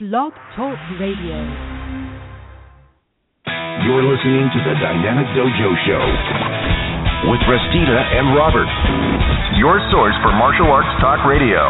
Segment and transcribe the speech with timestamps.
[0.00, 1.38] Blog Talk Radio.
[3.86, 6.02] You're listening to the Dynamic Dojo Show
[7.30, 8.66] with Restita and Robert.
[9.56, 11.62] Your source for martial arts talk radio.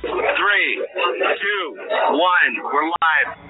[0.00, 0.80] Three,
[1.44, 1.76] two,
[2.08, 2.52] one.
[2.64, 3.49] We're live.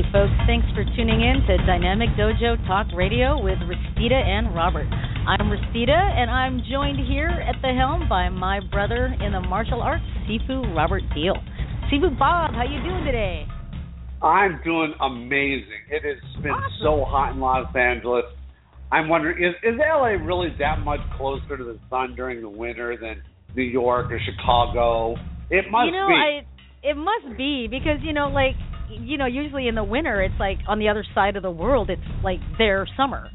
[0.00, 4.86] Hey, folks, thanks for tuning in to Dynamic Dojo Talk Radio with Restita and Robert.
[5.28, 9.82] I'm Restita, and I'm joined here at the helm by my brother in the martial
[9.82, 11.34] arts, Sifu Robert Deal.
[11.92, 13.44] Sifu Bob, how you doing today?
[14.22, 15.84] I'm doing amazing.
[15.90, 16.80] It has been Awesome.
[16.82, 18.24] so hot in Los Angeles.
[18.90, 22.96] I'm wondering, is is LA really that much closer to the sun during the winter
[22.96, 23.22] than
[23.54, 25.16] New York or Chicago?
[25.50, 26.14] It must be you know, be.
[26.14, 28.56] I it must be because you know, like
[28.90, 31.90] you know, usually in the winter it's like on the other side of the world.
[31.90, 33.28] It's like their summer,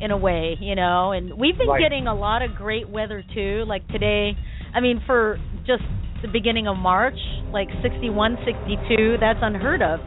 [0.00, 1.12] in a way, you know.
[1.12, 1.80] And we've been Right.
[1.80, 3.64] getting a lot of great weather too.
[3.66, 4.32] Like today,
[4.74, 5.82] I mean, for just
[6.22, 7.18] the beginning of March,
[7.52, 10.00] like 61, 62, that's unheard of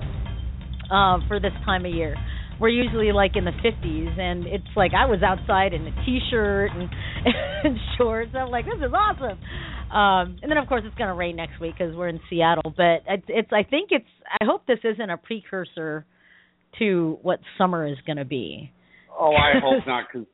[0.92, 2.16] uh, for this time of year.
[2.60, 6.72] We're usually like in the 50s, and it's like I was outside in a t-shirt
[6.72, 6.90] and,
[7.66, 8.32] and shorts.
[8.34, 9.38] I'm like, this is awesome.
[9.96, 12.74] Um, and then of course it's going to rain next week because we're in Seattle.
[12.76, 14.06] But it's, it's I think it's
[14.42, 16.06] I hope this isn't a precursor
[16.80, 18.72] to what summer is going to be.
[19.18, 20.28] oh, I hope not, because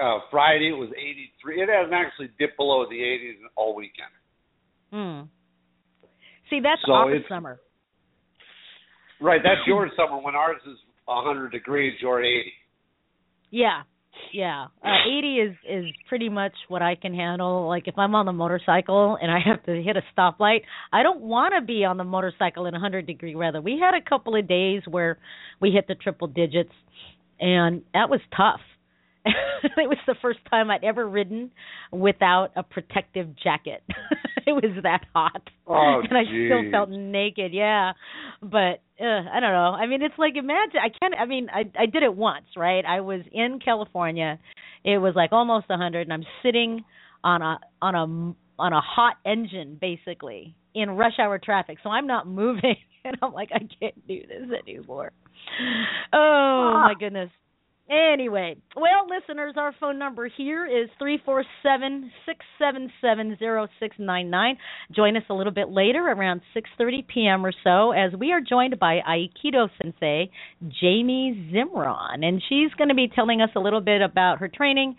[0.00, 1.62] uh, Friday it was 83.
[1.62, 4.12] It hasn't actually dipped below the 80s all weekend.
[4.92, 5.26] Hmm.
[6.50, 7.58] See, that's So it's- summer.
[9.22, 10.18] Right, that's your summer.
[10.20, 12.52] When ours is 100 degrees, you're 80.
[13.50, 13.82] Yeah,
[14.32, 14.66] yeah.
[14.84, 17.68] Uh, 80 is is pretty much what I can handle.
[17.68, 20.60] Like if I'm on the motorcycle and I have to hit a stoplight,
[20.92, 23.60] I don't want to be on the motorcycle in 100 degree weather.
[23.60, 25.18] We had a couple of days where
[25.60, 26.72] we hit the triple digits,
[27.38, 28.60] and that was tough.
[29.24, 31.50] it was the first time I'd ever ridden
[31.92, 33.82] without a protective jacket.
[34.46, 35.42] it was that hot.
[35.66, 37.92] Oh, and I still felt naked, yeah.
[38.40, 39.76] But uh, I don't know.
[39.78, 42.84] I mean, it's like imagine I can't I mean, I I did it once, right?
[42.84, 44.38] I was in California.
[44.84, 46.84] It was like almost a 100 and I'm sitting
[47.22, 51.78] on a on a on a hot engine basically in rush hour traffic.
[51.82, 55.12] So I'm not moving and I'm like I can't do this anymore.
[56.12, 57.30] Oh, my goodness.
[57.90, 63.66] Anyway, well, listeners, our phone number here is three four seven six seven seven zero
[63.80, 64.56] six nine nine.
[64.94, 67.44] Join us a little bit later, around 6:30 p.m.
[67.44, 70.30] or so, as we are joined by Aikido Sensei
[70.80, 74.94] Jamie Zimron, and she's going to be telling us a little bit about her training,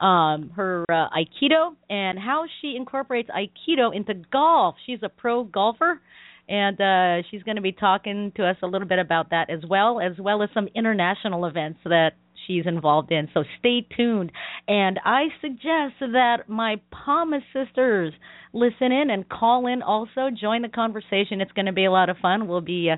[0.00, 4.76] um, her uh, Aikido, and how she incorporates Aikido into golf.
[4.86, 6.00] She's a pro golfer
[6.48, 9.58] and uh, she's going to be talking to us a little bit about that as
[9.68, 12.12] well, as well as some international events that
[12.46, 13.28] she's involved in.
[13.34, 14.30] So stay tuned.
[14.68, 18.12] And I suggest that my PAWMA sisters
[18.52, 21.40] listen in and call in also, join the conversation.
[21.40, 22.46] It's going to be a lot of fun.
[22.48, 22.96] We'll be uh,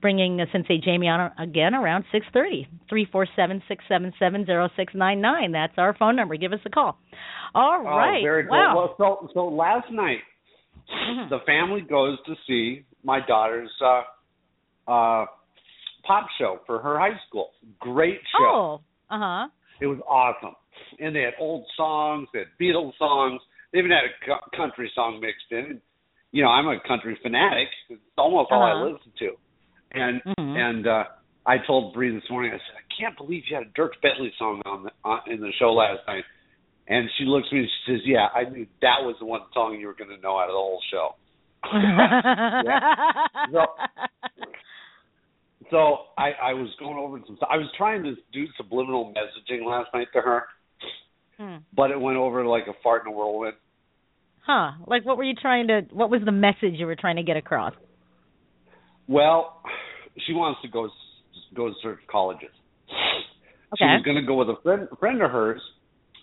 [0.00, 2.66] bringing uh, Sensei Jamie on again around 6:30.
[2.92, 5.52] 347-677-0699.
[5.52, 6.36] That's our phone number.
[6.36, 6.98] Give us a call.
[7.54, 8.18] All right.
[8.20, 8.58] Oh, very cool.
[8.58, 8.76] Wow.
[8.76, 10.18] Well, so so last night
[10.92, 11.30] Mhm.
[11.30, 14.02] the family goes to see my daughter's uh
[14.90, 15.24] uh
[16.06, 17.50] pop show for her high school.
[17.80, 18.44] Great show.
[18.44, 18.80] Oh.
[19.10, 19.48] Uh-huh.
[19.80, 20.54] It was awesome.
[20.98, 23.40] And they had old songs, they had Beatles songs.
[23.72, 25.80] They even had a co- country song mixed in.
[26.32, 27.68] You know, I'm a country fanatic.
[27.90, 28.84] It's almost all I Uh-huh.
[28.92, 29.36] listen to.
[29.92, 30.56] And Mhm.
[30.56, 31.04] and uh
[31.46, 32.52] I told Bree this morning.
[32.52, 35.40] I said, I can't believe you had a Dierks Bentley song on the, on, in
[35.40, 36.24] the show last night.
[36.88, 39.42] And she looks at me and she says, "Yeah, I knew that was the one
[39.52, 41.14] song you were going to know out of the whole show."
[43.52, 43.76] So-
[45.70, 47.38] So I, I was going over some.
[47.50, 50.42] I was trying to do subliminal messaging last night to her,
[51.38, 51.56] Hmm.
[51.74, 53.54] but it went over like a fart in a whirlwind.
[54.46, 54.72] Huh.
[54.86, 57.36] Like what were you trying to what was the message you were trying to get
[57.36, 57.74] across?
[59.08, 59.62] Well,
[60.26, 60.88] she wants to go
[61.54, 62.50] go to certain colleges.
[63.76, 65.60] She was going to go with a friend a friend of hers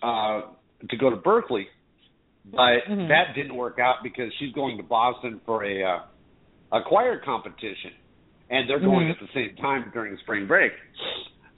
[0.02, 0.42] uh,
[0.88, 1.66] to go to Berkeley,
[2.50, 3.08] but Mhm.
[3.08, 6.00] that didn't work out because she's going to Boston for a uh,
[6.72, 7.92] a choir competition,
[8.52, 9.12] and they're going Mhm.
[9.12, 10.72] at the same time during spring break.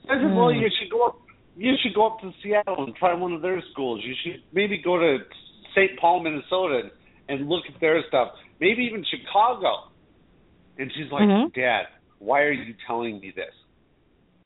[0.07, 0.61] So I said, well, Mm.
[0.61, 1.15] you should go up.
[1.57, 4.03] You should go up to Seattle and try one of their schools.
[4.03, 5.23] You should maybe go to
[5.73, 5.97] St.
[5.99, 6.91] Paul, Minnesota, and,
[7.29, 8.33] and look at their stuff.
[8.59, 9.73] Maybe even Chicago.
[10.77, 11.53] And she's like, Mhm.
[11.53, 11.87] Dad,
[12.19, 13.53] why are you telling me this?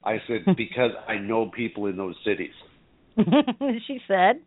[0.03, 2.53] I said, because I know people in those cities.
[3.87, 4.39] she said.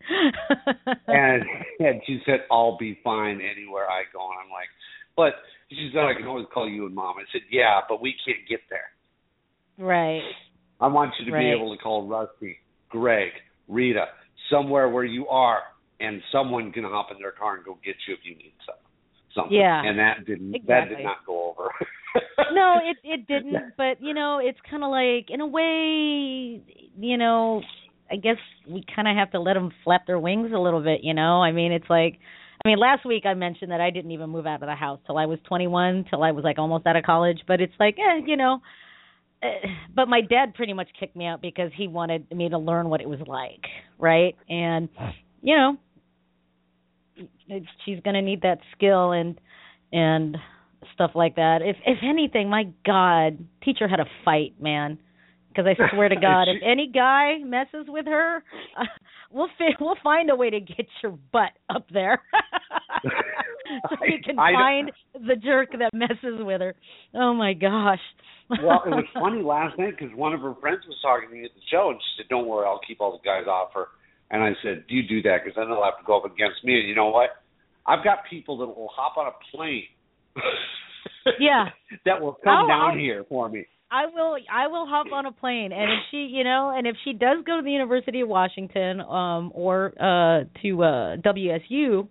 [1.08, 1.42] and
[1.78, 4.68] and she said, "I'll be fine anywhere I go." And I'm like,
[5.14, 5.34] "But,"
[5.74, 8.14] she said, oh, "I can always call you and mom." I said, "Yeah, but we
[8.24, 8.90] can't get there.
[9.78, 10.22] right.
[10.80, 11.40] I want you to Right.
[11.44, 12.56] be able to call Rusty,
[12.88, 13.30] Greg,
[13.68, 14.06] Rita,
[14.50, 15.62] somewhere where you are,
[16.00, 18.74] and someone can hop in their car and go get you if you need some,
[19.34, 19.82] something." Yeah.
[19.84, 21.70] and that didn't that did not go over.
[22.52, 23.74] no, it it didn't.
[23.76, 26.60] But you know, it's kind of like in a way,
[26.98, 27.62] you know,
[28.10, 28.36] I guess
[28.68, 31.00] we kind of have to let them flap their wings a little bit.
[31.02, 32.18] You know, I mean, it's like,
[32.64, 35.00] I mean, last week I mentioned that I didn't even move out of the house
[35.06, 37.40] till I was 21, till I was like almost out of college.
[37.46, 38.60] But it's like, eh, you know.
[39.42, 39.48] eh,
[39.94, 43.00] But my dad pretty much kicked me out because he wanted me to learn what
[43.00, 43.64] it was like,
[43.98, 44.36] right?
[44.48, 44.88] And
[45.42, 45.76] you know,
[47.84, 49.40] she's going to need that skill and
[49.92, 50.36] and
[50.94, 51.58] stuff like that.
[51.62, 54.98] If if anything, my God, teach her how to fight, man.
[55.54, 58.42] Because I swear to God, if any guy messes with her,
[58.78, 58.84] uh,
[59.30, 62.22] we'll fi- we'll find a way to get your butt up there,
[63.90, 64.92] so we can I- I find
[65.28, 66.74] the jerk that messes with her.
[67.14, 68.00] Oh my gosh.
[68.62, 71.44] well, it was funny last night because one of her friends was talking to me
[71.44, 73.86] at the show, and she said, "Don't worry, I'll keep all the guys off her."
[74.30, 75.38] And I said, "Do you do that?
[75.44, 77.30] Because then they'll have to go up against me." And you know what?
[77.86, 79.84] I've got people that will hop on a plane.
[81.38, 81.66] Yeah.
[82.04, 83.66] that will come I'll- down I'll- here for me.
[83.92, 86.96] I will I will hop on a plane and if she you know and if
[87.04, 92.08] she does go to the University of Washington um or uh to uh WSU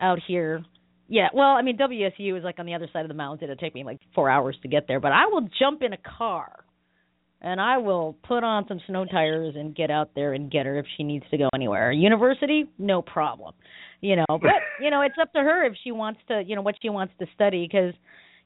[0.00, 0.62] out here
[1.08, 3.44] yeah well I mean WSU is like on the other side of the mountain.
[3.44, 5.98] It'll take me like 4 hours to get there but I will jump in a
[6.18, 6.62] car
[7.40, 10.78] and I will put on some snow tires and get out there and get her
[10.78, 11.90] if she needs to go anywhere.
[11.90, 13.54] University no problem.
[14.02, 16.62] You know but you know it's up to her if she wants to you know
[16.62, 17.94] what she wants to study cuz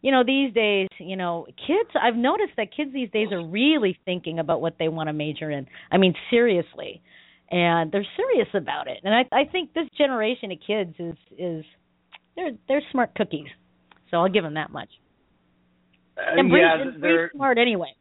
[0.00, 3.98] you know these days you know kids i've noticed that kids these days are really
[4.04, 5.66] thinking about what they want to major in.
[5.90, 7.02] I mean seriously.
[7.50, 8.98] And they're serious about it.
[9.04, 11.64] And i i think this generation of kids is is
[12.36, 13.48] they're they're smart cookies.
[14.10, 14.90] So i'll give them that much.
[16.16, 17.94] Uh, and yeah, they're smart anyway.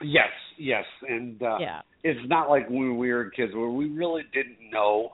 [0.00, 1.80] Yes, yes, and uh, yeah.
[2.04, 5.10] it's not like when we were kids where we really didn't know.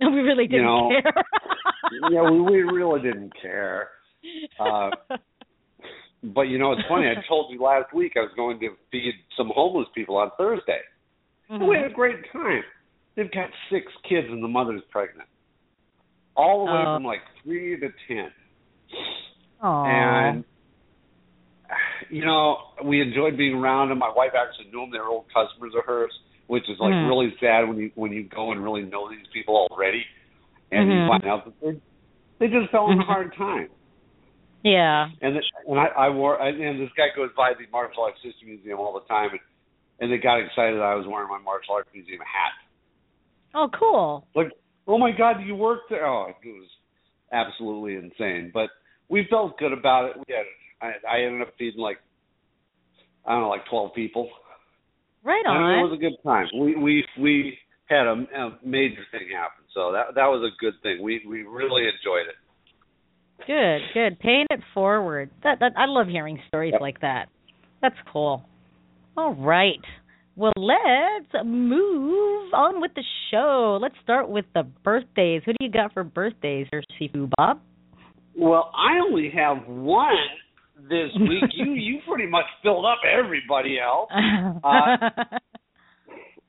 [0.00, 1.12] No, we really didn't know, care.
[2.10, 3.88] Yeah, we, we really didn't care.
[4.58, 4.90] Uh,
[6.22, 7.06] but you know, it's funny.
[7.08, 10.80] I told you last week I was going to feed some homeless people on Thursday.
[11.50, 11.68] Mhm.
[11.68, 12.62] We had a great time.
[13.14, 15.28] They've got six kids and the mother's pregnant,
[16.36, 16.94] all the way Oh.
[16.96, 18.32] from like three to ten.
[19.62, 19.84] Aw.
[19.84, 20.44] And
[22.10, 23.98] you know, we enjoyed being around them.
[23.98, 26.12] My wife actually knew them; they were old customers of hers,
[26.46, 27.08] which is like Mhm.
[27.08, 30.04] really sad when you when you go and really know these people already,
[30.70, 31.02] and Mhm.
[31.02, 31.80] you find out that they
[32.38, 33.06] they just fell on a Mhm.
[33.06, 33.68] hard time.
[34.62, 38.04] Yeah And the, and I, I wore I, and this guy goes by the martial
[38.04, 39.40] arts history museum all the time, and
[40.00, 42.54] and they got excited that I was wearing my martial arts museum hat.
[43.54, 44.50] oh cool Like,
[44.86, 46.06] oh my God, you work there?
[46.06, 46.68] Oh, it was
[47.32, 48.50] absolutely insane.
[48.52, 48.70] But
[49.08, 50.16] we felt good about it.
[50.16, 50.46] We had
[50.82, 51.98] I, I ended up feeding like
[53.24, 54.28] I don't know, like twelve people.
[55.22, 56.46] right And on it was a good time.
[56.58, 60.74] We we we had a, a major thing happen, so that that was a good
[60.82, 61.02] thing.
[61.02, 62.36] We we really enjoyed it.
[63.46, 64.18] Good, good.
[64.20, 65.30] Paying it forward.
[65.42, 66.80] That, that I love hearing stories Yep.
[66.80, 67.28] like that.
[67.80, 68.44] That's cool.
[69.16, 69.80] All right.
[70.36, 73.78] Well, let's move on with the show.
[73.82, 75.42] Let's start with the birthdays.
[75.44, 77.60] Who do you got for birthdays, or Sifu Bob?
[78.36, 80.14] Well, I only have one
[80.88, 81.50] this week.
[81.52, 84.10] you you pretty much filled up everybody else.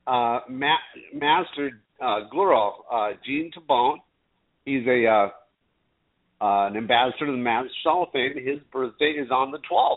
[0.06, 0.76] Uh, Ma-
[1.14, 2.54] Master uh, Guru,
[2.92, 3.96] uh, Gene Tabone.
[4.66, 5.32] He's a
[6.40, 8.32] uh, uh, an ambassador to the Masters Hall of Fame.
[8.36, 9.96] His birthday is on the 12th.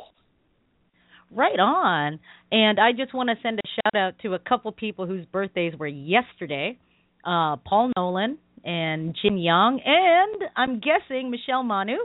[1.32, 2.20] right on.
[2.52, 5.74] And I just want to send a shout out to a couple people whose birthdays
[5.78, 6.78] were yesterday.
[7.26, 11.98] Uh, Paul Nolan and Jin Young, and I'm guessing Michelle Manu.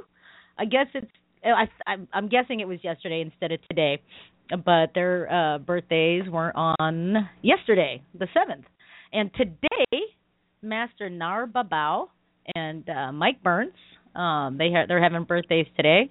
[0.59, 1.11] I guess it's
[1.45, 4.01] I, I'm, I'm guessing it was yesterday instead of today,
[4.51, 8.65] but their uh, birthdays were on yesterday, the seventh,
[9.13, 10.03] and today,
[10.63, 12.07] Master Nar Babao
[12.55, 13.73] and uh, Mike Burns,
[14.15, 16.11] um, they ha- they're having birthdays today.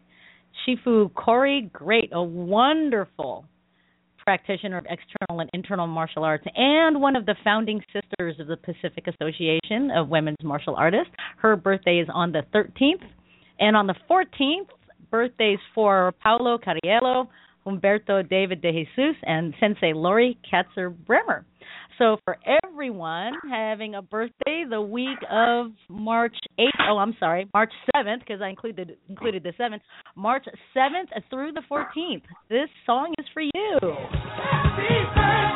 [0.66, 3.46] Shifu Corey, great, a wonderful
[4.24, 8.58] practitioner of external and internal martial arts and one of the founding sisters of the
[8.58, 11.12] Pacific Association of Women's Martial Artists.
[11.38, 13.04] Her birthday is on the 13th.
[13.60, 14.68] And on the 14th,
[15.10, 17.28] birthdays for Paulo Cariello,
[17.66, 21.46] Humberto David de Jesus, and Sensei Lori Katzer Bremer.
[21.98, 27.72] So for everyone having a birthday the week of March 8th, oh I'm sorry, March
[27.96, 29.82] 7th because I included included the 7th,
[30.16, 30.46] March
[30.76, 32.24] 7th through the 14th.
[32.50, 35.51] This song is for you.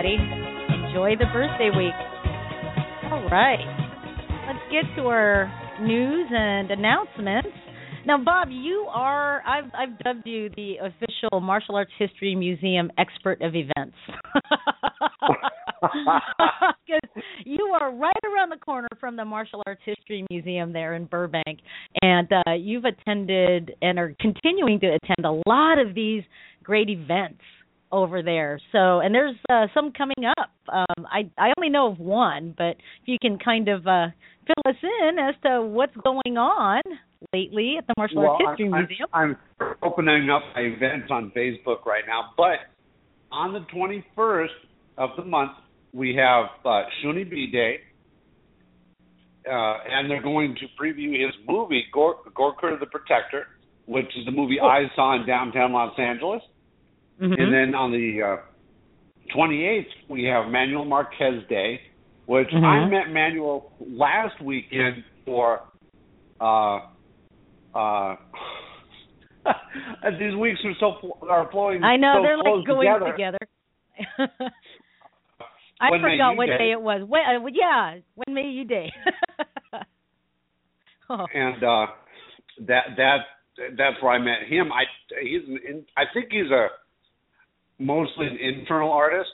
[0.00, 0.16] Everybody.
[0.86, 1.94] Enjoy the birthday week.
[3.10, 3.58] All right.
[4.46, 7.48] Let's get to our news and announcements.
[8.06, 13.42] Now, Bob, you are I've I've dubbed you the official Martial Arts History Museum expert
[13.42, 13.96] of events.
[16.86, 21.06] Because you are right around the corner from the Martial Arts History Museum there in
[21.06, 21.60] Burbank,
[22.02, 26.22] and uh, you've attended and are continuing to attend a lot of these
[26.62, 27.40] great events
[27.92, 28.60] over there.
[28.72, 30.50] So, and there's uh, some coming up.
[30.72, 34.08] Um, I I only know of one, but if you can kind of uh,
[34.46, 36.82] fill us in as to what's going on
[37.32, 39.08] lately at the Martial well, Arts History I'm, Museum.
[39.12, 39.36] I'm
[39.82, 42.70] opening up my events on Facebook right now, but
[43.30, 44.46] on the 21st
[44.98, 45.52] of the month
[45.92, 47.80] we have uh, Shuni B Day.
[49.50, 53.46] Uh, and they're going to preview his movie, Gor- Gorker the Protector,
[53.86, 54.66] which is the movie oh.
[54.66, 56.42] I saw in downtown Los Angeles.
[57.20, 57.32] Mm-hmm.
[57.32, 61.80] And then on the uh, 28th, we have Manuel Marquez Day,
[62.26, 62.64] which mm-hmm.
[62.64, 65.60] I met Manuel last weekend for.
[66.40, 66.80] Uh,
[67.74, 68.16] uh,
[70.18, 71.82] these weeks are so are flowing.
[71.82, 73.38] I know so they're like going together.
[73.38, 74.50] together.
[75.80, 76.58] I when forgot what day.
[76.58, 77.02] day it was.
[77.06, 78.92] When, uh, yeah, when May You Day.
[81.10, 81.26] oh.
[81.34, 81.86] And uh
[82.66, 83.16] that that
[83.76, 84.70] that's where I met him.
[84.72, 84.84] I
[85.22, 86.68] he's in, I think he's a
[87.80, 89.30] mostly an internal artist.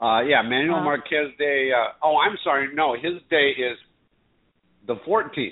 [0.00, 1.70] Uh, yeah, Manuel uh, Marquez Day.
[1.76, 2.68] Uh, oh, I'm sorry.
[2.74, 3.76] No, his day is
[4.86, 5.50] the 14th.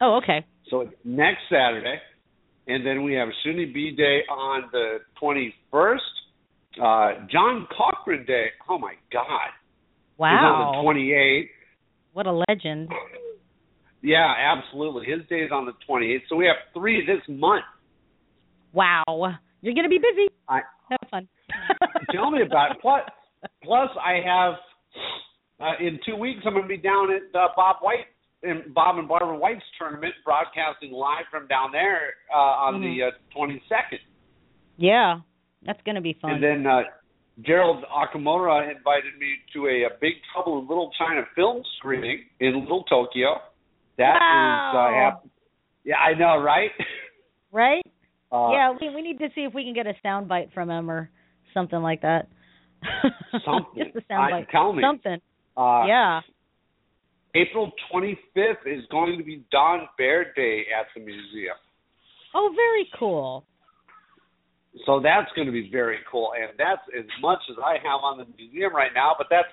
[0.00, 0.46] Oh, okay.
[0.70, 1.96] So it's next Saturday,
[2.68, 5.98] and then we have Shuni B Day on the 21st.
[6.80, 8.46] Uh, John Cochran Day.
[8.68, 9.50] Oh my God.
[10.16, 10.76] Wow.
[10.76, 11.48] on the 28th.
[12.12, 12.88] What a legend.
[14.02, 15.06] Yeah, absolutely.
[15.06, 16.20] His day is on the 28th.
[16.28, 17.64] So we have three this month.
[18.72, 19.38] Wow.
[19.64, 20.28] You're going to be busy.
[20.46, 21.26] I, have fun.
[22.12, 22.76] Tell me about it.
[22.82, 23.00] Plus,
[23.62, 24.54] plus I have
[25.58, 28.04] uh, in two weeks I'm going to be down at uh, Bob White
[28.42, 33.00] and Bob and Barbara White's tournament, broadcasting live from down there uh, on mm-hmm.
[33.00, 34.00] the uh, 22nd.
[34.76, 35.20] Yeah,
[35.64, 36.32] that's going to be fun.
[36.32, 36.82] And then uh,
[37.40, 42.60] Gerald Okamura invited me to a, a Big Trouble in Little China film screening in
[42.60, 43.36] Little Tokyo.
[43.96, 45.20] That wow.
[45.22, 45.28] is, uh,
[45.84, 46.70] yeah, I know, right?
[47.50, 47.86] Right?
[48.32, 50.70] Uh, yeah, we we need to see if we can get a sound bite from
[50.70, 51.10] him or
[51.52, 52.28] something like that.
[53.44, 53.84] something.
[53.84, 54.48] Just a sound bite.
[54.50, 54.82] Tell me.
[54.82, 55.18] Something.
[55.56, 56.20] Uh, yeah.
[57.34, 61.56] April 25th is going to be Don Bear Day at the museum.
[62.34, 63.44] Oh, very cool.
[64.86, 68.18] So that's going to be very cool, and that's as much as I have on
[68.18, 69.14] the museum right now.
[69.16, 69.50] But that's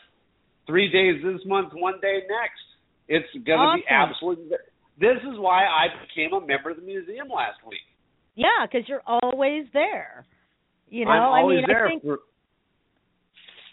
[0.65, 2.65] three days this month, one day next.
[3.07, 3.81] It's going awesome.
[3.81, 4.57] to be absolutely.
[4.99, 7.85] This is why I became a member of the museum last week.
[8.35, 10.25] Yeah, because you're always there.
[10.89, 12.19] You know, I mean, there I think, for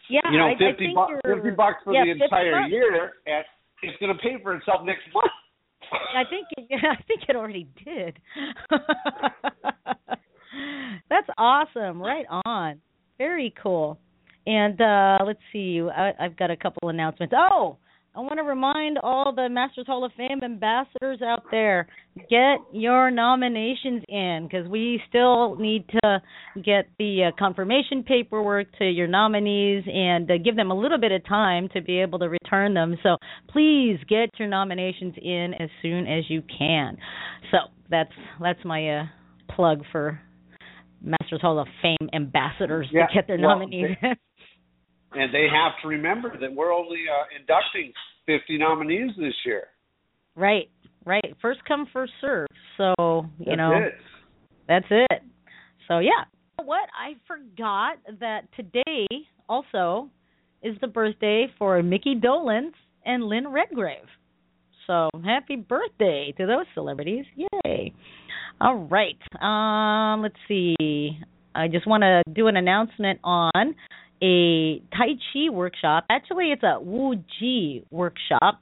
[0.09, 2.71] yeah, you know I, fifty I bucks fifty bucks for yeah, the entire bucks.
[2.71, 3.45] year, and
[3.83, 5.31] it's going to pay for itself next month.
[6.15, 8.19] I think it, I think it already did.
[11.09, 12.01] That's awesome.
[12.01, 12.81] Right on.
[13.19, 13.99] Very cool.
[14.47, 15.81] And uh let's see.
[15.81, 17.35] I, I've got a couple announcements.
[17.37, 17.79] Oh,
[18.19, 21.87] I want to remind all the Masters Hall of Fame ambassadors out there
[22.29, 26.21] get your nominations in because we still need to
[26.57, 31.13] get the uh, confirmation paperwork to your nominees and uh, give them a little bit
[31.13, 32.99] of time to be able to return them.
[33.05, 33.19] So
[33.51, 36.99] please get your nominations in as soon as you can.
[37.53, 37.59] So
[37.89, 38.11] that's
[38.43, 39.05] that's my uh,
[39.55, 40.21] plug for
[41.01, 43.97] Masters Hall of Fame ambassadors Yeah, to get their well, nominees.
[45.13, 47.93] And they have to remember that we're only uh, inducting
[48.27, 49.65] 50 nominees this year.
[50.37, 50.71] Right,
[51.05, 51.35] right?
[51.41, 52.47] First come, first serve.
[52.77, 52.95] So
[53.39, 53.95] you That's know, it.
[54.69, 55.23] that's it.
[55.89, 56.25] So yeah.
[56.59, 59.07] You know What I forgot that today
[59.49, 60.11] also
[60.63, 62.73] is the birthday for Mickey Dolenz
[63.05, 64.07] and Lynn Redgrave.
[64.87, 67.25] So happy birthday to those celebrities!
[67.37, 67.93] Yay!
[68.61, 69.19] All right.
[69.41, 70.75] Um, let's see.
[71.55, 73.75] I just want to do an announcement on
[74.23, 76.05] a Tai Chi workshop.
[76.11, 78.61] Actually, it's a Wu Ji workshop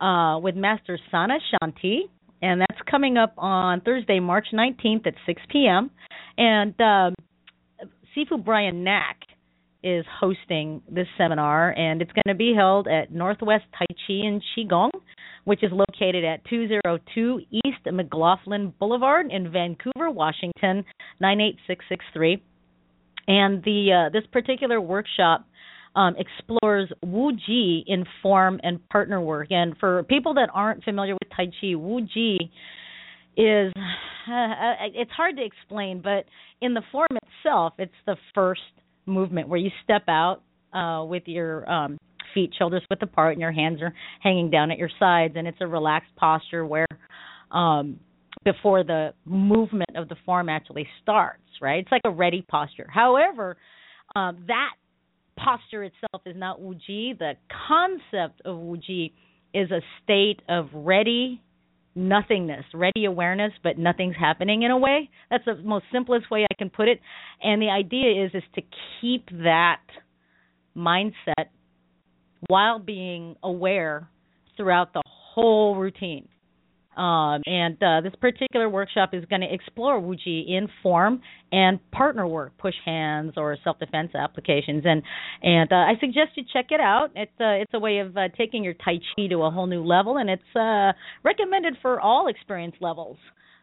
[0.00, 2.00] uh, with Master Sana Shanti,
[2.42, 5.90] and that's coming up on Thursday, March 19th at 6 p.m.
[6.38, 7.14] And um,
[8.16, 9.18] Sifu Brian Knack
[9.82, 14.40] is hosting this seminar, and it's going to be held at Northwest Tai Chi in
[14.56, 14.90] Qigong,
[15.44, 20.84] which is located at 202 East McLoughlin Boulevard in Vancouver, Washington
[21.20, 22.42] 98663.
[23.30, 25.46] And the uh, this particular workshop
[25.94, 29.52] um, explores Wu Ji in form and partner work.
[29.52, 32.50] And for people that aren't familiar with Tai Chi, Wu Ji
[33.36, 33.72] is
[34.28, 36.24] uh, it's hard to explain, but
[36.60, 38.62] in the form itself, it's the first
[39.06, 41.98] movement where you step out uh, with your um,
[42.34, 45.58] feet shoulders width apart and your hands are hanging down at your sides, and it's
[45.60, 46.88] a relaxed posture where
[47.52, 48.00] um,
[48.44, 51.42] before the movement of the form actually starts.
[51.60, 51.80] Right?
[51.80, 52.88] It's like a ready posture.
[52.92, 53.56] However,
[54.16, 54.72] um, that
[55.36, 57.18] posture itself is not wuji.
[57.18, 57.32] The
[57.68, 59.12] concept of wuji
[59.52, 61.42] is a state of ready
[61.94, 65.10] nothingness, ready awareness, but nothing's happening in a way.
[65.30, 67.00] That's the most simplest way I can put it.
[67.42, 68.62] And the idea is is to
[69.00, 69.80] keep that
[70.76, 71.48] mindset
[72.48, 74.08] while being aware
[74.56, 76.28] throughout the whole routine.
[76.96, 82.26] Um, and uh, this particular workshop is going to explore Wuji in form and partner
[82.26, 84.82] work, push hands or self-defense applications.
[84.84, 85.02] And
[85.42, 87.10] and uh, I suggest you check it out.
[87.14, 89.84] It's uh, it's a way of uh, taking your Tai Chi to a whole new
[89.84, 90.92] level, and it's uh,
[91.22, 93.16] recommended for all experience levels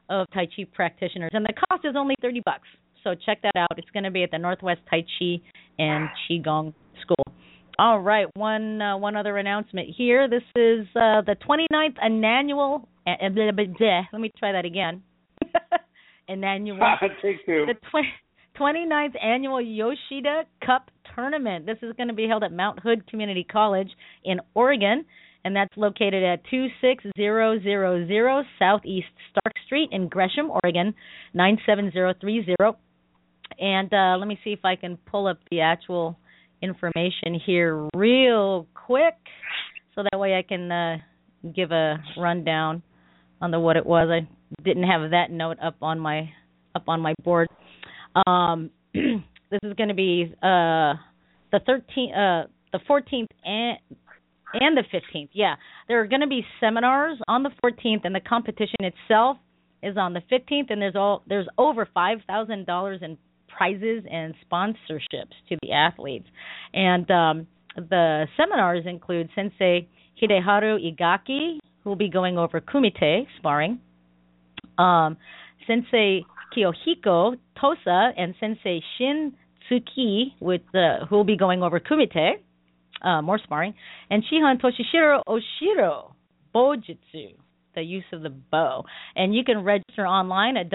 [0.09, 1.31] of Tai Chi practitioners.
[1.33, 2.67] And the cost is only thirty bucks.
[3.03, 3.77] So check that out.
[3.77, 5.41] It's going to be at the Northwest Tai Chi
[5.77, 7.35] and Qigong School.
[7.79, 10.27] All right, one uh, one other announcement here.
[10.27, 12.89] This is uh, the 29th annual.
[13.05, 14.01] Uh, blah, blah, blah.
[14.11, 15.03] Let me try that again.
[16.27, 16.79] An annual.
[17.21, 17.67] Take two.
[17.67, 21.67] The tw- 29th annual Yoshida Cup tournament.
[21.67, 23.89] This is going to be held at Mount Hood Community College
[24.25, 25.05] in Oregon,
[25.45, 30.95] and that's located at 26000 Southeast Stark Street in Gresham, Oregon
[31.35, 32.55] 97030.
[33.59, 36.17] And uh, let me see if I can pull up the actual
[36.61, 39.15] information here real quick,
[39.95, 40.97] so that way I can uh,
[41.55, 42.81] give a rundown
[43.41, 44.09] on the what it was.
[44.09, 44.27] I
[44.63, 46.29] didn't have that note up on my
[46.75, 47.47] up on my board.
[48.25, 50.93] Um, this is going to be uh,
[51.51, 53.77] the 13th, uh, the 14th, and
[54.53, 55.29] and the 15th.
[55.33, 55.55] Yeah,
[55.87, 59.37] there are going to be seminars on the 14th, and the competition itself
[59.83, 60.71] is on the 15th.
[60.71, 63.17] And there's all there's over five thousand dollars in
[63.57, 66.27] prizes and sponsorships to the athletes.
[66.73, 69.87] And um, the seminars include Sensei
[70.21, 73.79] Hideharu Igaki, who will be going over kumite sparring,
[74.77, 75.17] um,
[75.65, 76.23] Sensei
[76.55, 79.33] Kiyohiko Tosa, and Sensei Shin
[79.69, 80.61] Tsuki, with
[81.09, 82.33] who will be going over kumite,
[83.01, 83.73] uh, more sparring,
[84.09, 86.13] and Shihan Toshihiro Oshiro,
[86.53, 87.35] Bojutsu,
[87.75, 88.85] the use of the bo.
[89.15, 90.69] And you can register online at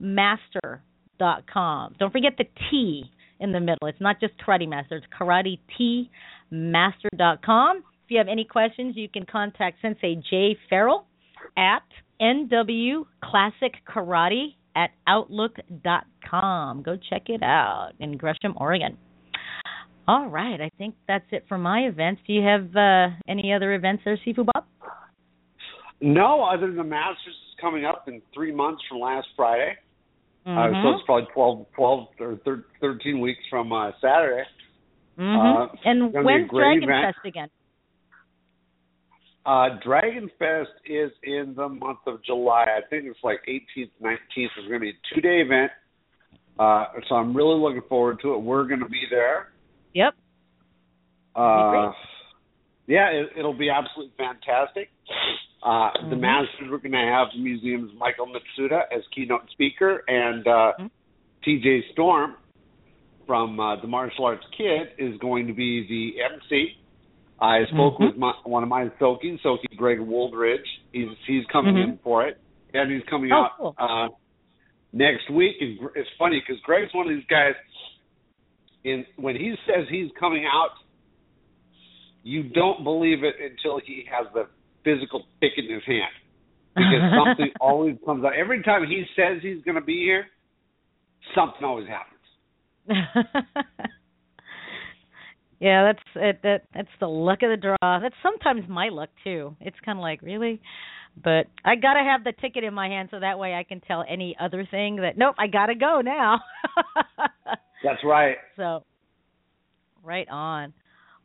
[0.00, 1.96] www.karatetmaster.com.
[1.98, 3.88] Don't forget the T in the middle.
[3.88, 7.76] It's not just Karate Master, it's karatetmaster.com.
[7.78, 11.06] If you have any questions, you can contact Sensei Jay Farrell
[11.56, 11.82] at
[12.20, 16.82] NW Classic Karate at Outlook.com.
[16.82, 18.96] Go check it out in Gresham, Oregon.
[20.06, 22.22] All right, I think that's it for my events.
[22.26, 24.64] Do you have uh, any other events there, Sifu Bob?
[26.00, 29.76] No, other than the Masters coming up in three months from last Friday.
[30.46, 30.76] Mm-hmm.
[30.76, 34.44] Uh, so it's probably 12, 12 or thir- 13 weeks from uh, Saturday.
[35.18, 35.62] Mm-hmm.
[35.62, 37.14] Uh, and gonna be a when's Dragon event.
[37.14, 37.48] Fest again?
[39.44, 42.64] Uh, Dragon Fest is in the month of July.
[42.64, 44.18] I think it's like 18th, 19th.
[44.36, 45.72] It's going to be a two day event.
[46.58, 48.38] Uh, so I'm really looking forward to it.
[48.38, 49.48] We're going to be there.
[49.94, 50.14] Yep.
[51.34, 51.92] Uh.
[52.88, 54.90] Yeah, it, it'll be absolutely fantastic.
[55.62, 56.20] Uh, The Mhm.
[56.20, 60.90] Masters, we're going to have the museum's Michael Matsuda as keynote speaker, and uh, Mhm.
[61.44, 62.36] TJ Storm
[63.26, 66.78] from uh, the Martial Arts Kid is going to be the MC.
[67.40, 68.06] I spoke Mhm.
[68.06, 70.66] with my, one of my Soke, Soke Greg Woldridge.
[70.92, 71.84] He's he's coming Mhm.
[71.84, 72.40] in for it,
[72.72, 73.74] and he's coming Oh, out cool.
[73.78, 74.08] uh,
[74.92, 75.60] next week.
[75.60, 77.54] And it's funny because Greg's one of these guys.
[78.84, 80.70] In when he says he's coming out
[82.22, 84.46] you don't believe it until he has the
[84.84, 86.12] physical pick in his hand
[86.74, 88.32] because something always comes out.
[88.38, 90.26] Every time he says he's going to be here,
[91.34, 92.14] something always happens.
[95.60, 96.40] yeah, that's it.
[96.42, 97.98] That that's the luck of the draw.
[98.00, 99.56] That's sometimes my luck too.
[99.60, 100.60] It's kind of like really,
[101.22, 104.04] but I gotta have the ticket in my hand so that way I can tell
[104.08, 106.40] any other thing that nope, I gotta go now.
[107.84, 108.36] that's right.
[108.56, 108.84] So,
[110.02, 110.72] right on.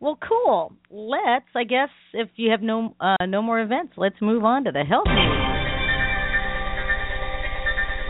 [0.03, 0.73] Well, cool.
[0.91, 4.71] Let's, I guess, if you have no uh, no more events, let's move on to
[4.73, 5.15] the health news.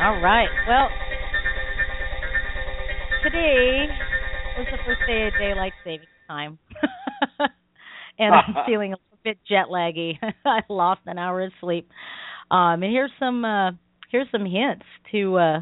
[0.02, 0.50] All right.
[0.68, 0.90] Well,
[3.24, 3.86] today
[4.58, 6.58] was the first day of daylight savings time,
[8.18, 10.14] and I'm feeling a little bit jet laggy.
[10.46, 11.88] I lost an hour of sleep.
[12.50, 13.70] Um, and here's some uh,
[14.10, 15.60] here's some hints to uh,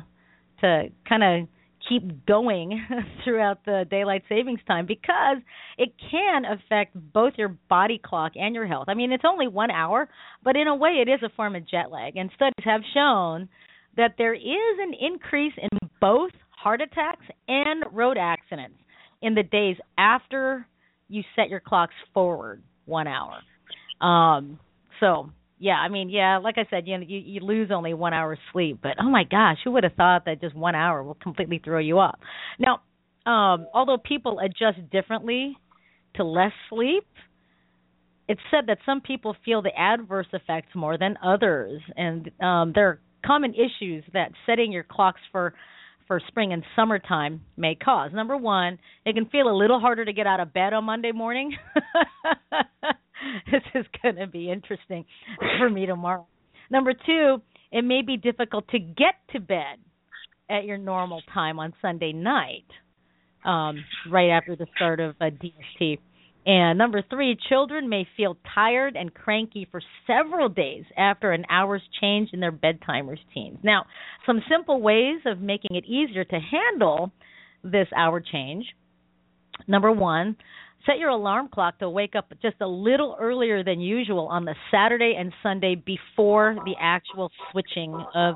[0.62, 1.48] to kind of
[1.88, 2.86] keep going
[3.24, 5.38] throughout the daylight savings time because
[5.78, 8.86] it can affect both your body clock and your health.
[8.88, 10.10] I mean, it's only 1 hour,
[10.44, 12.18] but in a way it is a form of jet lag.
[12.18, 13.50] And studies have shown
[13.98, 18.78] that there is an increase in both heart attacks and road accidents
[19.22, 20.68] in the days after
[21.10, 23.40] you set your clocks forward 1 hour.
[24.06, 24.60] Um
[25.00, 28.16] so yeah, I mean, yeah, like I said, you know, you, you lose only one
[28.16, 31.14] hour sleep, but oh my gosh, who would have thought that just one hour will
[31.14, 32.18] completely throw you off?
[32.58, 32.82] Now,
[33.32, 35.56] um, although people adjust differently
[36.16, 37.06] to less sleep,
[38.28, 42.88] it's said that some people feel the adverse effects more than others, and um, there
[42.88, 45.54] are common issues that setting your clocks for
[46.08, 48.12] for spring and summertime may cause.
[48.14, 51.12] Number one, it can feel a little harder to get out of bed on Monday
[51.12, 51.56] morning.
[53.52, 55.06] this is going to be interesting
[55.60, 56.28] for me tomorrow.
[56.70, 59.78] Number two, it may be difficult to get to bed
[60.50, 62.66] at your normal time on Sunday night,
[63.46, 66.00] um, right after the start of a DST.
[66.46, 71.84] And number three, children may feel tired and cranky for several days after an hour's
[72.02, 73.60] change in their bedtime routines.
[73.64, 73.86] Now,
[74.26, 77.12] some simple ways of making it easier to handle
[77.64, 78.66] this hour change.
[79.68, 80.36] Number one,
[80.86, 84.56] Set your alarm clock to wake up just a little earlier than usual on the
[84.72, 88.36] Saturday and Sunday before the actual switching of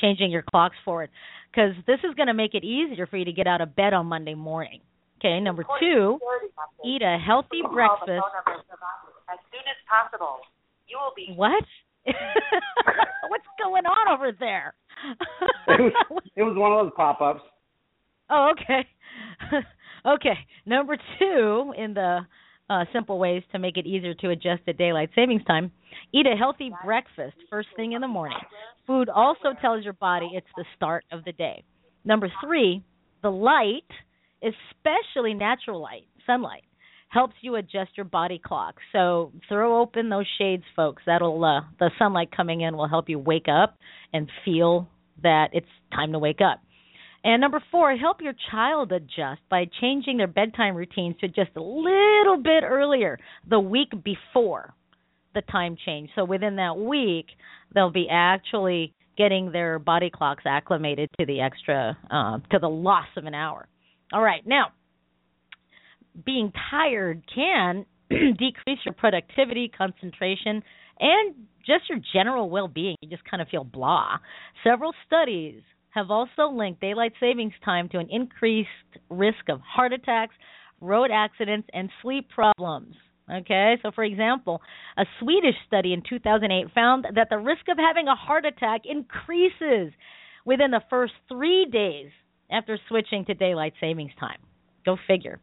[0.00, 1.10] changing your clocks forward.
[1.50, 3.92] Because this is going to make it easier for you to get out of bed
[3.92, 4.80] on Monday morning.
[5.18, 6.18] Okay, number two,
[6.84, 8.10] eat a healthy breakfast.
[8.10, 10.38] As soon as possible.
[10.88, 11.32] You will be.
[11.36, 11.64] What?
[12.04, 14.74] What's going on over there?
[15.68, 17.40] it, was, it was one of those pop ups.
[18.30, 18.86] Oh, okay.
[20.04, 20.34] Okay,
[20.66, 22.20] number two in the
[22.68, 25.70] uh, simple ways to make it easier to adjust to daylight savings time,
[26.12, 28.38] eat a healthy breakfast first thing in the morning.
[28.86, 31.62] Food also tells your body it's the start of the day.
[32.04, 32.82] Number three,
[33.22, 33.84] the light,
[34.42, 36.64] especially natural light, sunlight,
[37.08, 38.76] helps you adjust your body clock.
[38.92, 41.02] So throw open those shades, folks.
[41.06, 43.76] That'll uh, the sunlight coming in will help you wake up
[44.12, 44.88] and feel
[45.22, 46.60] that it's time to wake up.
[47.24, 51.62] And number four, help your child adjust by changing their bedtime routines to just a
[51.62, 54.74] little bit earlier, the week before
[55.34, 56.10] the time change.
[56.14, 57.26] So within that week,
[57.74, 63.06] they'll be actually getting their body clocks acclimated to the extra, uh, to the loss
[63.16, 63.68] of an hour.
[64.12, 64.72] All right, now,
[66.24, 70.62] being tired can decrease your productivity, concentration,
[70.98, 71.34] and
[71.66, 72.96] just your general well being.
[73.00, 74.18] You just kind of feel blah.
[74.64, 78.68] Several studies have also linked daylight savings time to an increased
[79.10, 80.34] risk of heart attacks,
[80.80, 82.94] road accidents, and sleep problems.
[83.32, 84.60] Okay, so for example,
[84.96, 89.92] a Swedish study in 2008 found that the risk of having a heart attack increases
[90.44, 92.10] within the first three days
[92.50, 94.38] after switching to daylight savings time.
[94.84, 95.40] Go figure.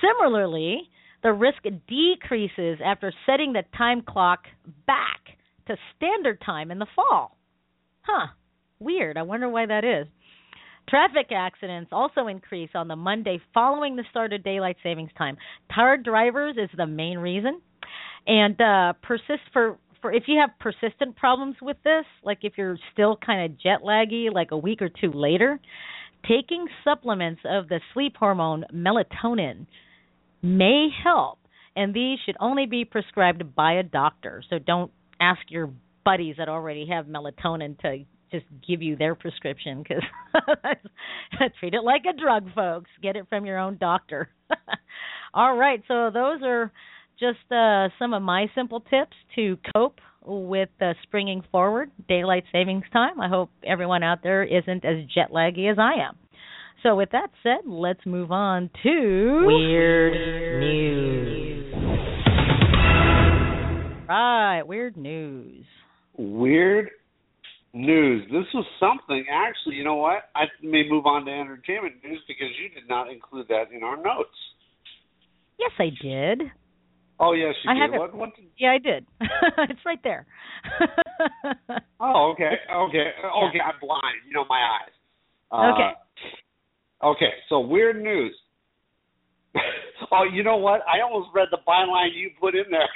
[0.00, 0.90] Similarly,
[1.22, 4.40] the risk decreases after setting the time clock
[4.86, 5.20] back
[5.66, 7.38] to standard time in the fall.
[8.02, 8.26] Huh.
[8.80, 9.16] Weird.
[9.16, 10.06] I wonder why that is.
[10.88, 15.36] Traffic accidents also increase on the Monday following the start of daylight savings time.
[15.74, 17.60] Tired drivers is the main reason,
[18.26, 22.76] and uh, persist for for if you have persistent problems with this, like if you're
[22.92, 25.58] still kind of jet laggy, like a week or two later,
[26.28, 29.66] taking supplements of the sleep hormone melatonin
[30.42, 31.38] may help,
[31.74, 34.42] and these should only be prescribed by a doctor.
[34.50, 35.70] So don't ask your
[36.04, 40.02] buddies that already have melatonin to just give you their prescription because
[41.60, 42.90] treat it like a drug, folks.
[43.02, 44.28] Get it from your own doctor.
[45.34, 46.72] All right, so those are
[47.18, 52.84] just uh, some of my simple tips to cope with uh, springing forward daylight savings
[52.92, 53.20] time.
[53.20, 56.16] I hope everyone out there isn't as jet laggy as I am.
[56.82, 61.74] So, with that said, let's move on to weird news.
[64.08, 65.64] right, weird news.
[66.16, 66.90] Weird
[67.74, 68.24] news.
[68.30, 69.24] This was something.
[69.30, 70.30] Actually, you know what?
[70.34, 73.96] I may move on to entertainment news because you did not include that in our
[73.96, 74.36] notes.
[75.58, 76.42] Yes, I did.
[77.20, 77.98] Oh yes, you I did.
[77.98, 78.14] What?
[78.14, 78.36] What?
[78.36, 79.06] Did, Yeah, I did.
[79.70, 80.26] it's right there.
[82.00, 83.60] oh, okay, okay, okay.
[83.60, 84.16] I'm blind.
[84.26, 84.92] You know my eyes.
[85.52, 85.90] Uh, Okay.
[87.04, 87.32] Okay.
[87.48, 88.34] So weird news.
[90.12, 90.80] oh, you know what?
[90.92, 92.88] I almost read the byline you put in there.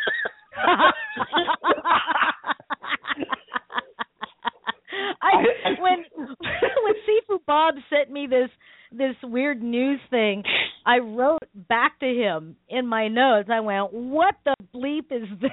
[5.33, 8.51] I when when Sifu Bob sent me this
[8.91, 10.43] this weird news thing,
[10.87, 13.49] I wrote back to him in my notes.
[13.53, 15.51] I went, "What the bleep is this?"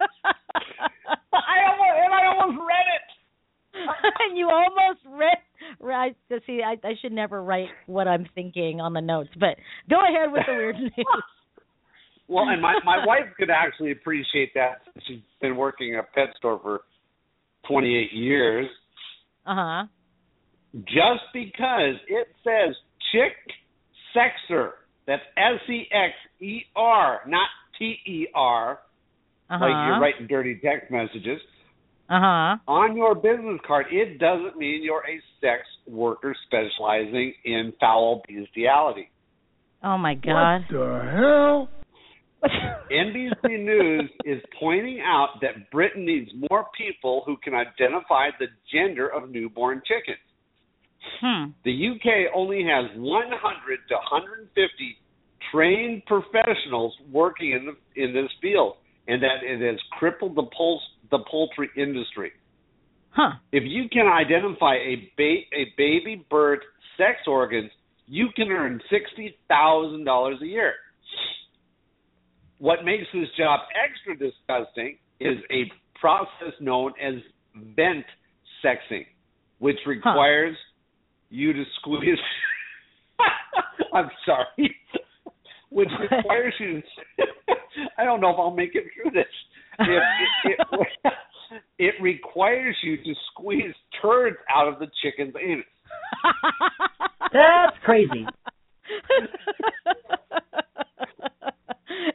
[1.32, 3.02] I almost and I almost read it.
[4.20, 5.36] and you almost read
[5.80, 6.16] right.
[6.46, 9.56] See, I, I should never write what I'm thinking on the notes, but
[9.90, 11.06] go ahead with the weird news.
[12.28, 14.80] Well, and my my wife could actually appreciate that.
[15.06, 16.80] She's been working at a pet store for
[17.68, 18.66] 28 years.
[19.46, 19.84] Uh huh.
[20.80, 22.74] Just because it says
[23.12, 23.32] chick
[24.14, 24.70] sexer,
[25.06, 28.78] that's S E X E R, not T E R,
[29.48, 31.40] like you're writing dirty text messages.
[32.08, 32.56] Uh huh.
[32.68, 39.10] On your business card, it doesn't mean you're a sex worker specializing in fowl bestiality.
[39.82, 40.62] Oh my God.
[40.62, 41.68] What the hell?
[42.90, 49.08] NBC News is pointing out that Britain needs more people who can identify the gender
[49.08, 50.18] of newborn chickens.
[51.20, 51.50] Hmm.
[51.64, 54.96] The UK only has 100 to 150
[55.52, 60.82] trained professionals working in the in this field, and that it has crippled the pulse
[61.10, 62.32] the poultry industry.
[63.10, 63.32] Huh.
[63.52, 66.60] If you can identify a ba- a baby bird
[66.96, 67.70] sex organs,
[68.06, 70.74] you can earn sixty thousand dollars a year.
[72.58, 77.14] What makes this job extra disgusting is a process known as
[77.74, 78.04] vent
[78.64, 79.06] sexing,
[79.58, 80.56] which requires
[81.28, 82.18] you to squeeze.
[83.92, 84.76] I'm sorry.
[85.70, 86.80] Which requires you.
[86.80, 87.24] To,
[87.98, 89.24] I don't know if I'll make it through this.
[89.78, 90.02] It,
[90.44, 91.12] it, it,
[91.78, 95.64] it requires you to squeeze turds out of the chicken's anus.
[97.32, 98.26] That's crazy.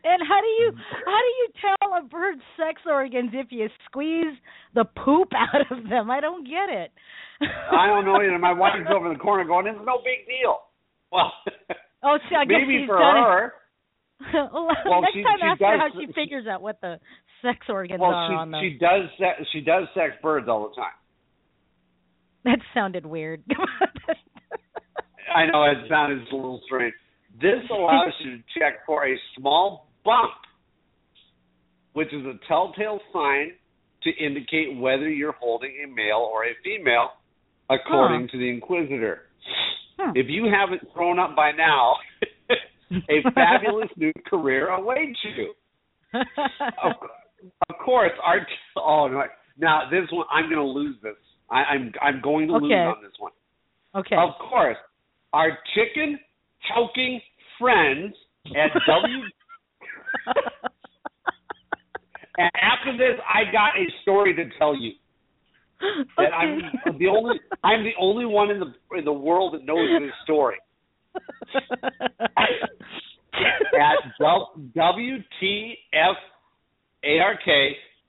[0.04, 0.78] And how do you mm.
[1.06, 4.36] how do you tell a bird's sex organs if you squeeze
[4.76, 6.10] the poop out of them?
[6.12, 6.92] I don't get it.
[7.42, 8.38] I don't know either.
[8.40, 10.60] My wife's over in the corner going, "It's no big deal."
[11.12, 11.32] Well,
[12.04, 13.54] Oh, see, I guess maybe she's for done her.
[14.34, 17.00] well, Well, next she- time she ask her how she figures out what the
[17.44, 18.62] sex organs Well, are she on them.
[18.64, 20.94] she does se- she does sex birds all the time.
[22.46, 23.44] That sounded weird.
[25.34, 26.94] I know it sounded a little strange.
[27.42, 30.32] This allows you to check for a small bump,
[31.94, 33.54] which is a telltale sign
[34.04, 37.12] to indicate whether you're holding a male or a female,
[37.70, 39.18] according to the Inquisitr.
[40.16, 41.96] If you haven't thrown up by now,
[42.92, 45.54] a fabulous new career awaits you.
[46.84, 46.94] Of,
[47.70, 48.46] of course, our
[48.78, 49.24] oh no,
[49.58, 51.16] now this one I'm going to lose this.
[51.50, 53.32] I, I'm I'm going to lose on this one.
[53.96, 54.16] Okay.
[54.16, 54.78] Of course,
[55.34, 56.20] our chicken
[56.70, 57.22] choking
[57.62, 58.14] friends
[58.48, 59.20] at W.
[62.38, 64.92] and after this, I got a story to tell you.
[66.18, 66.62] That I'm
[67.00, 70.58] the only I'm the only one in the in the world that knows this story.
[73.34, 75.78] At WTFARK,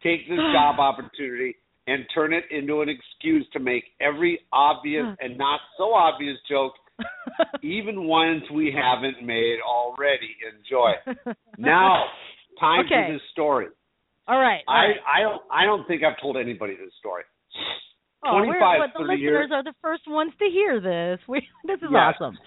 [0.03, 5.37] take this job opportunity and turn it into an excuse to make every obvious and
[5.37, 6.75] not so obvious joke,
[7.63, 10.37] even ones we haven't made already.
[10.57, 10.93] Enjoy.
[11.59, 12.05] Now,
[12.59, 13.07] time Okay.
[13.09, 13.67] for this story.
[14.29, 14.63] all right.
[14.67, 14.97] all I right.
[15.17, 17.23] I don't I don't think I've told anybody this story.
[18.25, 19.51] Oh, 25, what, the listeners years.
[19.53, 21.19] are the first ones to hear this.
[21.29, 22.15] We, this is Yes.
[22.21, 22.39] awesome.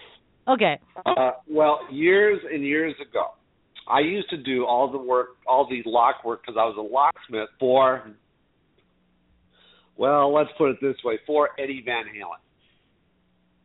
[0.48, 0.78] Okay.
[1.04, 3.32] Uh, well, years and years ago,
[3.88, 6.80] I used to do all the work, all the lock work, because I was a
[6.80, 8.10] locksmith for.
[9.96, 12.40] Well, let's put it this way: for Eddie Van Halen.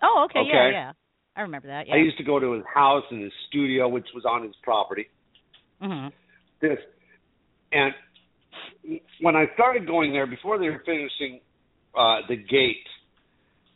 [0.02, 0.40] Oh, okay.
[0.48, 0.72] Yeah, Okay.
[0.74, 0.92] yeah.
[1.36, 1.88] I remember that.
[1.88, 1.96] Yeah.
[1.96, 5.08] I used to go to his house and his studio, which was on his property.
[5.82, 6.08] hmm
[6.62, 6.78] This,
[7.72, 7.94] and
[9.22, 11.40] when I started going there, before they were finishing
[11.96, 12.86] uh, the gate,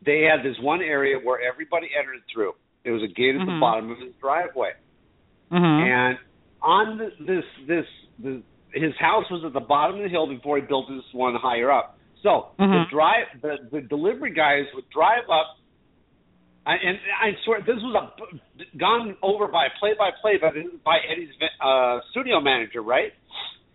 [0.06, 2.54] they had this one area where everybody entered through.
[2.84, 3.60] There was a gate at the Mhm.
[3.60, 4.72] bottom of his driveway.
[5.50, 6.18] hmm And
[6.62, 7.86] on the, this this
[8.20, 11.36] the his house was at the bottom of the hill before he built this one
[11.36, 11.98] higher up.
[12.22, 12.90] So the Mhm.
[12.90, 15.48] drive the the delivery guys would drive up,
[16.66, 20.50] I, and I swear this was a gone over by play by play by
[20.84, 21.30] by Eddie's
[21.64, 23.14] uh, studio manager, right?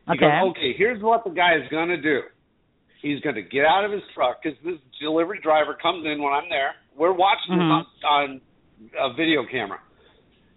[0.08, 0.18] Okay.
[0.18, 2.22] goes, okay, here's what the guy is going to do.
[3.00, 6.32] He's going to get out of his truck because this delivery driver comes in when
[6.32, 6.74] I'm there.
[6.96, 7.84] We're watching Mhm.
[7.84, 8.40] this on, on
[8.98, 9.78] a video camera.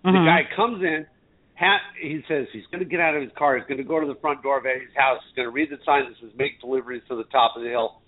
[0.03, 0.25] The Mhm.
[0.25, 1.05] guy comes in.
[1.59, 3.55] Ha- he says he's going to get out of his car.
[3.57, 5.21] He's going to go to the front door of Eddie's house.
[5.27, 7.69] He's going to read the sign that says "Make deliveries to the top of the
[7.69, 8.01] hill,"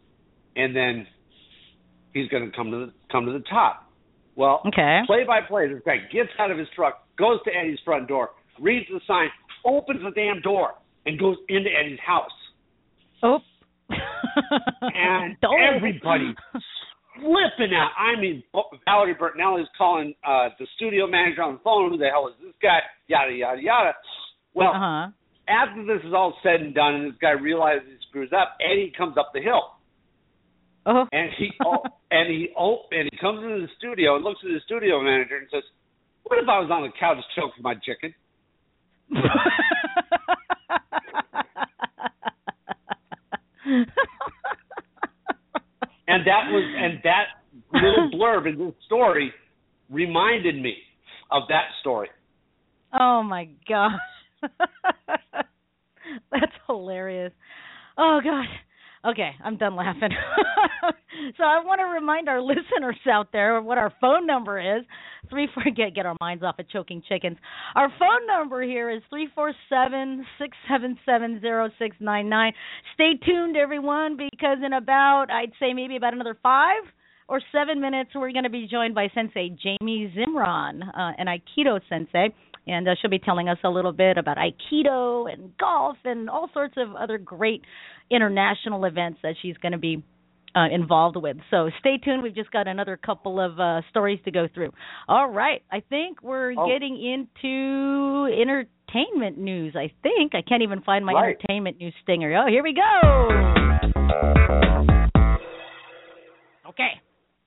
[0.56, 1.08] and then
[2.14, 3.85] he's going to come to the come to the top.
[4.36, 5.02] Well, Okay.
[5.08, 8.32] play by play, this guy gets out of his truck, goes to Eddie's front door,
[8.60, 9.30] reads the sign,
[9.65, 12.32] opens the damn door, and goes into Eddie's house.
[13.24, 13.39] Oh.
[14.82, 15.62] And Don't.
[15.76, 16.34] everybody
[17.15, 17.91] flipping out.
[17.98, 18.43] I mean,
[18.86, 21.91] Valerie Bertinelli is calling uh, the studio manager on the phone.
[21.91, 22.80] Who the hell is this guy?
[23.08, 23.93] Yada yada yada.
[24.54, 25.12] Well, uh-huh.
[25.48, 28.91] after this is all said and done, and this guy realizes he screws up, Eddie
[28.98, 29.71] comes up the hill.
[30.86, 31.06] Oh.
[31.12, 34.50] And he oh, and he oh, and he comes into the studio and looks at
[34.50, 35.63] the studio manager and says,
[36.24, 38.13] "What if I was on the couch choking my chicken?"
[46.08, 47.26] And that was and that
[47.74, 49.34] little blurb in this story
[49.89, 50.76] reminded me
[51.32, 52.10] of that story.
[52.98, 53.91] Oh my gosh.
[56.32, 57.34] That's hilarious.
[57.98, 58.45] Oh god.
[59.06, 60.10] Okay, I'm done laughing.
[61.38, 64.84] so I want to remind our listeners out there what our phone number is.
[65.30, 67.38] Three four get get our minds off of choking chickens.
[67.76, 72.54] Our phone number here is three four seven six seven seven zero six nine nine.
[72.96, 76.84] Stay tuned, everyone, because in about I'd say maybe about another five
[77.28, 81.80] or seven minutes, we're going to be joined by Sensei Jamie Zimron, uh, an Aikido
[81.89, 82.34] sensei,
[82.67, 86.49] and uh, she'll be telling us a little bit about Aikido and golf and all
[86.54, 87.62] sorts of other great
[88.10, 90.04] international events that she's going to be
[90.56, 91.38] uh, involved with.
[91.51, 92.23] So stay tuned.
[92.23, 94.71] We've just got another couple of uh, stories to go through.
[95.08, 96.67] All right, I think we're Oh.
[96.67, 99.75] getting into entertainment news.
[99.75, 101.36] I think I can't even find my Right.
[101.36, 102.34] entertainment news stinger.
[102.41, 103.82] Oh, here we go.
[106.69, 106.91] Okay.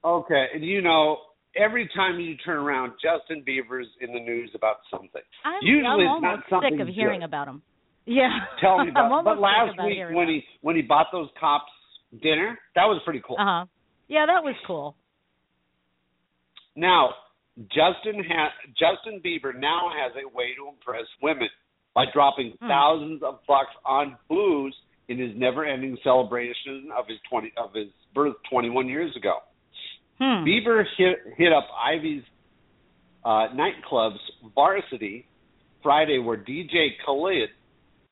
[0.04, 1.16] Okay, and you know,
[1.58, 5.22] every time you turn around, Justin Bieber's in the news about something.
[5.44, 7.26] I'm, Usually I'm it's almost not something sick of hearing good.
[7.26, 7.62] about him.
[8.06, 8.30] Yeah.
[8.60, 9.24] Tell me I'm about.
[9.24, 11.70] but last about week when he when he bought those cops
[12.22, 13.36] dinner, that was pretty cool.
[13.38, 13.64] Uh huh.
[14.08, 14.96] Yeah, that was cool.
[16.76, 17.10] Now,
[17.66, 21.48] Justin ha- Justin Bieber now has a way to impress women
[21.94, 22.68] by dropping Hmm.
[22.68, 24.74] thousands of bucks on booze
[25.08, 29.38] in his never-ending celebration of his twenty of his birth 21 years ago.
[30.20, 30.44] Hmm.
[30.44, 32.22] Bieber hit hit up Ivy's
[33.24, 34.20] uh, nightclub's
[34.54, 35.26] Varsity
[35.82, 37.50] Friday, where DJ Khaled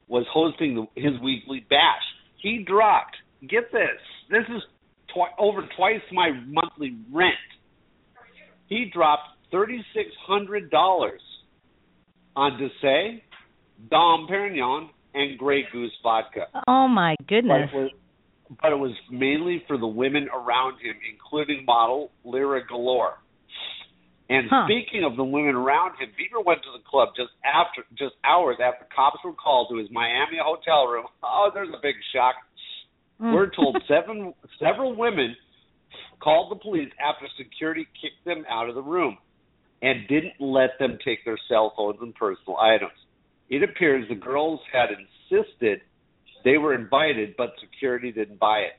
[0.08, 2.02] was hosting the, his weekly bash.
[2.40, 3.16] He dropped.
[3.48, 3.98] Get this.
[4.30, 4.62] This is
[5.12, 7.34] twi- over twice my monthly rent.
[8.68, 11.20] He dropped thirty six hundred dollars
[12.36, 13.22] on D'Ussé,
[13.90, 16.46] Dom Perignon, and Grey Goose vodka.
[16.68, 17.70] Oh my goodness.
[18.62, 23.18] But it was mainly for the women around him, including model Lira Galore.
[24.28, 24.66] And Huh.
[24.66, 28.56] speaking of the women around him, Bieber went to the club just after, just hours
[28.60, 31.06] after cops were called to his Miami hotel room.
[31.22, 32.34] Oh, there's a big shock.
[33.20, 33.34] Mm.
[33.34, 35.36] We're told seven, several women
[36.20, 39.18] called the police after security kicked them out of the room
[39.82, 42.92] and didn't let them take their cell phones and personal items.
[43.48, 45.82] It appears the girls had insisted
[46.46, 48.72] they were invited, but security didn't buy it.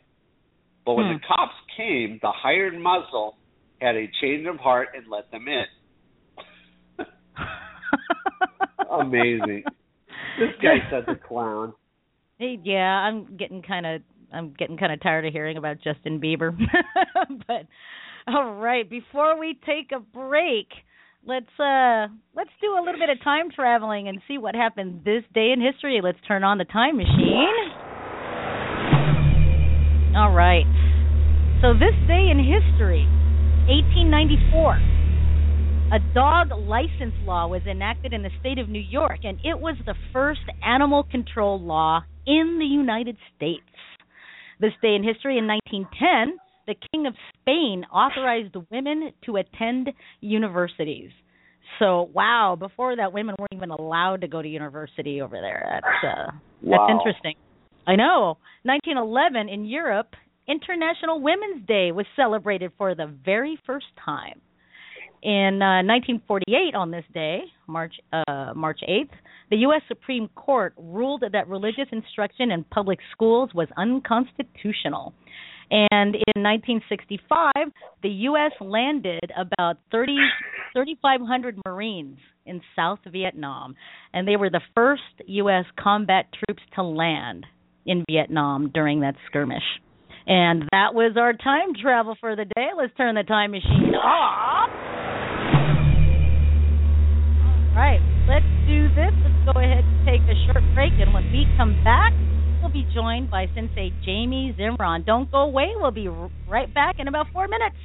[0.86, 1.14] But when Hmm.
[1.16, 3.36] the cops came, the hired muscle
[3.82, 5.66] had a change of heart and let them in.
[8.90, 9.66] Amazing.
[10.40, 11.74] This guy's such a clown.
[12.40, 14.02] Hey, yeah, I'm getting kind of
[14.32, 16.58] I'm getting kind of tired of hearing about Justin Bieber.
[17.48, 17.66] but
[18.28, 20.70] all right, before we take a break,
[21.26, 25.24] let's uh let's do a little bit of time traveling and see what happened this
[25.34, 26.00] day in history.
[26.04, 27.48] Let's turn on the time machine.
[30.16, 30.66] All right.
[31.62, 33.06] So this day in history,
[33.68, 34.98] 1894.
[35.90, 39.78] A dog license law was enacted in the state of New York, and it was
[39.86, 43.64] the first animal control law in the United States.
[44.60, 46.38] This day in history, in 1910,
[46.68, 49.90] the King of Spain authorized women to attend
[50.22, 51.10] universities.
[51.80, 55.82] So, wow, before that, women weren't even allowed to go to university over there.
[55.82, 56.32] That's uh,
[56.64, 57.36] that's interesting.
[57.86, 58.38] I know.
[58.64, 60.14] 1911 in Europe,
[60.48, 64.42] International Women's Day was celebrated for the very first time.
[65.24, 69.10] In uh, 1948, on this day, March uh, March 8th,
[69.50, 69.82] the U.S.
[69.88, 75.14] Supreme Court ruled that religious instruction in public schools was unconstitutional.
[75.70, 77.52] And in 1965,
[78.02, 78.52] the U.S.
[78.62, 80.16] landed about 30
[80.74, 83.76] 3,500 Marines in South Vietnam,
[84.14, 85.66] and they were the first U.S.
[85.80, 87.46] combat troops to land
[87.86, 89.64] in Vietnam during that skirmish.
[90.28, 92.70] And that was our time travel for the day.
[92.78, 94.70] Let's turn the time machine off.
[97.72, 99.16] All right, let's do this.
[99.24, 102.14] Let's go ahead and take a short break, and when we come back,
[102.68, 105.06] we'll be joined by Sensei Jamie Zimron.
[105.06, 105.72] Don't go away.
[105.76, 106.10] We'll be
[106.50, 107.76] right back in about four minutes.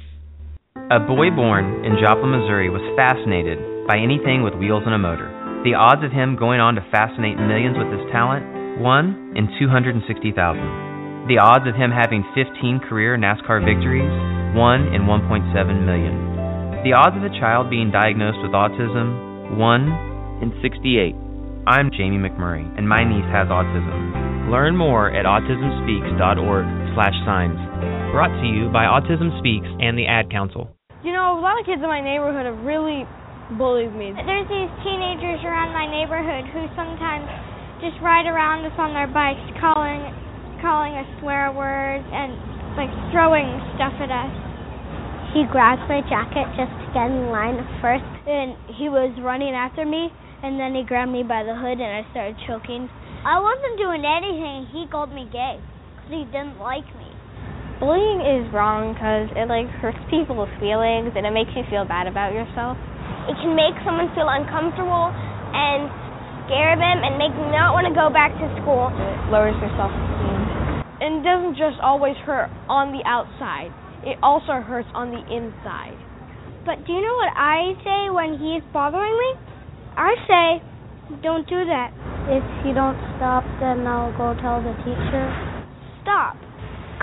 [0.91, 5.31] A boy born in Joplin, Missouri was fascinated by anything with wheels and a motor.
[5.63, 8.43] The odds of him going on to fascinate millions with his talent?
[8.81, 11.31] 1 in 260,000.
[11.31, 14.11] The odds of him having 15 career NASCAR victories?
[14.57, 16.83] 1 in 1.7 million.
[16.83, 19.55] The odds of a child being diagnosed with autism?
[19.55, 21.15] 1 in 68.
[21.63, 24.22] I'm Jamie McMurray, and my niece has autism.
[24.53, 27.57] Learn more at autismspeaks.org slash signs.
[28.13, 30.69] Brought to you by Autism Speaks and the Ad Council.
[31.01, 33.01] You know, a lot of kids in my neighborhood have really
[33.57, 34.13] bullied me.
[34.13, 37.25] There's these teenagers around my neighborhood who sometimes
[37.81, 40.05] just ride around us on their bikes calling
[40.61, 42.37] calling us swear words and
[42.77, 44.33] like throwing stuff at us.
[45.33, 49.81] He grabbed my jacket just to get in line first and he was running after
[49.81, 50.13] me
[50.45, 52.85] and then he grabbed me by the hood and I started choking.
[53.23, 54.67] I wasn't doing anything.
[54.75, 55.55] He called me gay
[55.95, 57.07] because he didn't like me.
[57.79, 62.11] Bullying is wrong because it like hurts people's feelings and it makes you feel bad
[62.11, 62.75] about yourself.
[63.31, 65.07] It can make someone feel uncomfortable
[65.55, 65.87] and
[66.43, 68.91] scare them and make them not want to go back to school.
[68.91, 70.83] It lowers their self-esteem.
[70.99, 73.71] And it doesn't just always hurt on the outside.
[74.03, 75.95] It also hurts on the inside.
[76.67, 79.31] But do you know what I say when he's bothering me?
[79.95, 80.47] I say,
[81.23, 82.12] don't do that.
[82.25, 85.25] If you don't stop, then I'll go tell the teacher.
[86.01, 86.37] Stop.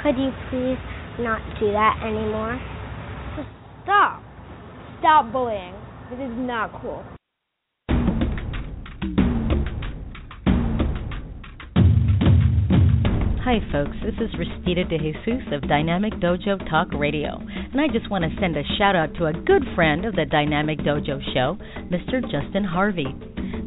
[0.02, 0.80] Could you please
[1.20, 2.56] not do that anymore?
[3.36, 3.48] Just
[3.84, 4.22] stop.
[4.98, 5.74] Stop bullying.
[6.08, 7.04] This is not cool.
[13.44, 13.96] Hi, folks.
[14.02, 17.36] This is Restita De Jesus of Dynamic Dojo Talk Radio.
[17.72, 20.24] And I just want to send a shout out to a good friend of the
[20.24, 21.58] Dynamic Dojo show,
[21.92, 22.22] Mr.
[22.22, 23.14] Justin Harvey.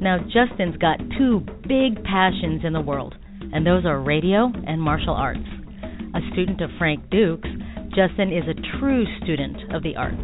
[0.02, 3.16] Now, Justin's got two big passions in the world,
[3.54, 5.40] and those are radio and martial arts.
[6.16, 7.42] A student of Frank Dux,
[7.96, 10.22] Justin is a true student of the arts.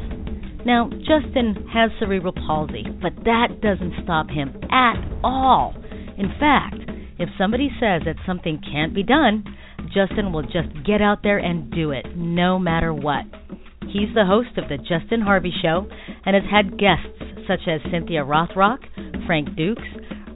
[0.66, 5.74] Now, Justin has cerebral palsy, but that doesn't stop him at all.
[6.18, 6.76] In fact,
[7.18, 9.44] if somebody says that something can't be done,
[9.94, 13.26] Justin will just get out there and do it, no matter what.
[13.82, 15.88] He's the host of The Justin Harvey Show
[16.26, 17.08] and has had guests
[17.48, 18.80] such as Cynthia Rothrock,
[19.30, 19.80] Frank Dux,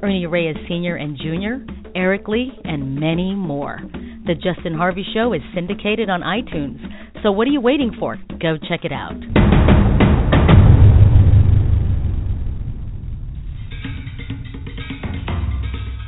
[0.03, 0.97] Ernie Reyes Sr.
[0.97, 1.65] and Jr.,
[1.95, 3.79] Eric Lee, and many more.
[4.27, 6.77] The Justin Harvey Show is syndicated on iTunes,
[7.23, 8.17] so what are you waiting for?
[8.39, 9.72] Go check it out.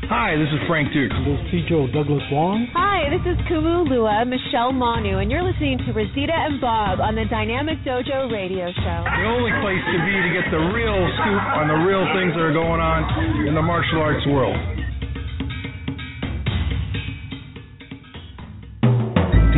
[0.05, 1.09] Hi, this is Frank Dux.
[1.25, 2.69] This is Joe Douglas Wong.
[2.77, 7.17] Hi, this is Kumu Lua Michelle Manu, and you're listening to Restita and Bob on
[7.17, 8.99] the Dynamic Dojo Radio Show.
[9.01, 12.43] The only place to be to get the real scoop on the real things that
[12.45, 13.01] are going on
[13.49, 14.53] in the martial arts world.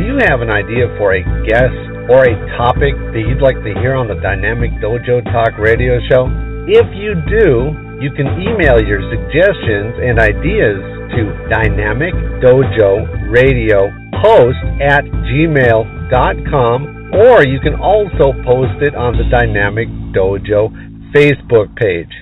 [0.00, 1.76] you have an idea for a guest
[2.08, 6.24] or a topic that you'd like to hear on the Dynamic Dojo Talk radio show?
[6.64, 10.78] If you do, you can email your suggestions and ideas
[11.18, 13.90] to Dynamic Dojo Radio
[14.22, 16.78] Post at gmail.com
[17.10, 20.70] or you can also post it on the Dynamic Dojo
[21.10, 22.12] Facebook page.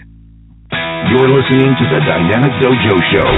[1.12, 3.28] You're listening to the Dynamic Dojo Show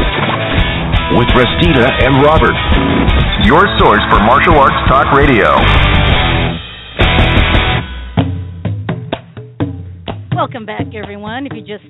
[1.18, 2.54] with Restita and Robert.
[3.50, 5.58] Your source for martial arts talk radio.
[10.36, 11.46] Welcome back, everyone.
[11.46, 11.84] If you just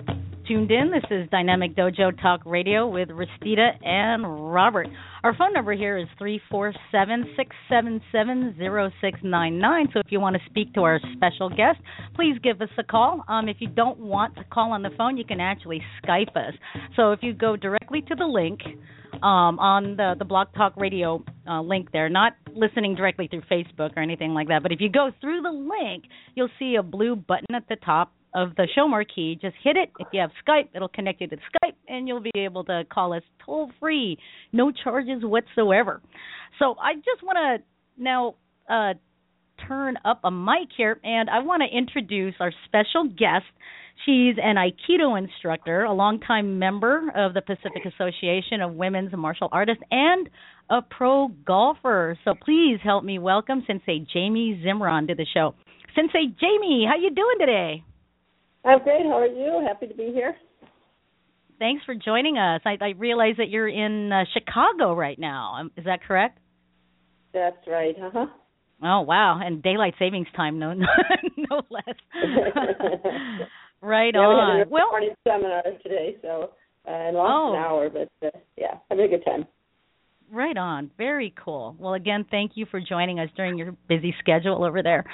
[0.48, 4.86] tuned in, this is Dynamic Dojo Talk Radio with Restita and Robert.
[5.22, 9.88] Our phone number here is three four seven six seven seven zero six nine nine.
[9.92, 11.78] So if you want to speak to our special guest,
[12.14, 13.24] please give us a call.
[13.28, 16.54] Um, if you don't want to call on the phone, you can actually Skype us.
[16.96, 18.60] So if you go directly to the link
[19.16, 23.90] um, on the the Blog Talk Radio uh, link there, not listening directly through Facebook
[23.96, 27.16] or anything like that, but if you go through the link, you'll see a blue
[27.16, 29.38] button at the top of the show marquee.
[29.40, 29.90] Just hit it.
[29.98, 33.12] If you have Skype, it'll connect you to Skype, and you'll be able to call
[33.12, 34.16] us toll free,
[34.52, 36.00] no charges whatsoever.
[36.58, 38.36] So I just want to now
[38.70, 38.94] uh,
[39.66, 43.46] turn up a mic here, and I want to introduce our special guest.
[44.06, 49.82] She's an Aikido instructor, a longtime member of the Pacific Association of Women's Martial Artists,
[49.90, 50.30] and
[50.70, 52.16] a pro golfer.
[52.24, 55.54] So please help me welcome Sensei Jamie Zimron to the show.
[55.96, 57.82] Sensei Jamie, how you doing today?
[58.68, 59.04] I'm great.
[59.06, 59.64] How are you?
[59.66, 60.36] Happy to be here.
[61.58, 62.60] Thanks for joining us.
[62.66, 65.54] I, I realize that you're in uh, Chicago right now.
[65.58, 66.38] Um, is that correct?
[67.32, 67.94] That's right.
[68.00, 68.26] Uh huh.
[68.84, 69.40] Oh wow!
[69.42, 70.86] And daylight savings time, no, no,
[71.50, 71.96] no less.
[73.82, 74.54] right yeah, on.
[74.54, 76.50] We had a well, morning seminar today, so
[76.86, 77.54] uh, and lost Oh.
[77.54, 79.46] an hour, but uh, yeah, having a good time.
[80.30, 80.90] Right on.
[80.98, 81.74] Very cool.
[81.78, 85.04] Well, again, thank you for joining us during your busy schedule over there.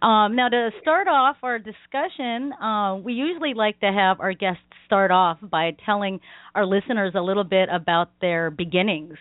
[0.00, 4.62] Um, now, to start off our discussion, uh, we usually like to have our guests
[4.86, 6.20] start off by telling
[6.54, 9.14] our listeners a little bit about their beginnings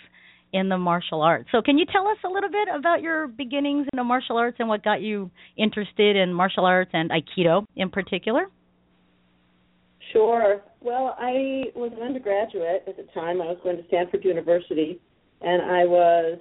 [0.54, 1.50] in the martial arts.
[1.52, 4.58] So, can you tell us a little bit about your beginnings in the martial arts
[4.60, 8.46] and what got you interested in martial arts and Aikido in particular?
[10.14, 10.62] Sure.
[10.82, 13.42] Well, I was an undergraduate at the time.
[13.42, 15.00] I was going to Stanford University,
[15.42, 16.40] and I was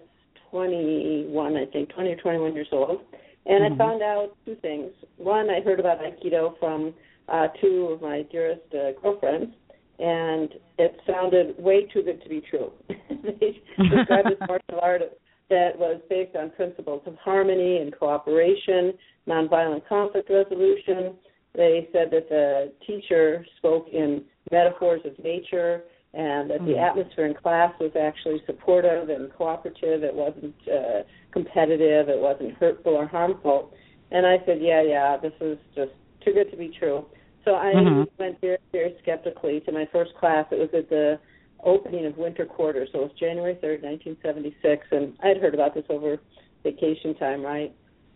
[0.51, 3.01] 21, I think, 20 or 21 years old.
[3.47, 3.73] And Mhm.
[3.73, 4.93] I found out two things.
[5.17, 6.95] One, I heard about Aikido from
[7.29, 9.55] uh, two of my dearest uh, girlfriends,
[9.99, 12.73] and it sounded way too good to be true.
[12.89, 15.03] they described this martial art
[15.51, 18.93] that was based on principles of harmony and cooperation,
[19.27, 21.15] nonviolent conflict resolution.
[21.55, 25.85] They said that the teacher spoke in metaphors of nature
[26.19, 26.83] and that the Mhm.
[26.83, 30.03] atmosphere in class was actually supportive and cooperative.
[30.03, 32.09] It wasn't uh, competitive.
[32.09, 33.73] It wasn't hurtful or harmful.
[34.11, 37.07] And I said, yeah, yeah, this is just too good to be true.
[37.45, 38.09] So I Mhm.
[38.19, 40.45] went very, very skeptically to my first class.
[40.51, 41.21] It was at the
[41.63, 45.75] opening of winter quarters, so it was January 3rd, 1976, and I had heard about
[45.75, 46.19] this over
[46.65, 47.73] vacation time, right?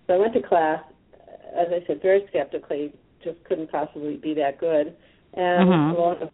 [0.07, 0.83] So I went to class,
[1.55, 2.93] as I said, very skeptically,
[3.23, 4.97] just couldn't possibly be that good.
[5.35, 5.73] And Mhm.
[5.73, 6.31] and behold,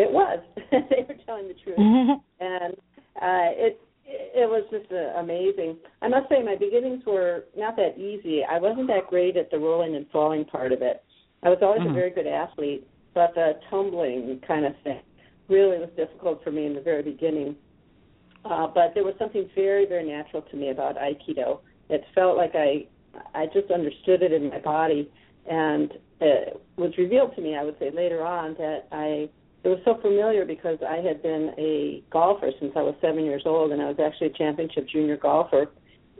[0.00, 0.38] it was.
[0.70, 1.78] they were telling the truth.
[2.42, 2.72] And
[3.20, 5.76] uh, it it was just uh, amazing.
[6.00, 8.42] I must say, my beginnings were not that easy.
[8.44, 11.04] I wasn't that great at the rolling and falling part of it.
[11.42, 11.90] I was always Mhm.
[11.90, 15.02] a very good athlete, but the tumbling kind of thing
[15.48, 17.56] really was difficult for me in the very beginning.
[18.44, 21.60] Uh, but there was something very, very natural to me about Aikido.
[21.90, 22.86] It felt like I,
[23.34, 25.10] I just understood it in my body,
[25.46, 27.54] and it was revealed to me.
[27.54, 29.28] I would say later on that I,
[29.62, 33.42] it was so familiar because I had been a golfer since I was seven years
[33.44, 35.66] old, and I was actually a championship junior golfer.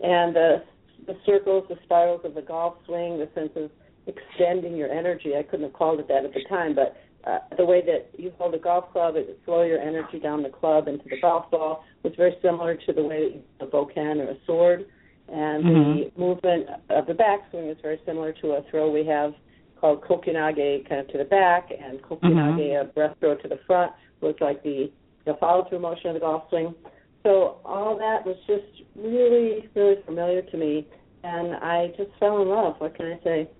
[0.02, 0.62] And the,
[1.06, 3.70] the circles, the spirals of the golf swing, the sense of
[4.06, 5.36] extending your energy.
[5.36, 8.32] I couldn't have called it that at the time, but uh, the way that you
[8.38, 11.84] hold a golf club, it flow your energy down the club into the golf ball
[12.02, 14.86] was very similar to the way that you use a bokken or a sword.
[15.28, 16.12] And Mhm.
[16.14, 19.34] the movement of the backswing is very similar to a throw we have
[19.80, 22.88] called kokyunage, kind of to the back, and kokyunage, mm-hmm.
[22.88, 24.90] a breath throw to the front, was like the,
[25.26, 26.74] the follow through motion of the golf swing.
[27.22, 30.86] So all that was just really, really familiar to me,
[31.22, 32.76] and I just fell in love.
[32.78, 33.50] What can I say?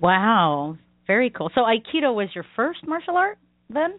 [0.00, 0.76] Wow,
[1.06, 1.50] very cool.
[1.54, 3.38] So Aikido was your first martial art
[3.68, 3.98] then?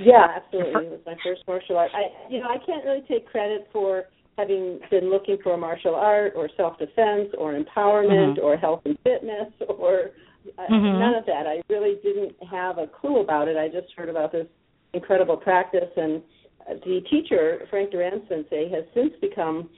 [0.00, 0.86] Yeah, absolutely.
[0.86, 1.90] It was my first martial art.
[1.94, 4.04] I, you know, I can't really take credit for
[4.38, 8.42] having been looking for a martial art or self-defense or empowerment Mhm.
[8.42, 10.12] or health and fitness or
[10.56, 10.98] uh, Mhm.
[10.98, 11.46] none of that.
[11.46, 13.56] I really didn't have a clue about it.
[13.58, 14.46] I just heard about this
[14.94, 16.22] incredible practice, and
[16.66, 19.68] uh, the teacher, Frank Doran Sensei, has since become,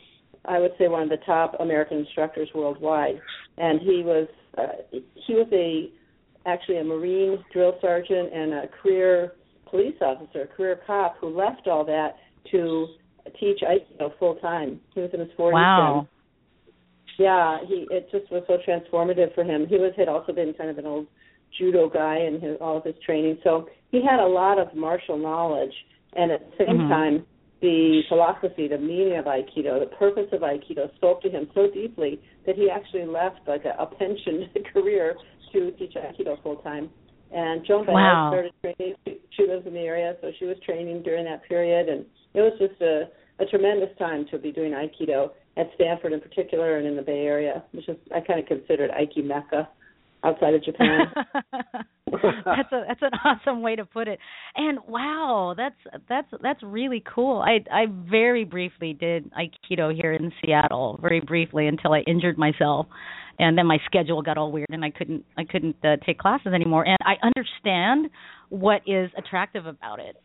[0.45, 3.21] I would say, one of the top American instructors worldwide.
[3.59, 4.83] And he was uh,
[5.15, 5.91] he was a
[6.47, 9.35] actually a Marine drill sergeant and a career
[9.67, 12.17] police officer, a career cop who left all that
[12.51, 12.87] to
[13.31, 14.81] teach Aikido full time.
[14.95, 15.53] He was in his 40s.
[15.53, 15.95] Wow.
[16.01, 16.09] then.
[17.19, 19.67] Yeah, he it just was so transformative for him.
[19.67, 21.07] He was had also been kind of an old
[21.59, 25.19] judo guy in his, all of his training, so he had a lot of martial
[25.19, 25.75] knowledge.
[26.15, 26.89] And at the same Mhm.
[26.89, 27.27] time,
[27.61, 32.21] the philosophy, the meaning of Aikido, the purpose of Aikido spoke to him so deeply
[32.45, 35.17] that he actually left like a, a pensioned career
[35.53, 36.91] to teach Aikido full time.
[37.31, 38.29] And Joan Baez Wow.
[38.29, 38.97] started training.
[39.07, 42.05] She, she lives in the area, so she was training during that period, and
[42.35, 43.09] it was just a,
[43.43, 47.27] a tremendous time to be doing Aikido at Stanford in particular, and in the Bay
[47.27, 49.69] Area, which is I kind of considered Aiki Mecca
[50.25, 51.13] outside of Japan.
[52.45, 54.19] that's a that's an awesome way to put it.
[54.57, 55.77] And wow, that's
[56.09, 57.41] that's that's really cool.
[57.41, 62.87] I I very briefly did aikido here in Seattle, very briefly until I injured myself.
[63.39, 66.53] And then my schedule got all weird and I couldn't I couldn't uh, take classes
[66.55, 66.87] anymore.
[66.87, 68.11] And I understand
[68.51, 70.17] what is attractive about it.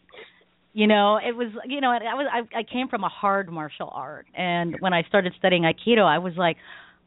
[0.77, 3.89] You know, it was you know, I was I I came from a hard martial
[3.91, 6.57] art and when I started studying aikido, I was like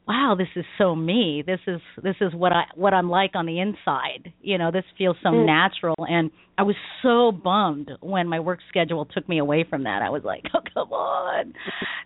[0.07, 3.45] wow this is so me this is this is what i what i'm like on
[3.45, 5.45] the inside you know this feels so Mm.
[5.45, 10.01] natural and i was so bummed when my work schedule took me away from that
[10.01, 11.53] i was like oh come on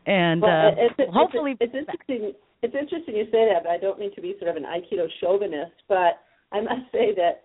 [0.05, 2.33] and well, uh it's, it's, hopefully it's, it's interesting.
[2.61, 5.07] It's interesting you say that, but I don't mean to be sort of an Aikido
[5.21, 5.77] chauvinist.
[5.87, 7.43] But I must say that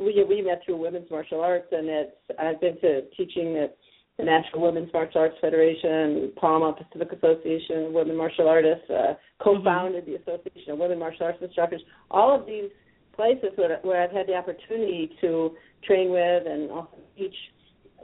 [0.00, 3.76] we we met through women's martial arts, and it's I've been to teaching at
[4.18, 10.06] the National Women's Martial Arts Federation, PAWMA Pacific Association of Women Martial Artists, uh, co-founded
[10.06, 11.82] the Association of Women Martial Arts Instructors.
[12.12, 12.70] All of these
[13.16, 17.34] places where, where I've had the opportunity to train with and also teach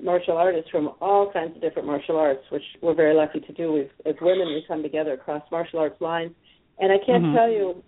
[0.03, 3.72] martial artists from all kinds of different martial arts, which we're very lucky to do.
[3.72, 6.32] We've, as women, we come together across martial arts lines,
[6.78, 7.34] and I can't Mhm.
[7.34, 7.82] tell you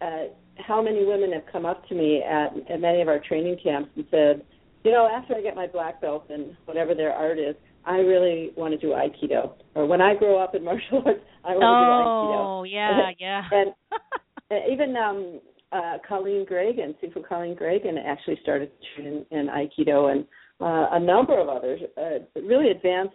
[0.00, 0.24] uh,
[0.66, 3.90] how many women have come up to me at, at many of our training camps
[3.96, 4.42] and said,
[4.84, 7.54] you know, after I get my black belt in whatever their art is,
[7.84, 9.52] I really want to do Aikido.
[9.74, 12.60] Or when I grow up in martial arts, I want Oh, to do Aikido.
[12.60, 13.42] Oh, yeah, yeah.
[13.52, 13.70] and
[14.50, 15.40] uh, even um
[15.72, 20.24] uh Colleen Gragen, Sifu Colleen Gragen actually started training in Aikido and
[20.60, 23.14] uh, a number of others, uh, really advanced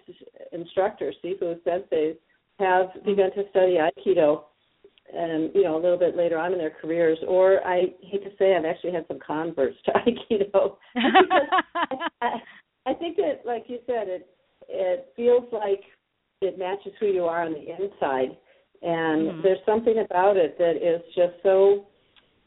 [0.51, 2.15] instructors, Sifu senseis,
[2.59, 4.43] have begun to study Aikido
[5.13, 7.17] and you know a little bit later on in their careers.
[7.27, 10.75] Or i hate to say i've actually had some converts to aikido.
[12.21, 12.37] I,
[12.87, 14.27] I think that like you said it
[14.67, 15.81] it feels like
[16.41, 18.37] it matches who you are on the inside.
[18.81, 19.43] And Mhm.
[19.43, 21.85] there's something about it that is just so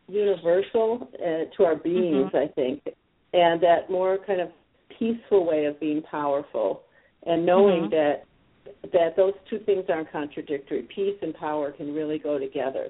[0.09, 2.83] universal uh, to our beings i think.
[3.33, 4.49] And that more kind of
[4.99, 6.83] peaceful way of being powerful.
[7.27, 7.91] And knowing Mhm.
[7.91, 8.25] that
[8.93, 10.83] that those two things aren't contradictory.
[10.95, 12.89] Peace and power can really go together,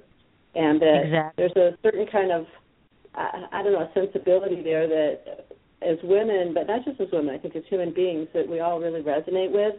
[0.54, 1.48] and that Exactly.
[1.54, 2.46] there's a certain kind of
[3.14, 5.46] I, I don't know sensibility there that
[5.82, 8.80] as women, but not just as women, I think as human beings that we all
[8.80, 9.74] really resonate with,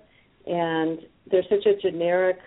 [0.47, 2.37] and there's such a generic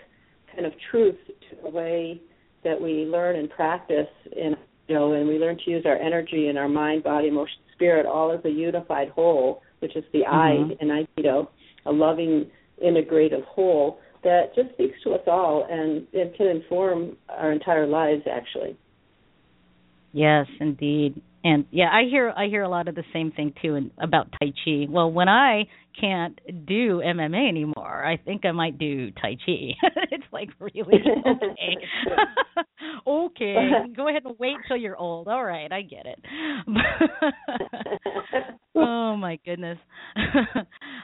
[0.53, 2.21] kind of truth to the way
[2.65, 4.57] that we learn and practice in
[4.89, 8.05] you know, and we learn to use our energy and our mind, body, emotion, spirit
[8.05, 10.77] all as a unified whole, which is the I Mhm.
[10.81, 11.49] in Aikido,
[11.87, 12.51] a loving
[12.85, 18.23] integrative whole that just speaks to us all and it can inform our entire lives
[18.31, 18.77] actually.
[20.13, 21.21] Yes, indeed.
[21.45, 24.29] And yeah, I hear I hear a lot of the same thing too in, about
[24.33, 24.87] Tai Chi.
[24.89, 25.65] Well, when I
[26.01, 29.75] can't do MMA anymore, I think I might do Tai Chi.
[30.11, 30.95] it's like really
[31.27, 31.77] okay.
[33.07, 35.27] okay, go ahead and wait till you're old.
[35.29, 36.19] All right, I get it.
[38.77, 39.79] oh my goodness.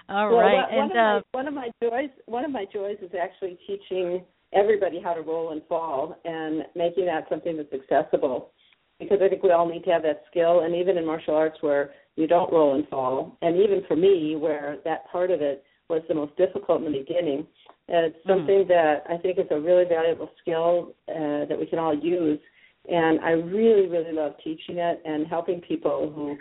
[0.09, 2.65] All well, right, one, and one, uh my, one of my joys one of my
[2.73, 4.25] joys is actually teaching
[4.55, 8.53] everybody how to roll and fall and making that something that's accessible
[8.99, 11.59] because I think we all need to have that skill and even in martial arts
[11.61, 15.65] where you don't roll and fall and even for me where that part of it
[15.89, 17.47] was the most difficult in the beginning
[17.91, 21.97] it's something that I think is a really valuable skill uh, that we can all
[21.97, 22.41] use
[22.89, 26.37] and I really really love teaching it and helping people who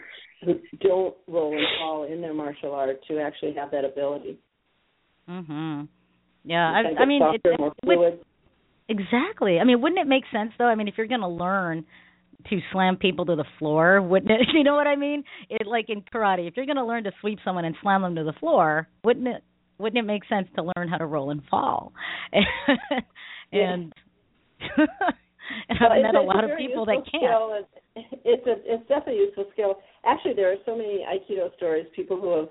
[0.45, 4.37] who don't roll and fall in their martial art to actually have that ability.
[5.27, 5.87] mhm.
[6.43, 8.19] Yeah, I, I mean, softer, it, more with, fluid.
[8.87, 9.59] Exactly.
[9.59, 10.65] I mean, wouldn't it make sense though?
[10.65, 11.85] I mean, if you're going to learn
[12.49, 14.47] to slam people to the floor, wouldn't it?
[14.53, 15.23] You know what I mean?
[15.49, 18.15] It like in karate, if you're going to learn to sweep someone and slam them
[18.15, 19.43] to the floor, wouldn't it?
[19.77, 21.93] Wouldn't it make sense to learn how to roll and fall?
[23.51, 23.93] and
[25.69, 27.65] and I've met a lot of people that can't.
[28.25, 29.75] It's a it's definitely a useful skill.
[30.05, 31.85] Actually, there are so many Aikido stories.
[31.95, 32.49] People who have,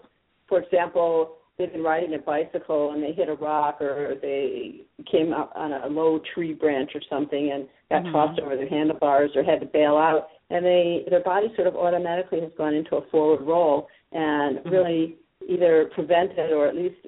[0.49, 5.33] for example, they've been riding a bicycle and they hit a rock, or they came
[5.33, 8.13] up on a low tree branch or something and got Mhm.
[8.13, 11.77] tossed over their handlebars or had to bail out, and they their body sort of
[11.77, 14.71] automatically has gone into a forward roll and Mhm.
[14.71, 15.17] really
[15.49, 17.07] either prevented or at least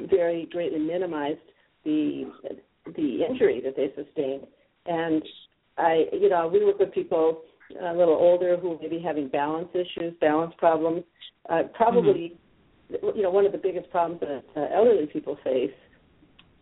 [0.00, 1.40] very greatly minimized
[1.84, 2.26] the
[2.94, 4.46] the injury that they sustained.
[4.86, 5.22] And
[5.76, 7.42] I, you know, we work with people
[7.80, 11.04] a little older who may be having balance issues, balance problems.
[11.50, 12.36] Uh, probably,
[12.90, 15.72] you know, one of the biggest problems that uh, elderly people face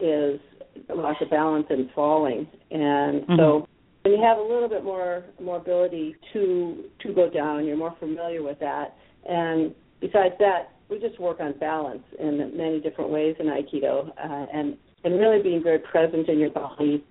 [0.01, 0.41] is
[0.89, 2.47] loss of balance and falling.
[2.70, 3.66] And so,
[4.03, 7.97] when you have a little bit more more ability to to go down, you're more
[7.99, 8.97] familiar with that.
[9.29, 14.47] And besides that, we just work on balance in many different ways in Aikido, uh,
[14.53, 17.05] and and really being very present in your body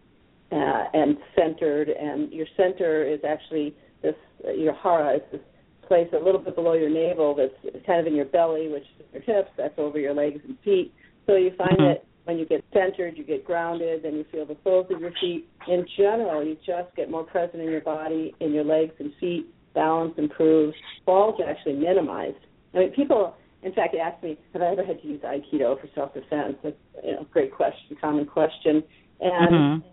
[0.51, 1.89] uh, and centered.
[1.89, 4.15] And your center is actually this
[4.55, 5.41] your hara is this
[5.87, 9.05] place a little bit below your navel that's kind of in your belly, which is
[9.13, 9.51] your hips.
[9.57, 10.93] That's over your legs and feet.
[11.25, 11.93] So you find Mhm.
[11.93, 15.11] that when you get centered, you get grounded, then you feel the soles of your
[15.11, 15.47] feet.
[15.67, 19.47] In general, you just get more present in your body, in your legs and feet.
[19.73, 20.75] Balance improves.
[21.05, 22.37] Falls are actually minimized.
[22.73, 25.87] I mean, people, in fact, ask me, have I ever had to use Aikido for
[25.93, 26.57] self-defense?
[26.63, 28.83] That's you know, great question, common question.
[29.19, 29.83] And Mhm.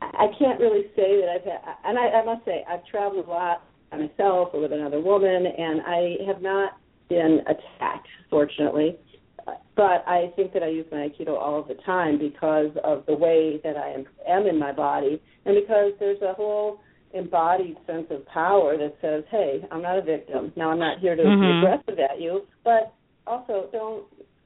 [0.00, 3.30] I can't really say that I've had, and I, I must say I've traveled a
[3.30, 3.62] lot
[3.94, 6.78] by myself or with another woman, and I have not
[7.08, 8.96] been attacked, fortunately.
[9.76, 13.14] But I think that I use my Aikido all of the time because of the
[13.14, 16.80] way that I am, am in my body, and because there's a whole
[17.12, 20.52] embodied sense of power that says, "Hey, I'm not a victim.
[20.56, 21.40] Now I'm not here to Mhm.
[21.40, 22.92] be aggressive at you, but
[23.26, 24.04] also don't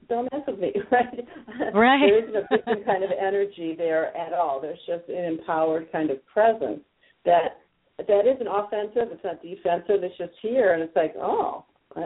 [0.09, 1.27] don't mess with me." Right?
[1.73, 1.99] Right.
[2.01, 4.59] there isn't a victim kind of energy there at all.
[4.59, 6.81] There's just an empowered kind of presence
[7.25, 7.59] that
[8.07, 9.11] that isn't offensive.
[9.11, 10.03] It's not defensive.
[10.03, 11.65] It's just here, and it's like, oh.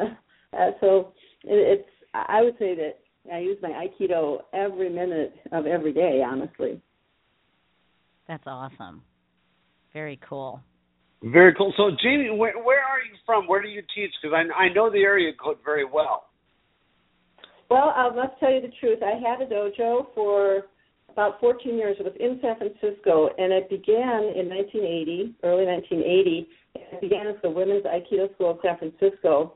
[0.54, 1.14] Uh, so
[1.46, 1.90] it, it's.
[2.14, 3.00] I would say that
[3.34, 6.22] I use my Aikido every minute of every day.
[6.24, 6.80] Honestly.
[8.28, 9.02] That's awesome.
[9.94, 10.62] Very cool.
[11.24, 11.74] Very cool.
[11.78, 13.48] So, Jamie, where, where are you from?
[13.48, 14.12] Where do you teach?
[14.22, 16.26] Because I, I know the area code very well.
[17.70, 19.00] Well, I must tell you the truth.
[19.02, 20.64] I had a dojo for
[21.14, 21.96] about 14 years.
[22.00, 26.48] It was in San Francisco, and it began in 1980, early 1980.
[26.76, 29.54] It began as the Women's Aikido School of San Francisco,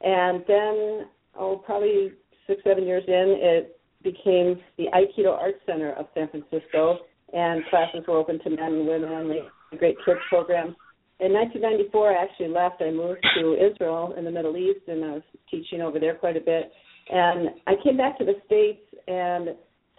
[0.00, 1.06] and then,
[1.38, 2.12] oh, probably
[2.46, 6.98] six, seven years in, it became the Aikido Art Center of San Francisco,
[7.34, 9.40] and classes were open to men and women only.
[9.78, 10.74] Great kids program.
[11.20, 12.80] In 1994, I actually left.
[12.80, 16.36] I moved to Israel in the Middle East, and I was teaching over there quite
[16.36, 16.72] a bit.
[17.12, 19.50] And I came back to the States and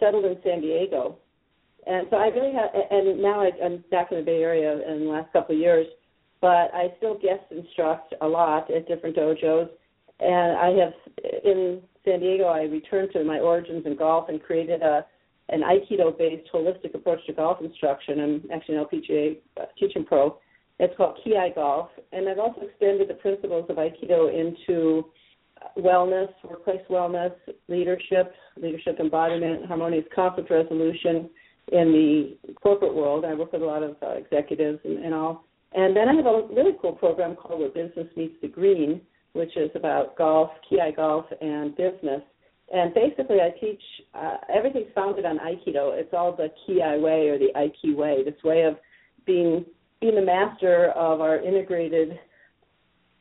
[0.02, 1.18] settled in San Diego.
[1.86, 5.04] And so I really have, and now I, I'm back in the Bay Area in
[5.04, 5.86] the last couple of years,
[6.40, 9.68] but I still guest instruct a lot at different dojos.
[10.20, 10.92] And I have,
[11.44, 15.06] in San Diego, I returned to my origins in golf and created a
[15.48, 18.20] an Aikido-based holistic approach to golf instruction.
[18.20, 20.38] I'm actually an LPGA uh, teaching pro.
[20.78, 25.04] It's called Ki Golf, and I've also extended the principles of Aikido into
[25.78, 27.32] wellness, workplace wellness,
[27.68, 31.28] leadership, leadership embodiment, harmonious conflict resolution
[31.70, 33.24] in the corporate world.
[33.24, 35.44] I work with a lot of uh, executives and, and all.
[35.74, 39.00] And then I have a really cool program called Where Business Meets the Green,
[39.32, 42.20] which is about golf, Ki Golf, and business.
[42.72, 43.80] And basically, I teach
[44.14, 45.98] uh, everything's founded on Aikido.
[45.98, 48.76] It's all the Ki way or the Aiki way, this way of
[49.26, 49.64] being
[50.00, 52.18] being the master of our integrated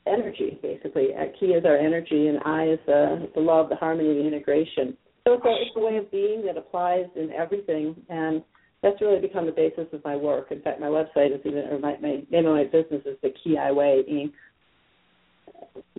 [0.07, 1.09] energy, basically.
[1.17, 4.97] Uh, Ki is our energy, and I is the, the love, the harmony, the integration.
[5.27, 8.41] So it's a, it's a way of being that applies in everything, and
[8.81, 10.51] that's really become the basis of my work.
[10.51, 13.29] In fact, my website is even, or my, my name of my business is the
[13.43, 14.31] Ki Way Inc.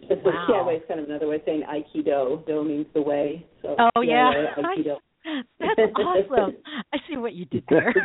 [0.08, 0.32] Just Wow.
[0.48, 2.44] the Ki Way is kind of another way of saying Aikido.
[2.46, 3.46] Do means the way.
[3.62, 4.30] So Oh, Ki yeah.
[4.30, 4.96] Way, Aikido.
[5.60, 6.56] That's awesome.
[6.92, 7.94] I see what you did there.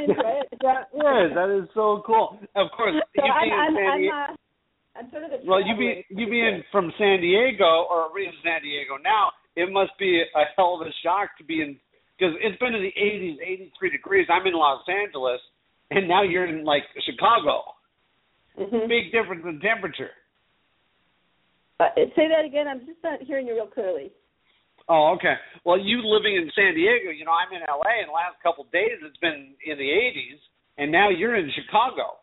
[0.00, 2.38] Yes, that is so cool.
[2.56, 4.36] Of course, So you I'm, being I'm, I'm, uh,
[4.96, 8.62] I'm sort of the Well, you being you being from San Diego or in San
[8.62, 11.78] Diego now, it must be a hell of a shock to be in
[12.18, 14.26] because it's been in the 80s, 83 degrees.
[14.28, 15.40] I'm in Los Angeles,
[15.90, 17.74] and now you're in like Chicago.
[18.58, 18.88] Mhm.
[18.88, 20.12] Big difference in temperature.
[21.78, 22.68] Uh, say that again.
[22.68, 24.12] I'm just not hearing you real clearly.
[24.88, 25.34] Oh, okay.
[25.64, 28.64] Well, you living in San Diego, you know, I'm in LA, and the last couple
[28.64, 30.40] of days it's been in the 80s,
[30.78, 32.18] and now you're in Chicago.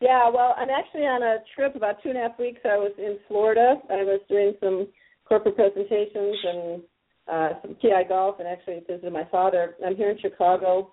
[0.00, 2.60] Yeah, well, I'm actually on a trip about two and a half weeks.
[2.64, 3.74] I was in Florida.
[3.90, 4.88] I was doing some
[5.28, 6.82] corporate presentations and
[7.30, 9.76] uh, some TI golf, and actually visited my father.
[9.84, 10.92] I'm here in Chicago.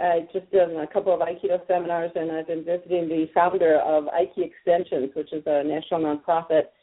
[0.00, 4.04] I just did a couple of Aikido seminars, and I've been visiting the founder of
[4.04, 6.74] Aiki Extensions, which is a national nonprofit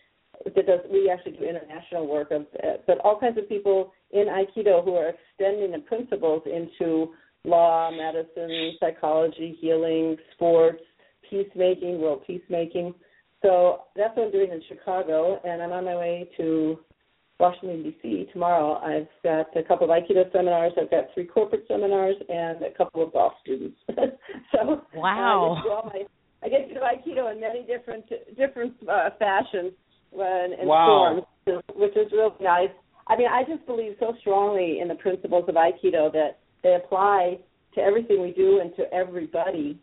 [0.46, 0.80] that does.
[0.90, 4.96] We actually do international work of, uh, but all kinds of people in Aikido who
[4.96, 10.82] are extending the principles into law, medicine, psychology, healing, sports,
[11.30, 12.94] peacemaking, world peacemaking.
[13.42, 16.80] So that's what I'm doing in Chicago, and I'm on my way to
[17.40, 18.28] Washington D.C.
[18.34, 18.76] tomorrow.
[18.80, 20.74] I've got a couple of Aikido seminars.
[20.80, 23.78] I've got three corporate seminars and a couple of golf students.
[24.52, 25.56] so Wow.
[25.56, 26.06] uh, I get to do all my
[26.42, 28.06] I get to do Aikido in many different
[28.38, 29.72] different uh, fashions
[30.12, 31.26] when and Wow.
[31.46, 32.70] forms, which is really nice.
[33.08, 37.40] I mean, I just believe so strongly in the principles of Aikido that they apply
[37.76, 39.80] to everything we do and to everybody.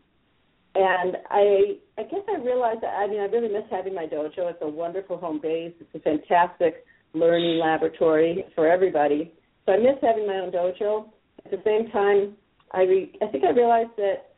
[0.77, 4.51] And I I guess I realized that I mean I really miss having my dojo.
[4.51, 5.73] It's a wonderful home base.
[5.79, 9.33] It's a fantastic learning laboratory for everybody.
[9.65, 11.09] So I miss having my own dojo.
[11.45, 12.35] At the same time,
[12.73, 14.35] I re- I think I realized that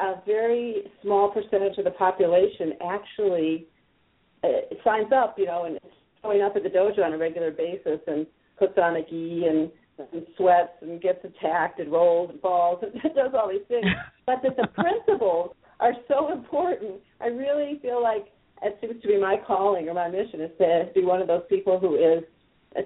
[0.00, 3.66] a very small percentage of the population actually
[4.44, 4.48] uh,
[4.84, 5.82] signs up, you know, and is
[6.22, 8.26] showing up at the dojo on a regular basis and
[8.58, 9.70] puts on a gi and,
[10.12, 13.86] and sweats and gets attacked and rolls and falls and does all these things.
[14.26, 17.00] But that the principles are so important.
[17.20, 18.26] I really feel like
[18.62, 21.42] it seems to be my calling or my mission is to be one of those
[21.48, 22.24] people who is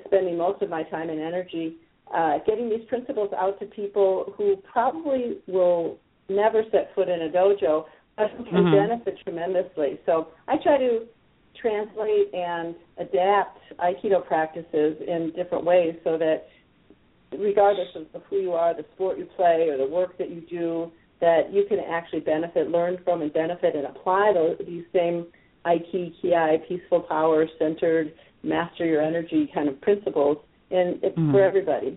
[0.06, 1.76] spending most of my time and energy
[2.14, 7.28] uh, getting these principles out to people who probably will never set foot in a
[7.28, 7.86] dojo,
[8.16, 8.70] but who can Mhm.
[8.88, 9.98] benefit tremendously.
[10.04, 11.08] So I try to
[11.54, 16.48] translate and adapt Aikido practices in different ways so that
[17.32, 20.92] regardless of who you are, the sport you play, or the work that you do,
[21.22, 25.26] that you can actually benefit, learn from, and benefit and apply those these same
[25.64, 26.34] Aiki, Ki,
[26.68, 28.12] peaceful power, centered,
[28.42, 30.36] master your energy kind of principles,
[30.70, 31.30] and it's Mm-hmm.
[31.32, 31.96] for everybody.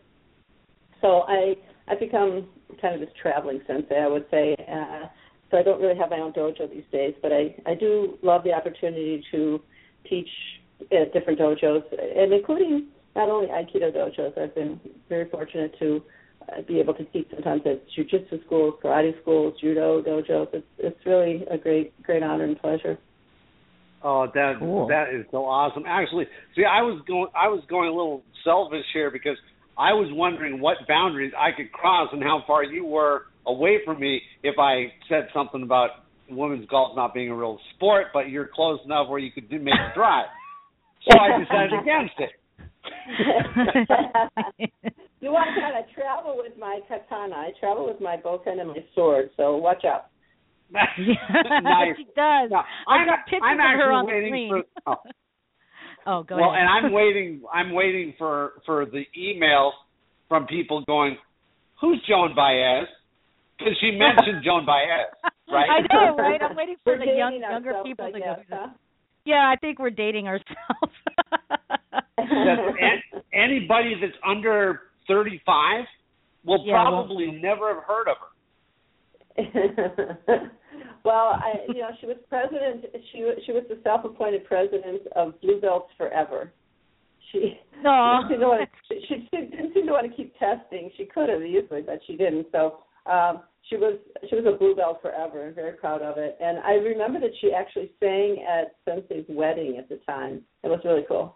[1.02, 1.56] So I
[1.88, 2.48] I've become
[2.82, 4.56] kind of this traveling sensei, I would say.
[4.72, 5.08] Uh,
[5.50, 8.44] so I don't really have my own dojo these days, but I I do love
[8.44, 9.60] the opportunity to
[10.08, 10.30] teach
[10.92, 11.84] at different dojos,
[12.22, 14.38] and including not only Aikido dojos.
[14.38, 16.04] I've been very fortunate to
[16.48, 20.48] Uh, be able to teach sometimes at jujitsu schools, karate schools, judo dojos.
[20.54, 22.98] It's it's really a great great honor and pleasure.
[24.04, 24.88] Oh, that Cool.
[24.88, 25.84] that is so awesome.
[25.88, 26.26] Actually,
[26.56, 29.38] see, I was going I was going a little selfish here because
[29.78, 34.00] I was wondering what boundaries I could cross and how far you were away from
[34.00, 35.90] me if I said something about
[36.30, 39.60] women's golf not being a real sport, but you're close enough where you could do
[39.60, 40.26] make a drive.
[41.10, 42.32] So I decided against it.
[45.26, 47.34] you want to kind of travel with my katana.
[47.34, 50.06] I travel with my bokken and my sword, so watch out.
[50.72, 51.98] nice.
[51.98, 52.54] she does.
[52.54, 54.50] No, I I'm, got pictures I'm of her on the screen.
[54.86, 54.92] for.
[54.94, 55.02] Oh.
[56.08, 56.62] Oh, go well, ahead.
[56.62, 57.42] and I'm waiting.
[57.52, 59.72] I'm waiting for for the emails
[60.30, 61.18] from people going,
[61.82, 62.86] "Who's Joan Baez?"
[63.58, 65.10] Because she mentioned Joan Baez,
[65.52, 65.66] right?
[65.68, 66.40] I know, right?
[66.44, 68.56] I'm waiting for We're the young, younger people to guess, go.
[68.56, 68.68] huh?
[69.26, 70.94] Yeah, I think we're dating ourselves.
[73.34, 75.86] Anybody that's under 35
[76.46, 78.30] will Yeah, well- probably never have heard of her.
[81.04, 82.86] well, I, you know, she was president.
[83.12, 86.54] She wa- she was the self-appointed president of Blue Belts Forever.
[87.32, 88.22] She, Aw.
[88.24, 90.90] she, didn't want to, she, she didn't seem to want to keep testing.
[90.96, 92.48] She could have easily, but she didn't.
[92.54, 92.78] So
[93.12, 93.98] um, she was
[94.30, 96.38] she was a Blue Belt Forever, and very proud of it.
[96.40, 100.44] And I remember that she actually sang at Sensei's wedding at the time.
[100.64, 101.36] It was really cool.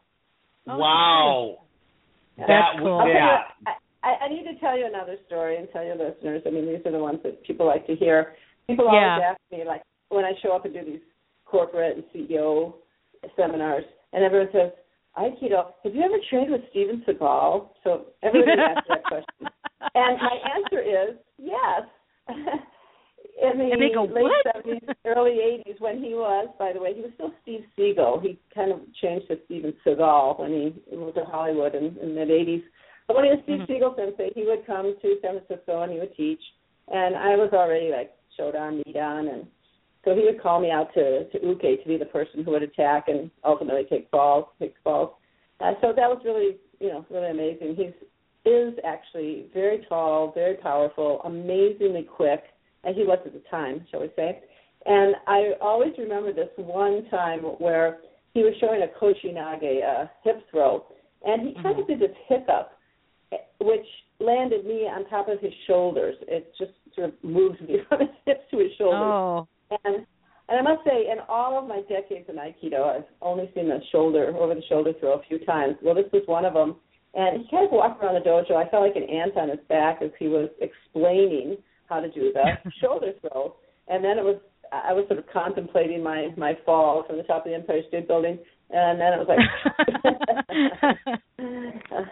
[0.67, 1.57] wow.
[2.39, 2.47] Yeah.
[2.47, 2.97] That That's cool.
[3.03, 3.37] would, yeah.
[4.03, 6.41] I, I need to tell you another story and tell your listeners.
[6.45, 8.33] I mean, these are the ones that people like to hear.
[8.67, 9.31] People always Yeah.
[9.31, 11.01] ask me, like, when I show up and do these
[11.45, 12.75] corporate and CEO
[13.35, 13.83] seminars,
[14.13, 14.71] and everyone says,
[15.17, 17.69] Aikido, have you ever trained with Steven Seagal?
[17.83, 19.47] So everybody asks that question.
[19.95, 21.83] And my answer is yes.
[23.41, 26.93] In the And they go, late 70s, early 80s, when he was, by the way,
[26.93, 28.21] he was still Steve Seagal.
[28.21, 32.25] He kind of changed to Steven Seagal when he moved to Hollywood in, in the
[32.25, 32.63] mid 80s.
[33.07, 33.67] But when he was Steve Mhm.
[33.67, 36.41] Seagal sensei, he would come to San Francisco and he would teach.
[36.89, 39.47] And I was already like Shodan, Nidan, and
[40.03, 42.63] so he would call me out to to Uke to be the person who would
[42.63, 45.11] attack and ultimately take balls, take balls.
[45.59, 47.75] Uh, so that was really, you know, really amazing.
[47.75, 47.93] He's
[48.45, 52.43] is actually very tall, very powerful, amazingly quick,
[52.85, 54.39] he was at the time, shall we say.
[54.85, 57.99] And I always remember this one time where
[58.33, 60.85] he was showing a Koshinage, a hip throw,
[61.25, 61.99] and he kind of mm-hmm.
[61.99, 62.71] did this hiccup,
[63.59, 63.85] which
[64.19, 66.15] landed me on top of his shoulders.
[66.27, 68.99] It just sort of moved me from his hips to his shoulders.
[68.99, 69.47] Oh.
[69.83, 70.05] And
[70.49, 73.79] and I must say, in all of my decades in Aikido, I've only seen the
[73.91, 75.75] shoulder over the shoulder throw a few times.
[75.83, 76.77] Well, this was one of them.
[77.13, 78.55] And he kind of walked around the dojo.
[78.55, 81.57] I felt like an ant on his back as he was explaining
[81.89, 83.55] how to do the shoulder throw.
[83.87, 84.37] And then it was
[84.71, 88.07] I was sort of contemplating my my fall from the top of the Empire State
[88.07, 88.37] Building,
[88.69, 89.39] and then it was like.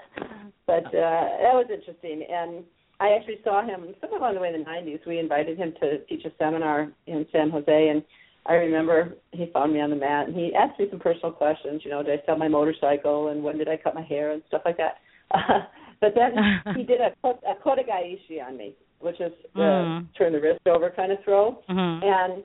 [0.66, 2.64] but uh, that was interesting, and
[3.00, 5.06] I actually saw him sometime along the way in the '90s.
[5.06, 8.04] We invited him to teach a seminar in San Jose, and
[8.48, 11.82] I remember he found me on the mat and he asked me some personal questions.
[11.84, 14.42] You know, did I sell my motorcycle and when did I cut my hair and
[14.48, 14.98] stuff like that.
[15.32, 15.66] Uh,
[16.00, 16.32] but then
[16.76, 20.06] he did a a kotegaeshi on me, which is the Mm.
[20.16, 22.04] turn the wrist over kind of throw, Mhm.
[22.04, 22.44] and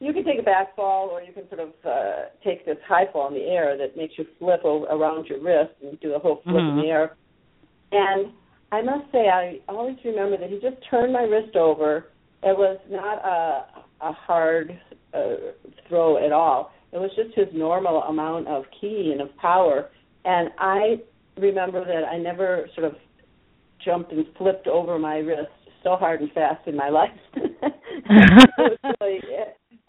[0.00, 3.06] you can take a back fall or you can sort of uh, take this high
[3.06, 6.36] fall in the air that makes you flip around your wrist and do a whole
[6.44, 6.82] flip in Mhm.
[6.82, 7.16] the air.
[7.92, 8.32] And
[8.70, 12.08] I must say, I always remember that he just turned my wrist over.
[12.42, 13.64] It was not a
[14.00, 14.78] a hard
[15.12, 15.34] uh,
[15.88, 16.70] throw at all.
[16.92, 19.88] It was just his normal amount of ki and of power.
[20.24, 21.00] And I
[21.36, 22.96] remember that I never sort of
[23.80, 25.50] jumped and flipped over my wrist
[25.82, 27.10] so hard and fast in my life.
[27.34, 29.20] it was really,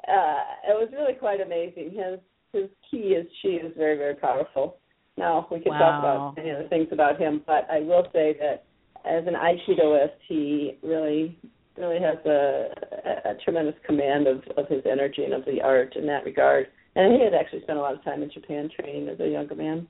[0.08, 1.92] uh, it was really quite amazing.
[1.92, 2.20] His
[2.52, 4.78] his ki, is she is very very powerful.
[5.18, 8.64] Now we can talk about many other things about him, but I will say that
[9.06, 11.38] as an Aikidoist, he really
[11.78, 12.70] really has a,
[13.06, 16.68] a, a tremendous command of, of his energy and of the art in that regard.
[16.96, 19.56] And he had actually spent a lot of time in Japan training as a younger
[19.56, 19.88] man.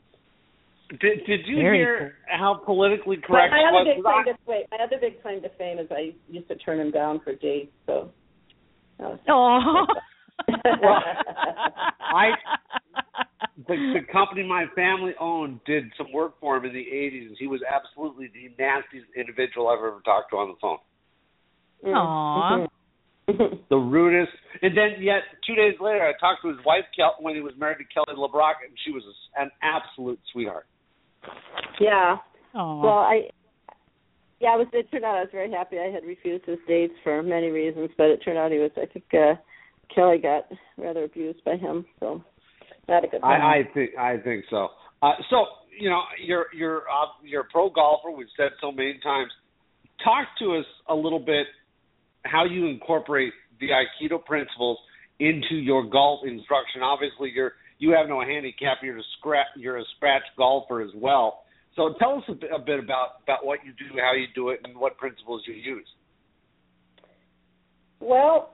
[0.89, 3.87] Did Did you Very hear how politically correct my he other was?
[3.95, 6.47] big 'Cause claim I- to wait, my other big claim to fame is I used
[6.47, 7.71] to turn him down for dates.
[7.85, 8.11] So.
[8.99, 9.85] Oh.
[10.81, 11.03] Well,
[11.99, 12.31] I
[13.67, 17.35] the, the company my family owned did some work for him in the '80s, and
[17.37, 20.77] he was absolutely the nastiest individual I've ever talked to on the phone.
[21.85, 21.95] Mm.
[21.95, 22.67] Aw.
[23.69, 24.31] the rudest.
[24.61, 27.53] And then yet two days later, I talked to his wife Kel- when he was
[27.57, 30.65] married to Kelly LeBrock, and she was a, an absolute sweetheart.
[31.79, 32.17] Yeah.
[32.55, 32.83] Aww.
[32.83, 33.29] Well, I
[34.39, 34.67] yeah, I was.
[34.73, 35.77] It turned out I was very happy.
[35.77, 38.71] I had refused his dates for many reasons, but it turned out he was.
[38.77, 39.35] I think uh
[39.93, 40.45] Kelly got
[40.77, 42.23] rather abused by him, so
[42.87, 43.21] not a good.
[43.23, 44.69] I, I think I think so.
[45.01, 45.45] Uh, so
[45.79, 48.11] you know, you're you're uh, you're a pro golfer.
[48.11, 49.31] We've said so many times.
[50.03, 51.47] Talk to us a little bit
[52.23, 54.77] how you incorporate the Aikido principles
[55.19, 56.81] into your golf instruction.
[56.81, 58.77] Obviously, you're you have no handicap.
[58.83, 59.47] You're a scratch.
[59.55, 61.43] You're a scratch golfer as well.
[61.75, 64.49] So tell us a bit, a bit about about what you do, how you do
[64.49, 65.87] it, and what principles you use.
[68.01, 68.51] Well,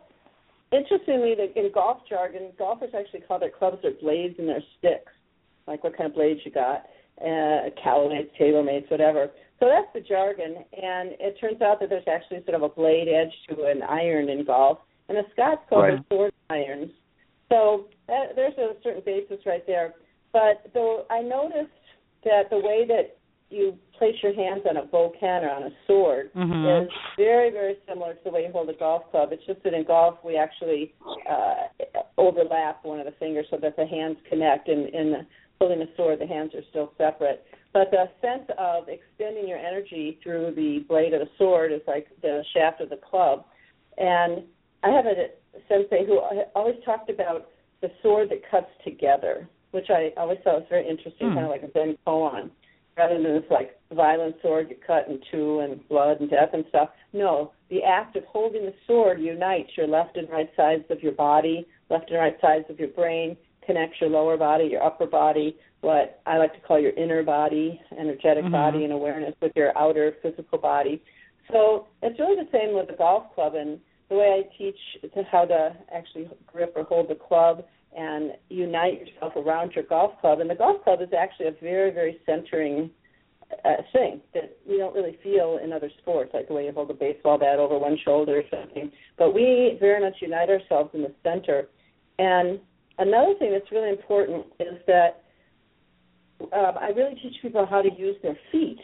[0.72, 5.12] interestingly, the, in golf jargon, golfers actually call their clubs their blades and their sticks,
[5.68, 6.86] like what kind of blades you got,
[7.22, 9.30] uh, Callaway's, TaylorMade's, whatever.
[9.60, 13.08] So that's the jargon, and it turns out that there's actually sort of a blade
[13.08, 15.92] edge to an iron in golf, and the Scots call Right.
[15.96, 16.92] them sword irons.
[17.50, 19.94] So that, there's a certain basis right there.
[20.34, 21.72] But though I noticed
[22.24, 23.18] that the way that
[23.50, 26.84] you place your hands on a bokken or on a sword Mhm.
[26.84, 29.32] is very, very similar to the way you hold a golf club.
[29.32, 30.94] It's just that in golf we actually
[31.28, 31.68] uh,
[32.18, 34.68] overlap one of the fingers so that the hands connect.
[34.68, 35.28] And in
[35.62, 37.46] holding a sword, the hands are still separate.
[37.72, 42.08] But the sense of extending your energy through the blade of the sword is like
[42.22, 43.46] the shaft of the club.
[43.98, 44.44] And
[44.86, 45.30] I have a
[45.68, 46.20] sensei who
[46.54, 47.50] always talked about
[47.82, 51.34] the sword that cuts together, which I always thought was very interesting, Hmm.
[51.34, 52.52] kind of like a Zen koan,
[52.96, 56.66] rather than this like violent sword you cut in two and blood and death and
[56.70, 56.90] stuff.
[57.14, 61.14] No, the act of holding the sword unites your left and right sides of your
[61.14, 65.58] body, left and right sides of your brain, connects your lower body, your upper body,
[65.82, 68.52] what I like to call your inner body, energetic Mhm.
[68.52, 71.02] body, and awareness with your outer physical body.
[71.52, 73.80] So it's really the same with the golf club and
[74.10, 77.66] the way I teach to how to actually grip or hold the club
[77.98, 80.40] and unite yourself around your golf club.
[80.40, 82.92] And the golf club is actually a very, very centering
[83.64, 86.90] uh, thing that we don't really feel in other sports, like the way you hold
[86.90, 88.92] a baseball bat over one shoulder or something.
[89.18, 91.68] But we very much unite ourselves in the center.
[92.20, 92.60] And
[92.98, 95.24] another thing that's really important is that
[96.42, 98.80] um, I really teach people how to use their feet.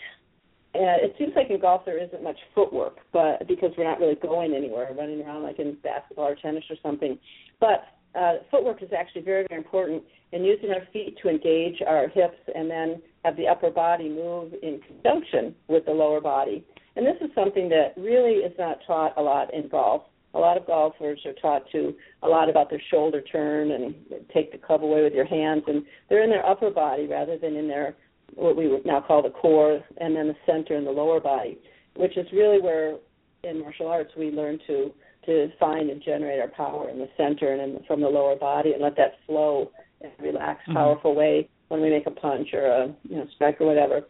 [0.73, 4.15] And it seems like in golf there isn't much footwork, but because we're not really
[4.15, 7.19] going anywhere, running around like in basketball or tennis or something.
[7.59, 7.83] But
[8.15, 12.37] uh, footwork is actually very, very important in using our feet to engage our hips
[12.53, 16.65] and then have the upper body move in conjunction with the lower body.
[16.95, 20.03] And this is something that really is not taught a lot in golf.
[20.33, 21.93] A lot of golfers are taught to
[22.23, 23.93] a lot about their shoulder turn and
[24.33, 27.57] take the club away with your hands, and they're in their upper body rather than
[27.57, 27.95] in their
[28.35, 31.57] what we would now call the core, and then the center and the lower body,
[31.95, 32.97] which is really where
[33.43, 34.91] in martial arts we learn to
[35.25, 38.73] to find and generate our power in the center and in, from the lower body,
[38.73, 39.71] and let that flow
[40.01, 40.73] in a relaxed, Mhm.
[40.73, 44.03] powerful way when we make a punch or a you know strike or whatever.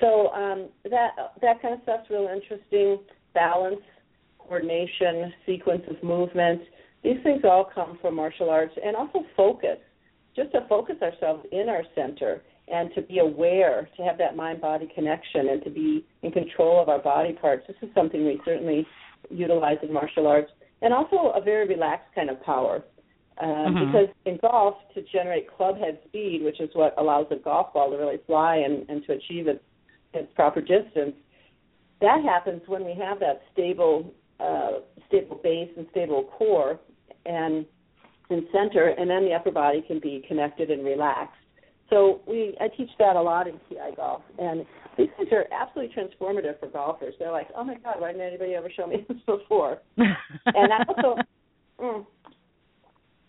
[0.00, 2.98] So um, that that kind of stuff's real interesting.
[3.34, 3.82] Balance,
[4.38, 6.62] coordination, sequence of movement.
[7.02, 9.78] These things all come from martial arts, and also focus.
[10.34, 14.90] Just to focus ourselves in our center and to be aware, to have that mind-body
[14.94, 17.64] connection, and to be in control of our body parts.
[17.66, 18.86] This is something we certainly
[19.30, 20.50] utilize in martial arts,
[20.82, 22.82] and also a very relaxed kind of power.
[23.40, 23.86] Uh, Mhm.
[23.86, 27.90] Because in golf, to generate club head speed, which is what allows a golf ball
[27.90, 29.62] to really fly and, and to achieve its,
[30.12, 31.14] its proper distance,
[32.00, 36.78] that happens when we have that stable, uh, stable base and stable core,
[37.26, 37.64] and
[38.30, 41.37] and center, and then the upper body can be connected and relaxed.
[41.90, 44.66] So we I teach that a lot in KiAi golf, and
[44.96, 47.14] these things are absolutely transformative for golfers.
[47.18, 49.78] They're like, oh my god, why didn't anybody ever show me this before?
[49.96, 51.16] and I also,
[51.80, 52.06] mm,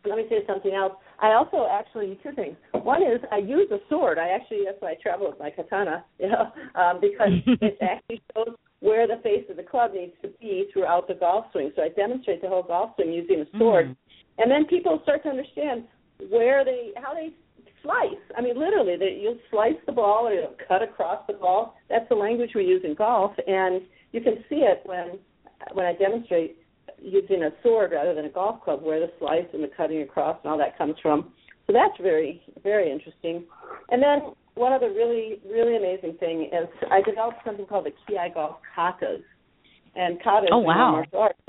[0.06, 0.94] let me say something else.
[1.22, 2.56] I also actually two things.
[2.72, 4.18] One is I use a sword.
[4.18, 7.30] I actually that's why I travel with my katana, you know, um, because
[7.62, 11.46] it actually shows where the face of the club needs to be throughout the golf
[11.52, 11.72] swing.
[11.76, 13.96] So I demonstrate the whole golf swing using a sword, Mhm.
[14.38, 15.84] and then people start to understand
[16.30, 17.32] where they how they
[17.84, 18.24] slice.
[18.38, 21.76] I mean, literally, they, you'll slice the ball or you'll cut across the ball.
[21.90, 25.20] That's the language we use in golf, and you can see it when
[25.74, 26.58] when I demonstrate
[27.02, 30.38] using a sword rather than a golf club, where the slice and the cutting across
[30.44, 31.32] and all that comes from.
[31.68, 33.46] So that's very very interesting.
[33.90, 38.18] And then one other really really amazing thing is I developed something called the Ki
[38.34, 39.24] Golf katas,
[39.96, 40.92] and katas Oh, wow.
[40.92, 41.40] martial arts.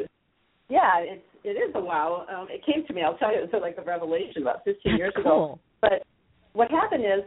[0.69, 2.27] Yeah, it's it is a wow.
[2.33, 3.03] Um, it came to me.
[3.03, 5.23] I'll tell you, it was like a revelation about 15 years ago.
[5.25, 5.61] Cool.
[5.81, 6.03] But
[6.53, 7.25] what happened is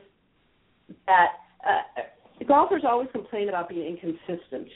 [1.08, 1.34] that
[1.66, 2.02] uh,
[2.48, 4.68] golfers always complain about being inconsistent.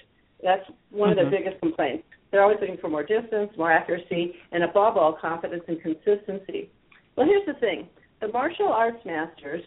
[0.42, 1.22] That's one of Mhm.
[1.22, 2.08] their biggest complaints.
[2.32, 6.70] They're always looking for more distance, more accuracy, and above all, confidence and consistency.
[7.16, 7.90] Well, here's the thing
[8.20, 9.64] the martial arts masters,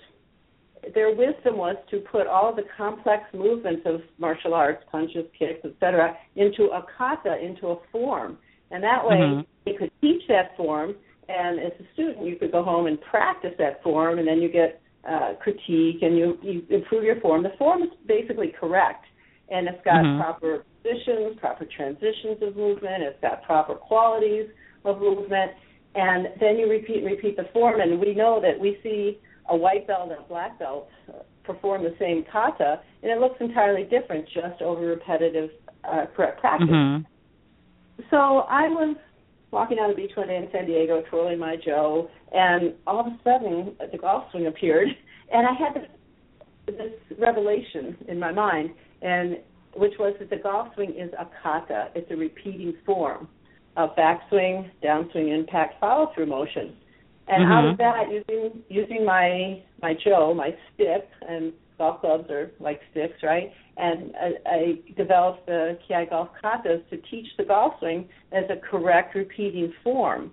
[0.95, 6.17] their wisdom was to put all the complex movements of martial arts, punches, kicks, etc.,
[6.37, 8.39] into a kata, into a form.
[8.71, 9.47] And that way, Mhm.
[9.67, 10.97] you could teach that form,
[11.31, 14.51] and as a student, you could go home and practice that form, and then you
[14.51, 17.43] get uh, critique and you, you improve your form.
[17.43, 19.05] The form is basically correct,
[19.49, 20.21] and it's got Mhm.
[20.21, 24.49] proper positions, proper transitions of movement, it's got proper qualities
[24.85, 25.53] of movement,
[25.95, 27.81] and then you repeat and repeat the form.
[27.81, 29.19] And we know that we see
[29.49, 30.89] a white belt and a black belt
[31.45, 35.51] perform the same kata, and it looks entirely different just over repetitive
[35.85, 36.69] uh, correct practice.
[36.69, 37.07] Mhm.
[38.11, 38.97] So I was
[39.51, 43.07] walking down the beach one day in San Diego, twirling my jo, and all of
[43.07, 44.89] a sudden the golf swing appeared,
[45.33, 48.71] and I had this, this revelation in my mind,
[49.03, 49.39] and
[49.75, 51.91] which was that the golf swing is a kata.
[51.95, 53.29] It's a repeating form
[53.77, 56.77] of backswing, downswing, impact, follow through motion.
[57.29, 57.73] And out Mhm.
[57.73, 63.23] of that, using using my my jo, my stick, and golf clubs are like sticks,
[63.23, 63.51] right?
[63.79, 68.57] And I, I developed the Ki Golf Katas to teach the golf swing as a
[68.57, 70.31] correct repeating form.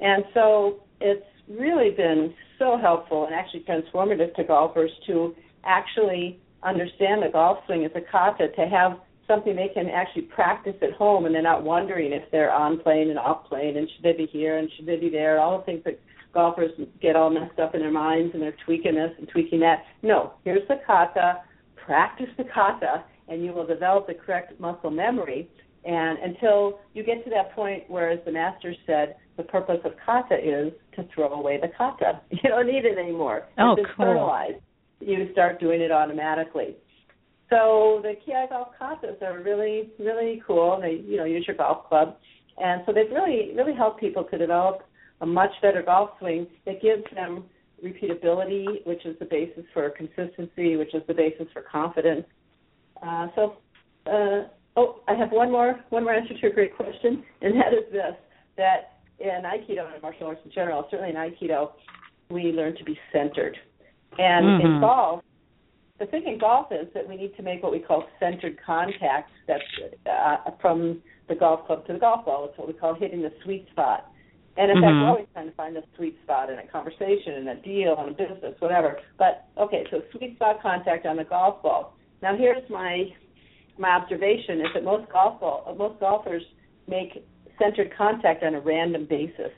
[0.00, 5.34] And so it's really been so helpful and actually transformative to golfers to
[5.64, 10.74] actually understand the golf swing as a kata, to have something they can actually practice
[10.82, 14.02] at home and they're not wondering if they're on plane and off plane and should
[14.02, 16.00] they be here and should they be there, all the things that
[16.32, 16.70] golfers
[17.00, 19.84] get all messed up in their minds and they're tweaking this and tweaking that.
[20.02, 21.42] No, here's the kata,
[21.84, 25.48] practice the kata, and you will develop the correct muscle memory.
[25.84, 29.92] And until you get to that point where, as the master said, the purpose of
[30.04, 32.20] kata is to throw away the kata.
[32.30, 33.46] You don't need it anymore.
[33.58, 34.06] Oh, it's cool.
[34.06, 34.60] internalized.
[35.00, 36.76] You start doing it automatically.
[37.50, 40.78] So the Ki Golf Katas are really, really cool.
[40.82, 42.16] They, you know, use your golf club,
[42.58, 44.82] and so they've really, really helped people to develop
[45.20, 47.44] a much better golf swing that gives them
[47.84, 52.24] repeatability, which is the basis for consistency, which is the basis for confidence.
[53.02, 53.56] Uh, so,
[54.06, 57.72] uh, oh, I have one more, one more answer to a great question, and that
[57.72, 58.14] is this:
[58.56, 61.72] that in Aikido and martial arts in general, certainly in Aikido,
[62.30, 63.56] we learn to be centered,
[64.18, 64.80] and in Mhm.
[64.80, 65.22] golf,
[65.98, 69.30] the thing in golf is that we need to make what we call centered contact.
[69.46, 69.64] That's
[70.06, 72.46] uh, from the golf club to the golf ball.
[72.46, 74.10] It's what we call hitting the sweet spot.
[74.58, 75.02] And in fact, Mhm.
[75.02, 78.08] we're always trying to find the sweet spot in a conversation, in a deal, in
[78.08, 78.98] a business, whatever.
[79.16, 81.94] But okay, so sweet spot contact on the golf ball.
[82.22, 83.12] Now here's my
[83.78, 86.42] my observation is that most golf ball, most golfers
[86.88, 87.22] make
[87.58, 89.52] centered contact on a random basis.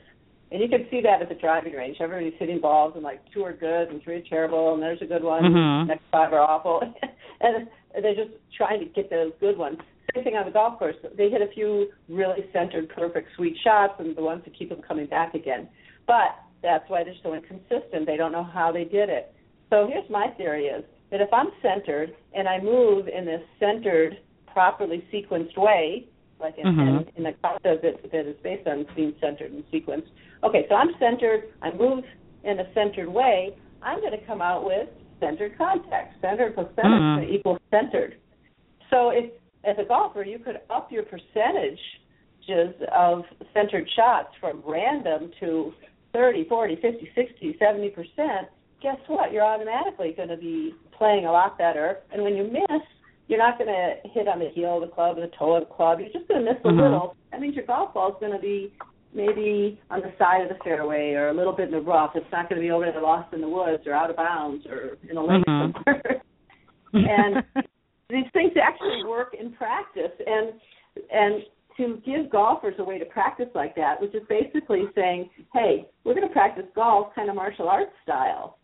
[0.51, 1.97] And you can see that at the driving range.
[1.99, 5.05] Everybody's hitting balls and like two are good and three are terrible and there's a
[5.05, 5.43] good one.
[5.43, 5.87] Mhm.
[5.87, 6.81] Next five are awful.
[7.41, 7.67] and
[7.99, 9.79] they're just trying to get those good ones.
[10.13, 10.95] Same thing on the golf course.
[11.17, 14.81] They hit a few really centered, perfect, sweet shots and the ones that keep them
[14.85, 15.69] coming back again.
[16.07, 18.05] But that's why they're so inconsistent.
[18.05, 19.33] They don't know how they did it.
[19.69, 24.17] So here's my theory is that if I'm centered and I move in this centered,
[24.51, 26.07] properly sequenced way,
[26.39, 26.87] like in, Mhm.
[26.87, 30.09] in, in the concept that, that is based on being centered and sequenced.
[30.43, 32.03] Okay, so I'm centered, I move
[32.43, 34.89] in a centered way, I'm going to come out with
[35.19, 36.19] centered contact.
[36.19, 37.29] Centered plus centered Mhm.
[37.29, 38.15] equals centered.
[38.89, 39.31] So if,
[39.63, 45.73] as a golfer, you could up your percentages of centered shots from random to
[46.13, 48.47] 30, 40, 50, 60, 70 percent,
[48.81, 49.31] guess what?
[49.31, 51.99] You're automatically going to be playing a lot better.
[52.11, 52.81] And when you miss,
[53.27, 55.67] you're not going to hit on the heel of the club or the toe of
[55.67, 55.99] the club.
[55.99, 56.81] You're just going to miss a Mhm.
[56.81, 57.15] little.
[57.31, 58.73] That means your golf ball is going to be
[59.13, 62.15] maybe on the side of the fairway or a little bit in the rough.
[62.15, 64.65] It's not going to be over there lost in the woods or out of bounds
[64.65, 65.73] or in a lake Mhm.
[65.73, 66.21] somewhere.
[66.93, 67.43] and
[68.11, 70.53] these things actually work in practice and
[71.11, 71.43] and
[71.77, 76.13] to give golfers a way to practice like that, which is basically saying, hey, we're
[76.13, 78.57] going to practice golf kind of martial arts style.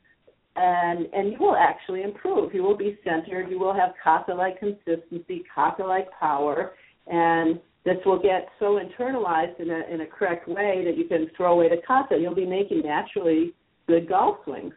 [0.55, 2.53] And and you will actually improve.
[2.53, 3.49] You will be centered.
[3.49, 6.71] You will have kata-like consistency, kata-like power,
[7.05, 11.29] and this will get so internalized in a in a correct way that you can
[11.37, 12.17] throw away the kata.
[12.19, 13.53] You'll be making naturally
[13.87, 14.73] good golf swings.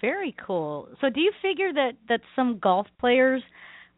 [0.00, 0.88] Very cool.
[1.00, 3.42] So, do you figure that that some golf players,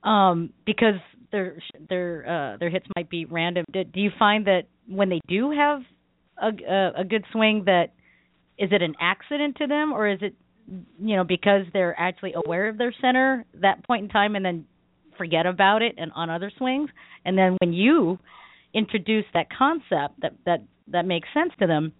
[0.04, 0.94] um, because
[1.32, 1.58] their
[1.88, 5.50] their uh, their hits might be random, do, do you find that when they do
[5.50, 5.82] have
[6.40, 7.88] a, a a good swing, that
[8.58, 10.34] is it an accident to them, or is it
[11.00, 14.66] you know because they're actually aware of their center that point in time, and then
[15.16, 16.90] forget about it and on other swings,
[17.24, 18.20] and then when you
[18.72, 21.92] introduce that concept that that that makes sense to them,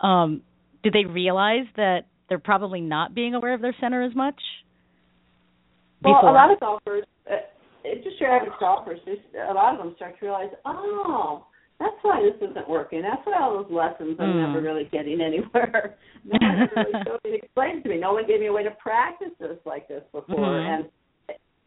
[0.00, 0.42] um,
[0.82, 4.40] do they realize that they're probably not being aware of their center as much?
[6.02, 6.30] Well, Before.
[6.30, 7.34] a lot of golfers, uh,
[8.02, 9.00] just your average golfers.
[9.04, 11.44] Just a lot of them start to realize, oh,
[11.78, 13.02] that's why this isn't working.
[13.02, 14.46] That's why all those lessons I'm Mm.
[14.46, 15.96] never really getting anywhere.
[16.24, 17.98] no one really showed me, explained to me.
[17.98, 20.74] No one gave me a way to practice this like this before, Mhm.
[20.74, 20.84] and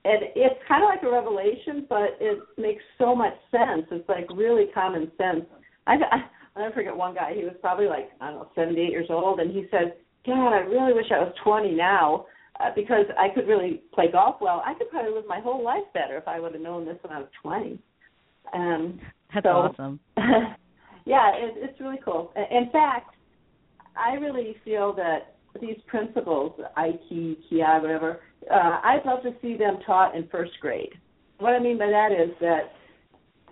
[0.06, 3.86] and it's kind of like a revelation, but it makes so much sense.
[3.90, 5.46] It's like really common sense.
[5.88, 5.96] I,
[6.56, 7.34] I never forget one guy.
[7.34, 9.94] He was probably like I don't know, 78 years old, and he said,
[10.26, 12.26] "God, I really wish I was 20 now."
[12.60, 15.84] Uh, because I could really play golf well, I could probably live my whole life
[15.92, 17.80] better if I would have known this when I was 20.
[18.54, 19.00] Um,
[19.34, 20.00] That's so, awesome.
[21.06, 22.32] yeah, it, it's really cool.
[22.36, 23.16] In fact,
[23.98, 28.22] I really feel that these principles, Aiki, Kiai, whatever,
[28.52, 30.94] uh, I'd love to see them taught in first grade.
[31.40, 32.74] What I mean by that is that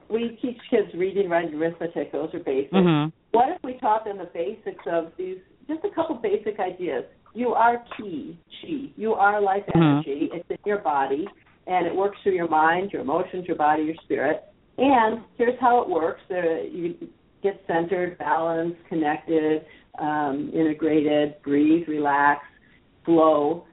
[0.10, 2.12] we teach kids reading, writing, arithmetic.
[2.12, 2.74] Those are basics.
[2.74, 3.12] Mhm.
[3.32, 5.40] What if we taught them the basics of these,
[5.72, 7.04] just a couple basic ideas?
[7.34, 8.92] You are ki, chi.
[8.98, 9.82] You are life Mhm.
[9.82, 10.30] energy.
[10.34, 11.28] It's in your body,
[11.68, 14.44] and it works through your mind, your emotions, your body, your spirit.
[14.78, 16.96] And here's how it works: there, you
[17.42, 19.66] get centered, balanced, connected,
[20.00, 22.46] um, integrated, breathe, relax,
[23.06, 23.66] flow.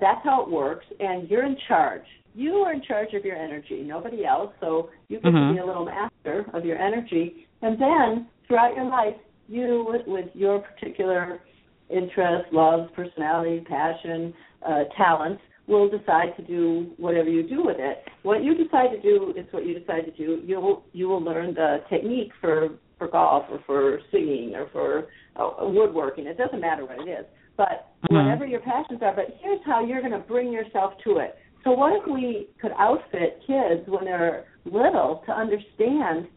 [0.00, 2.06] That's how it works, and you're in charge.
[2.34, 4.52] You are in charge of your energy, nobody else.
[4.60, 5.52] So you get to Mhm.
[5.54, 9.16] be a little master of your energy, and then throughout your life,
[9.48, 11.40] you with, with your particular
[11.88, 14.34] interests, loves, personality, passion,
[14.66, 18.04] uh, talents, will decide to do whatever you do with it.
[18.22, 20.42] What you decide to do is what you decide to do.
[20.46, 22.68] You will you will learn the technique for
[22.98, 26.26] for golf or for singing or for uh, woodworking.
[26.26, 28.14] It doesn't matter what it is, but Mhm.
[28.14, 29.12] whatever your passions are.
[29.12, 31.36] But here's how you're going to bring yourself to it.
[31.64, 36.28] So what if we could outfit kids when they're little to understand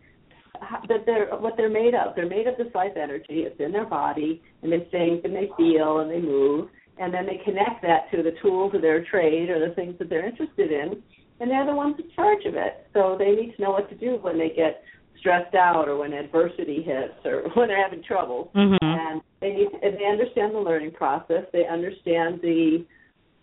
[0.87, 2.15] that they're what they're made of.
[2.15, 3.45] They're made of this life energy.
[3.47, 7.25] It's in their body, and they think and they feel and they move, and then
[7.25, 10.71] they connect that to the tools of their trade or the things that they're interested
[10.71, 11.01] in,
[11.39, 12.87] and they're the ones in charge of it.
[12.93, 14.83] So they need to know what to do when they get
[15.19, 18.51] stressed out or when adversity hits or when they're having trouble.
[18.55, 18.77] Mhm.
[18.81, 21.45] And they need and they understand the learning process.
[21.51, 22.85] They understand the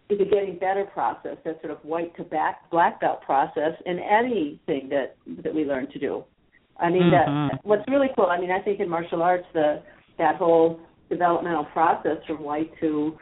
[0.08, 4.88] the getting better process, that sort of white to back black belt process in anything
[4.90, 6.24] that that we learn to do.
[6.78, 7.10] I mean, Mhm.
[7.50, 8.26] that what's really cool.
[8.26, 9.82] I mean, I think in martial arts, the
[10.18, 13.16] that whole developmental process from white to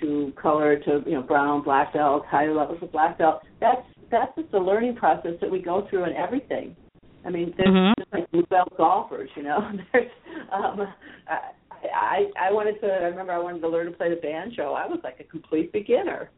[0.00, 3.42] to color to you know brown, black belt, higher levels of black belt.
[3.60, 6.76] That's that's just a learning process that we go through in everything.
[7.24, 7.94] I mean, there's Mhm.
[7.98, 9.60] just like blue belt golfers, you know.
[9.92, 10.10] There's,
[10.50, 10.86] um,
[11.28, 11.38] I,
[11.94, 12.92] I I wanted to.
[12.92, 14.72] I remember I wanted to learn to play the banjo.
[14.74, 16.30] I was like a complete beginner.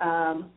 [0.00, 0.50] Um,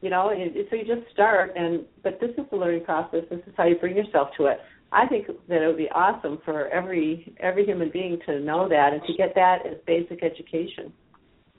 [0.00, 3.24] you know, and, and so you just start, and but this is the learning process.
[3.30, 4.60] This is how you bring yourself to it.
[4.92, 8.92] I think that it would be awesome for every every human being to know that
[8.92, 10.92] and to get that as basic education.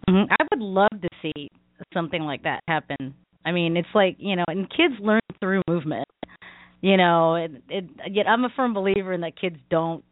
[0.09, 0.27] Mhm.
[0.31, 1.49] I would love to see
[1.93, 3.13] something like that happen.
[3.45, 6.07] I mean, it's like you know, and kids learn through movement.
[6.81, 10.03] You know, it, it, yet I'm a firm believer in that kids don't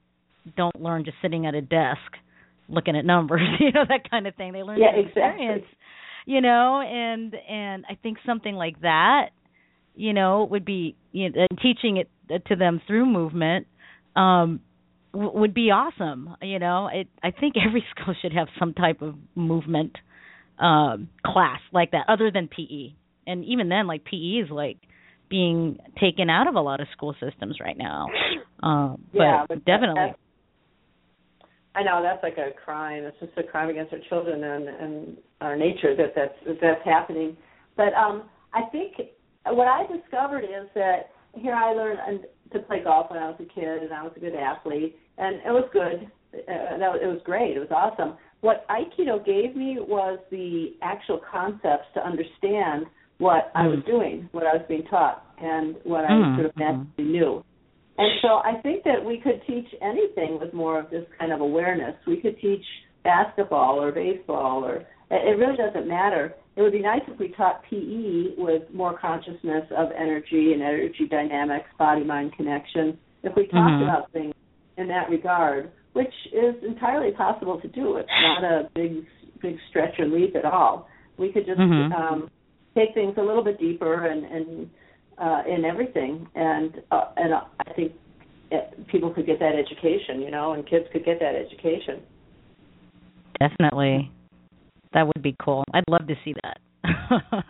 [0.55, 1.99] don't learn just sitting at a desk
[2.69, 3.41] looking at numbers.
[3.59, 4.53] You know, that kind of thing.
[4.53, 5.45] They learn Yeah, through exactly.
[5.45, 5.65] experience.
[6.25, 9.29] You know, and and I think something like that,
[9.97, 12.09] you know, would be you know, and teaching it
[12.47, 13.67] to them through movement.
[14.15, 14.61] Um,
[15.13, 16.35] w- would be awesome.
[16.41, 19.97] You know, it, I think every school should have some type of movement
[20.59, 22.93] um, class like that, other than PE.
[23.25, 24.77] And even then, like PE is like
[25.29, 28.07] being taken out of a lot of school systems right now.
[28.63, 30.15] Um, but yeah, but definitely.
[31.75, 33.03] I know that's like a crime.
[33.03, 36.83] It's just a crime against our children and and our nature that that's that that's
[36.85, 37.37] happening.
[37.75, 38.93] But um, I think
[39.51, 42.21] what I discovered is that here I learned
[42.53, 45.35] to play golf when I was a kid, and I was a good athlete, and
[45.37, 46.09] it was good.
[46.33, 47.57] Uh, that was, it was great.
[47.57, 48.17] It was awesome.
[48.41, 52.85] What Aikido gave me was the actual concepts to understand
[53.17, 56.55] what I was doing, what I was being taught, and what I Mm, sort of
[56.57, 57.43] naturally knew.
[57.97, 61.41] And so I think that we could teach anything with more of this kind of
[61.41, 61.95] awareness.
[62.05, 62.63] We could teach
[63.03, 66.35] basketball or baseball or it really doesn't matter.
[66.55, 71.07] It would be nice if we taught PE with more consciousness of energy and energy
[71.09, 72.97] dynamics, body mind connection.
[73.23, 73.83] If we talked Mhm.
[73.83, 74.33] about things
[74.77, 77.97] in that regard, which is entirely possible to do.
[77.97, 79.05] It's not a big
[79.41, 80.87] big stretch or leap at all.
[81.17, 81.91] We could just Mhm.
[81.93, 82.29] um,
[82.75, 84.69] take things a little bit deeper and and
[85.17, 87.93] uh, in everything, and uh, and uh, I think
[88.51, 92.01] it, people could get that education, you know, and kids could get that education.
[93.39, 94.11] Definitely.
[94.97, 95.63] That would be cool.
[95.75, 96.57] I'd love to see that.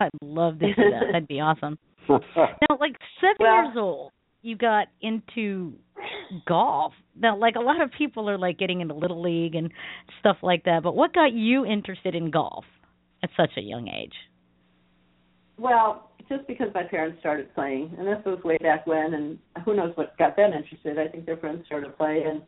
[0.00, 1.06] I'd love to see that.
[1.12, 1.78] That'd be awesome.
[2.08, 4.12] Now, like seven Well- years old,
[4.42, 5.72] you got into
[6.46, 6.92] golf.
[7.18, 9.70] Now, like a lot of people are like getting into little league and
[10.20, 10.82] stuff like that.
[10.82, 12.64] But what got you interested in golf
[13.22, 14.12] at such a young age?
[15.58, 19.74] well, just because my parents started playing, and this was way back when, and who
[19.74, 20.98] knows what got them interested.
[20.98, 22.42] I think their friends started playing, and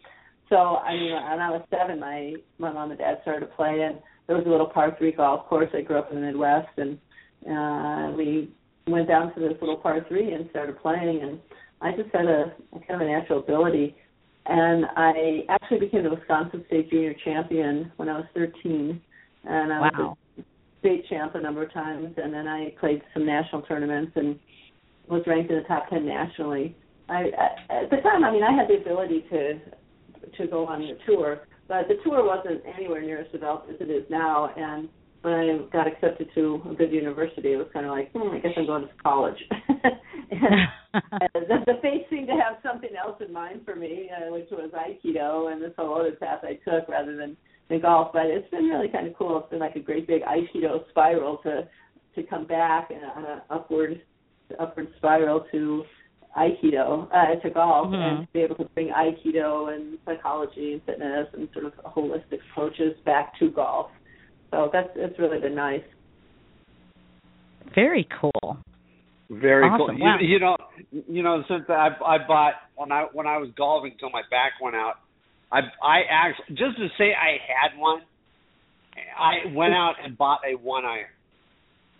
[0.49, 3.81] so I mean, when I was seven, my my mom and dad started to play,
[3.83, 3.99] and
[4.31, 5.69] there was a little par three golf course.
[5.75, 6.97] I grew up in the Midwest, and
[7.51, 8.49] uh, we
[8.87, 11.41] went down to this little par three and started playing, and
[11.81, 13.97] I just had a, a kind of a natural ability.
[14.47, 19.01] And I actually became the Wisconsin State Junior Champion when I was 13,
[19.47, 19.91] and I Wow.
[19.97, 20.43] was a
[20.79, 22.15] state champ a number of times.
[22.17, 24.39] And then I played some national tournaments and
[25.09, 26.77] was ranked in the top 10 nationally.
[27.09, 27.33] I,
[27.69, 29.59] I at the time, I mean, I had the ability to
[30.39, 33.89] to go on the tour, but the tour wasn't anywhere near as developed as it
[33.89, 34.51] is now.
[34.57, 34.89] And
[35.23, 38.41] when I got accepted to a good university, it was kind of like, hmm, I
[38.41, 39.39] guess I'm going to college.
[40.33, 40.69] and
[41.49, 44.73] the, the fates seemed to have something else in mind for me, uh, which was
[44.75, 47.37] Aikido and this whole other path I took rather than,
[47.69, 48.11] than golf.
[48.13, 49.39] But it's been really kind of cool.
[49.39, 51.69] It's been like a great big Aikido spiral to
[52.17, 54.03] to come back and on an upward
[54.59, 55.85] upward spiral to
[56.37, 57.95] Aikido uh, to golf Mhm.
[57.95, 62.41] and to be able to bring Aikido and psychology and fitness and sort of holistic
[62.51, 63.91] approaches back to golf.
[64.51, 65.83] So that's it's really been nice.
[67.75, 68.59] Very cool.
[69.31, 69.97] Very Awesome.
[69.97, 69.99] cool.
[69.99, 70.19] Wow.
[70.21, 70.57] You, you know,
[70.91, 74.53] you know, since I I bought when I when I was golfing till my back
[74.61, 74.97] went out,
[75.53, 78.03] I I actually just to say I had one,
[79.19, 81.07] I went out and bought a one iron.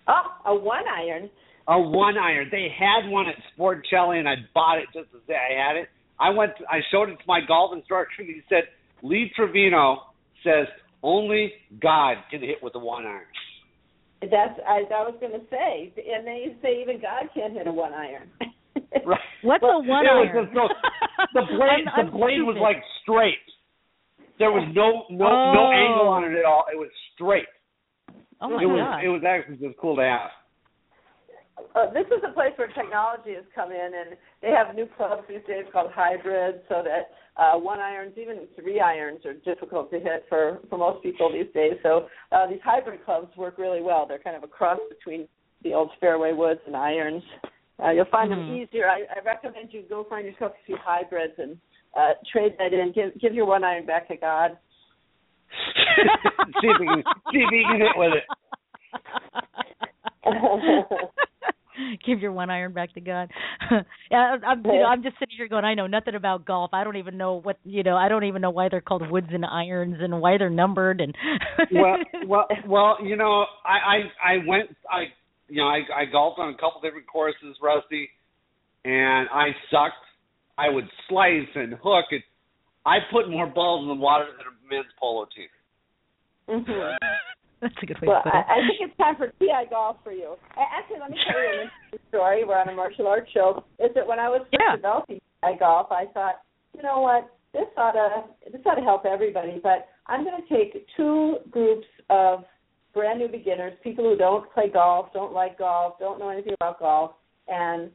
[0.09, 1.31] Oh, a one iron.
[1.71, 2.49] A one iron.
[2.51, 5.89] They had one at Sporticelli, and I bought it just to say I had it.
[6.19, 6.53] I went.
[6.59, 8.65] To, I showed it to my golf instructor, and he said,
[9.03, 10.03] "Lee Trevino
[10.45, 10.67] says
[11.03, 13.25] only God can hit with a one iron."
[14.21, 17.73] That's I, I was going to say, and they say even God can't hit a
[17.73, 18.29] one iron.
[19.07, 19.21] Right.
[19.43, 20.47] What's Well, a one it was iron?
[20.47, 20.69] just so-
[21.35, 23.39] the blade, I'm- the I'm blade was like straight.
[24.39, 25.53] There was no no Oh.
[25.55, 26.65] no angle on it at all.
[26.73, 27.47] It was straight.
[28.41, 29.05] Oh my it was god.
[29.05, 30.31] it was actually just cool to have.
[31.75, 35.23] Uh, this is a place where technology has come in, and they have new clubs
[35.29, 39.99] these days called hybrids, so that uh, one irons, even three irons, are difficult to
[39.99, 41.75] hit for for most people these days.
[41.83, 44.07] So uh, these hybrid clubs work really well.
[44.07, 45.29] They're kind of a cross between
[45.63, 47.23] the old fairway woods and irons.
[47.83, 48.63] Uh, you'll find them Mhm.
[48.63, 48.89] easier.
[48.89, 51.59] I, I recommend you go find yourself a few hybrids and
[51.97, 52.93] uh, trade that in.
[52.93, 54.59] Give give your one iron back to God.
[56.61, 58.25] see if he can see if he can hit with it.
[62.07, 63.31] Give your one iron back to God.
[64.11, 66.71] yeah, I'm you know, I'm just sitting here going, I know nothing about golf.
[66.73, 67.97] I don't even know what you know.
[67.97, 71.15] I don't even know why they're called woods and irons and why they're numbered and.
[71.73, 72.97] well, well, well.
[73.03, 74.77] You know, I, I, I went.
[74.91, 75.05] I,
[75.49, 78.09] you know, I, I golfed on a couple different courses, Rusty,
[78.85, 79.95] and I sucked.
[80.57, 82.23] I would slice and hook, and
[82.85, 85.49] I put more balls in the water than a men's polo team.
[86.49, 86.71] Mm-hmm.
[87.63, 88.45] That's a good way Well, to put it.
[88.49, 90.37] I, I think it's time for KiAi golf for you.
[90.57, 92.45] Actually, let me tell you an interesting story.
[92.45, 93.65] We're on a martial arts show.
[93.79, 94.77] Is that when I was first Yeah.
[94.77, 96.41] developing KiAi golf, I thought,
[96.75, 99.61] you know what, this ought to this ought to help everybody.
[99.63, 102.45] But I'm going to take two groups of
[102.95, 106.79] brand new beginners, people who don't play golf, don't like golf, don't know anything about
[106.81, 107.13] golf,
[107.49, 107.91] and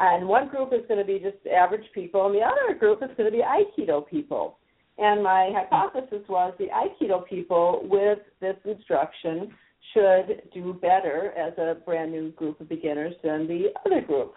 [0.00, 3.10] and one group is going to be just average people, and the other group is
[3.16, 4.58] going to be Aikido people.
[4.98, 9.54] And my hypothesis was the Aikido people with this instruction
[9.92, 14.34] should do better as a brand new group of beginners than the other group.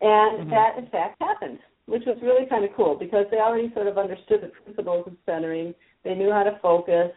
[0.00, 0.50] And Mhm.
[0.50, 3.98] that, in fact, happened, which was really kind of cool because they already sort of
[3.98, 5.74] understood the principles of centering.
[6.04, 7.12] They knew how to focus.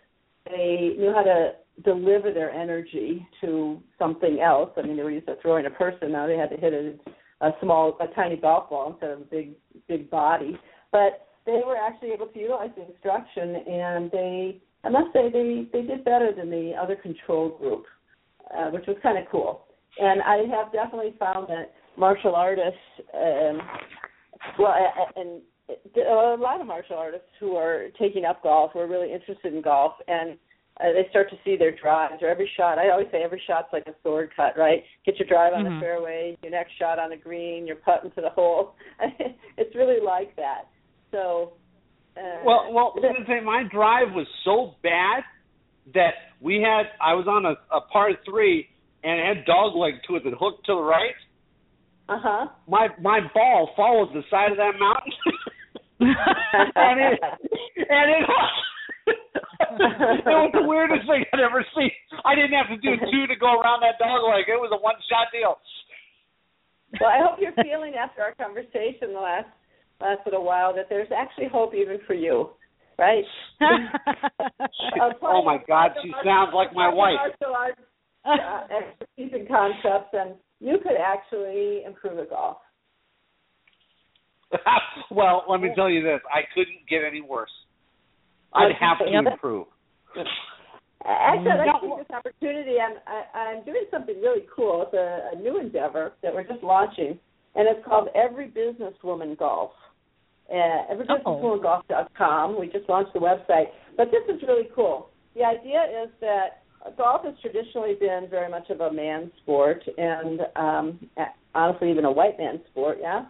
[0.45, 4.71] They knew how to deliver their energy to something else.
[4.75, 6.11] I mean, they were used to throwing a person.
[6.11, 6.99] Now they had to hit it
[7.41, 9.55] a small, a tiny golf ball instead of a big,
[9.87, 10.59] big body.
[10.91, 15.67] But they were actually able to utilize the instruction, and they, I must say, they
[15.71, 17.85] they did better than the other control group,
[18.55, 19.65] uh, which was kind of cool.
[19.99, 22.79] And I have definitely found that martial artists,
[23.13, 23.59] um,
[24.57, 24.73] well,
[25.15, 25.41] and
[25.95, 29.61] a lot of martial artists who are taking up golf, who are really interested in
[29.61, 30.37] golf, and
[30.79, 32.79] uh, they start to see their drives or every shot.
[32.79, 34.83] I always say every shot's like a sword cut, right?
[35.05, 35.75] Get your drive on Mhm.
[35.75, 38.75] the fairway, your next shot on the green, your putt into the hole.
[39.57, 40.67] it's really like that.
[41.11, 41.53] So,
[42.17, 45.23] uh, Well, well, I was gonna say my drive was so bad
[45.93, 46.87] that we had.
[47.01, 48.67] I was on a, a par three,
[49.03, 51.15] and it had dog leg to it that hooked to the right.
[52.09, 52.47] uh huh.
[52.67, 55.13] My my ball followed the side of that mountain,
[55.99, 57.19] and it
[57.77, 58.67] and it hooked.
[59.71, 61.91] it was the weirdest thing I'd ever seen.
[62.25, 64.49] I didn't have to do two to go around that dog leg.
[64.49, 65.59] It was a one shot deal.
[66.99, 69.47] Well, I hope you're feeling after our conversation the last
[70.01, 72.49] last little while that there's actually hope even for you,
[72.97, 73.23] right?
[73.61, 77.15] Uh, oh my God, she sounds like my wife.
[77.15, 77.81] Martial arts
[78.25, 82.57] uh, expertise and concepts, and you could actually improve at golf.
[85.11, 87.51] well, let me tell you this: I couldn't get any worse.
[88.53, 89.67] I'd have to improve.
[91.05, 92.75] Actually, I'd like to take this opportunity.
[92.79, 94.83] I'm I, I'm doing something really cool.
[94.85, 97.17] It's a, a new endeavor that we're just launching,
[97.55, 99.71] and it's called Every Businesswoman Golf.
[100.51, 102.59] Uh, everybusinesswomangolf.com.
[102.59, 105.09] We just launched the website, but this is really cool.
[105.33, 106.63] The idea is that
[106.97, 111.09] golf has traditionally been very much of a man's sport, and um,
[111.55, 112.97] honestly, even a white man's sport.
[113.01, 113.25] Yeah.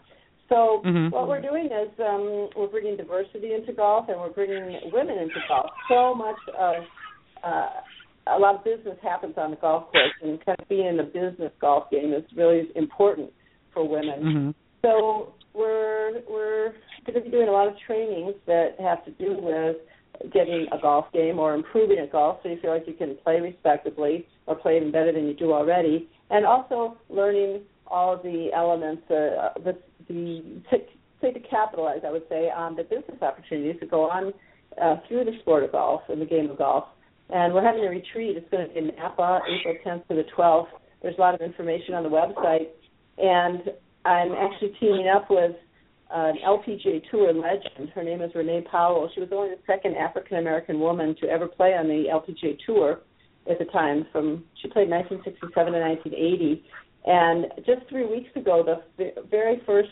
[0.49, 1.13] So mm-hmm.
[1.13, 5.39] what we're doing is um, we're bringing diversity into golf, and we're bringing women into
[5.47, 5.69] golf.
[5.89, 6.83] So much of
[7.43, 10.99] uh, a lot of business happens on the golf course, and kind of being in
[10.99, 13.31] a business golf game is really important
[13.73, 14.19] for women.
[14.23, 14.49] Mm-hmm.
[14.81, 16.73] So we're we're
[17.05, 19.77] going to be doing a lot of trainings that have to do with
[20.33, 23.39] getting a golf game or improving at golf so you feel like you can play
[23.39, 26.09] respectably or play even better than you do already.
[26.29, 30.77] And also learning all of the elements uh, the the to,
[31.21, 34.33] say to capitalize I would say on the business opportunities that go on
[34.81, 36.85] uh, through the sport of golf and the game of golf.
[37.29, 38.35] And we're having a retreat.
[38.35, 40.67] It's going to be in Napa April 10th to the 12th
[41.01, 42.67] there's a lot of information on the website.
[43.17, 43.71] And
[44.05, 45.55] I'm actually teaming up with
[46.11, 47.89] an LPGA Tour legend.
[47.93, 49.09] Her name is Renee Powell.
[49.13, 52.99] She was only the second African American woman to ever play on the LPGA Tour
[53.49, 54.05] at the time.
[54.11, 56.63] From she played 1967 to 1980,
[57.05, 59.89] and just three weeks ago, the very first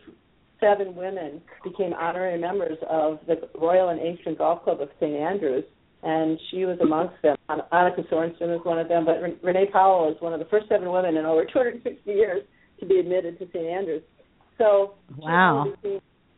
[0.59, 5.15] seven women became honorary members of the Royal and Ancient Golf Club of St.
[5.15, 5.63] Andrews,
[6.03, 7.37] and she was amongst them.
[7.49, 10.91] Annika Sorenstam is one of them, but Renee Powell is one of the first seven
[10.91, 12.43] women in over 260 years
[12.79, 13.65] to be admitted to St.
[13.65, 14.03] Andrews.
[14.57, 15.73] So wow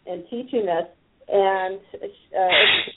[0.05, 0.87] and teaching this,
[1.27, 2.07] and uh,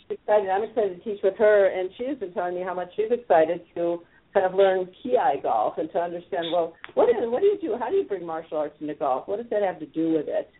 [0.08, 0.50] it's exciting.
[0.50, 3.60] I'm excited to teach with her, and she's been telling me how much she's excited
[3.74, 4.02] to
[4.32, 7.58] kind of learn ki golf and to understand well what is it what do you
[7.60, 7.76] do?
[7.78, 9.28] How do you bring martial arts into golf?
[9.28, 10.50] What does that have to do with it?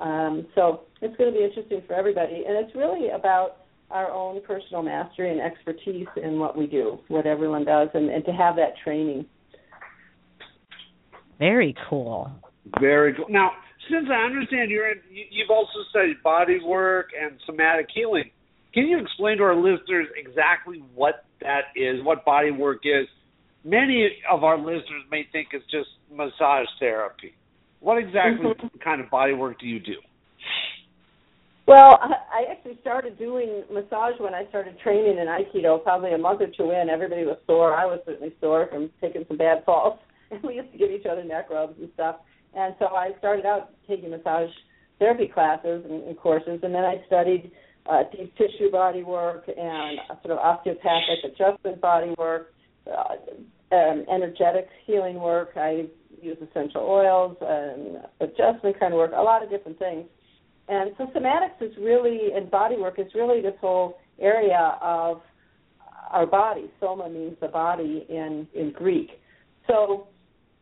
[0.00, 3.58] Um, so it's going to be interesting for everybody, and it's really about
[3.90, 8.24] our own personal mastery and expertise in what we do, what everyone does, and, and
[8.24, 9.26] to have that training.
[11.40, 12.30] Very cool.
[12.78, 13.26] Very cool.
[13.28, 13.50] Now,
[13.90, 18.30] since I understand you're in, you've also studied body work and somatic healing.
[18.72, 23.08] Can you explain to our listeners exactly what that is, what body work is?
[23.64, 27.34] Many of our listeners may think it's just massage therapy.
[27.80, 28.78] What exactly mm-hmm.
[28.84, 29.96] kind of body work do you do?
[31.66, 36.40] Well, I actually started doing massage when I started training in Aikido, probably a month
[36.42, 36.90] or two in.
[36.90, 37.74] Everybody was sore.
[37.76, 39.98] I was certainly sore from taking some bad falls.
[40.30, 42.16] And we used to give each other neck rubs and stuff.
[42.54, 44.50] And so I started out taking massage
[44.98, 47.50] therapy classes and, and courses, and then I studied
[47.86, 52.52] uh, deep tissue body work and sort of osteopathic adjustment body work,
[52.86, 55.52] uh, um, energetic healing work.
[55.56, 55.86] I
[56.20, 60.04] use essential oils and adjustment kind of work, a lot of different things.
[60.68, 65.20] And so somatics is really, and body work is really this whole area of
[66.10, 66.70] our body.
[66.78, 69.10] Soma means the body in, in Greek.
[69.66, 70.08] So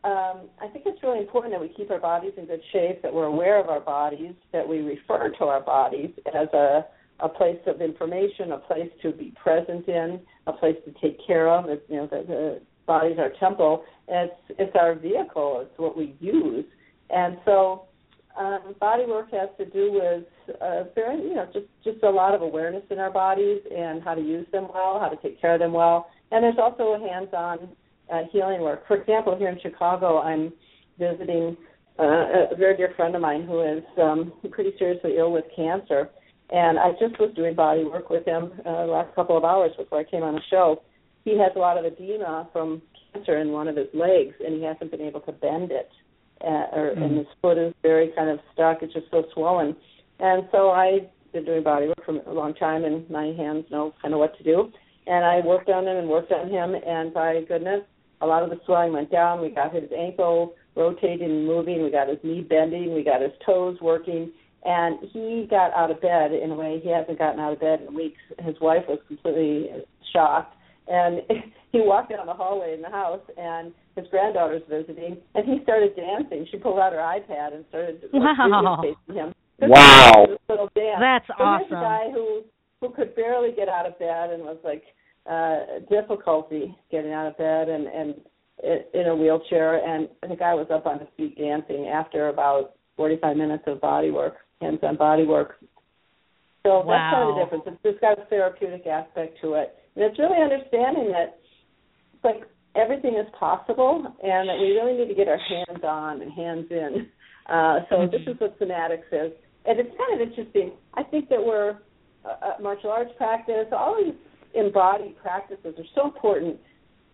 [0.08, 3.12] um, I think it's really important that we keep our bodies in good shape, that
[3.12, 6.86] we're aware of our bodies, that we refer to our bodies as a,
[7.20, 11.48] a place of information, a place to be present in, a place to take care
[11.48, 11.68] of.
[11.68, 13.84] It's, you know, the, the body's our temple.
[14.08, 15.60] It's it's our vehicle.
[15.62, 16.64] It's what we use,
[17.10, 17.84] and so
[18.38, 22.34] um, body work has to do with uh, very, you know, just just a lot
[22.34, 25.54] of awareness in our bodies and how to use them well, how to take care
[25.54, 27.68] of them well, and there's also a hands-on
[28.12, 28.86] uh, healing work.
[28.86, 30.52] For example, here in Chicago, I'm
[30.98, 31.56] visiting
[31.98, 36.10] uh, a very dear friend of mine who is um, pretty seriously ill with cancer,
[36.50, 39.72] and I just was doing body work with him uh, the last couple of hours
[39.76, 40.82] before I came on the show.
[41.24, 42.80] He has a lot of edema from
[43.12, 45.90] cancer in one of his legs, and he hasn't been able to bend it,
[46.40, 47.02] uh, or, mm.
[47.02, 48.82] and his foot is very kind of stuck.
[48.82, 49.76] It's just so swollen,
[50.20, 53.92] and so I've been doing body work for a long time, and my hands know
[54.00, 54.72] kind of what to do.
[55.06, 57.82] And I worked on him and worked on him, and by goodness,
[58.20, 59.40] a lot of the swelling went down.
[59.40, 61.82] We got his ankle rotating and moving.
[61.82, 62.94] We got his knee bending.
[62.94, 64.32] We got his toes working.
[64.64, 67.80] And he got out of bed in a way he hasn't gotten out of bed
[67.86, 68.20] in weeks.
[68.40, 69.70] His wife was completely
[70.12, 70.54] shocked.
[70.88, 71.20] And
[71.72, 75.94] he walked down the hallway in the house, and his granddaughter's visiting, and he started
[75.94, 76.46] dancing.
[76.50, 78.82] She pulled out her iPad and started wow.
[79.08, 79.34] him.
[79.60, 80.26] Wow.
[80.48, 80.98] Little dance.
[81.00, 81.66] That's so awesome.
[81.68, 82.42] Here's a guy who
[82.80, 84.84] who could barely get out of bed and was like
[85.28, 88.14] uh, difficulty getting out of bed and and
[88.94, 89.84] in a wheelchair.
[89.84, 94.10] And the guy was up on his feet dancing after about 45 minutes of body
[94.10, 95.56] work, hands-on body work.
[96.64, 96.84] So wow.
[96.86, 97.64] that's kind of the difference.
[97.66, 101.38] It's just got a therapeutic aspect to it, and it's really understanding that,
[102.24, 102.42] like
[102.74, 106.66] everything is possible, and that we really need to get our hands on and hands
[106.70, 107.08] in.
[107.48, 108.10] Uh, so Mm-hmm.
[108.12, 109.32] this is what somatics is,
[109.64, 110.72] and it's kind of interesting.
[110.94, 111.78] I think that we're
[112.24, 114.14] uh, martial arts practice, all these
[114.54, 116.56] embodied practices are so important.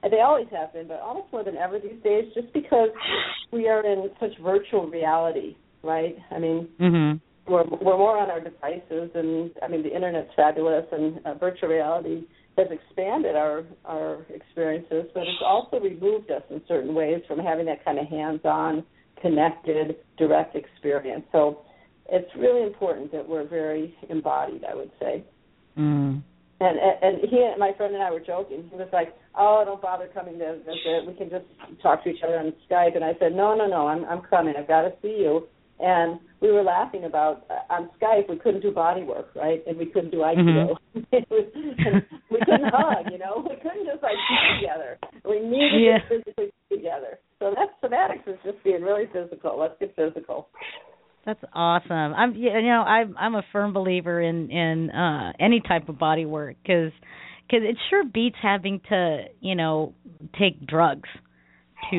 [0.03, 2.91] And they always have been, but almost more than ever these days, just because
[3.53, 6.17] we are in such virtual reality, right?
[6.31, 7.21] I mean, Mhm.
[7.47, 11.71] we're we're more on our devices, and I mean the internet's fabulous, and uh, virtual
[11.71, 12.25] reality
[12.59, 17.67] has expanded our our experiences, but it's also removed us in certain ways from having
[17.67, 18.85] that kind of hands-on,
[19.21, 21.25] connected, direct experience.
[21.33, 21.61] So
[22.11, 24.65] it's really important that we're very embodied.
[24.65, 25.25] I would say.
[25.79, 26.23] Mm.
[26.65, 28.69] And and he, my friend and I were joking.
[28.71, 31.05] He was like, "Oh, don't bother coming to visit.
[31.07, 31.45] We can just
[31.83, 33.87] talk to each other on Skype." And I said, "No, no, no.
[33.87, 34.55] I'm I'm coming.
[34.57, 35.47] I've got to see you."
[35.81, 39.61] And we were laughing about uh, on Skype we couldn't do body work, right?
[39.67, 40.77] And we couldn't do aikido.
[41.31, 43.45] was, and we couldn't hug, you know.
[43.49, 44.99] We couldn't just like be together.
[45.29, 45.99] We needed Yeah.
[45.99, 47.19] to physically be together.
[47.41, 49.59] So that's somatics is just being really physical.
[49.59, 50.49] Let's get physical.
[51.25, 51.91] That's awesome.
[52.15, 56.27] I'm you know I'm I'm a firm believer in in uh any type of body
[56.27, 56.93] work cuz
[57.51, 59.95] cuz it sure beats having to, you know,
[60.39, 61.09] take drugs
[61.91, 61.97] to,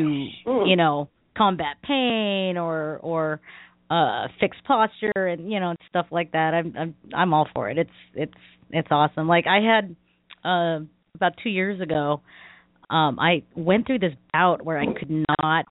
[0.68, 3.42] you know, combat pain or or
[3.90, 6.54] uh fix posture and you know stuff like that.
[6.54, 7.78] I'm I'm I'm all for it.
[7.80, 8.34] It's it's
[8.70, 9.28] it's awesome.
[9.28, 9.96] Like I had
[10.44, 10.80] uh
[11.16, 12.22] about 2 years ago
[12.90, 15.66] um I went through this bout where I could not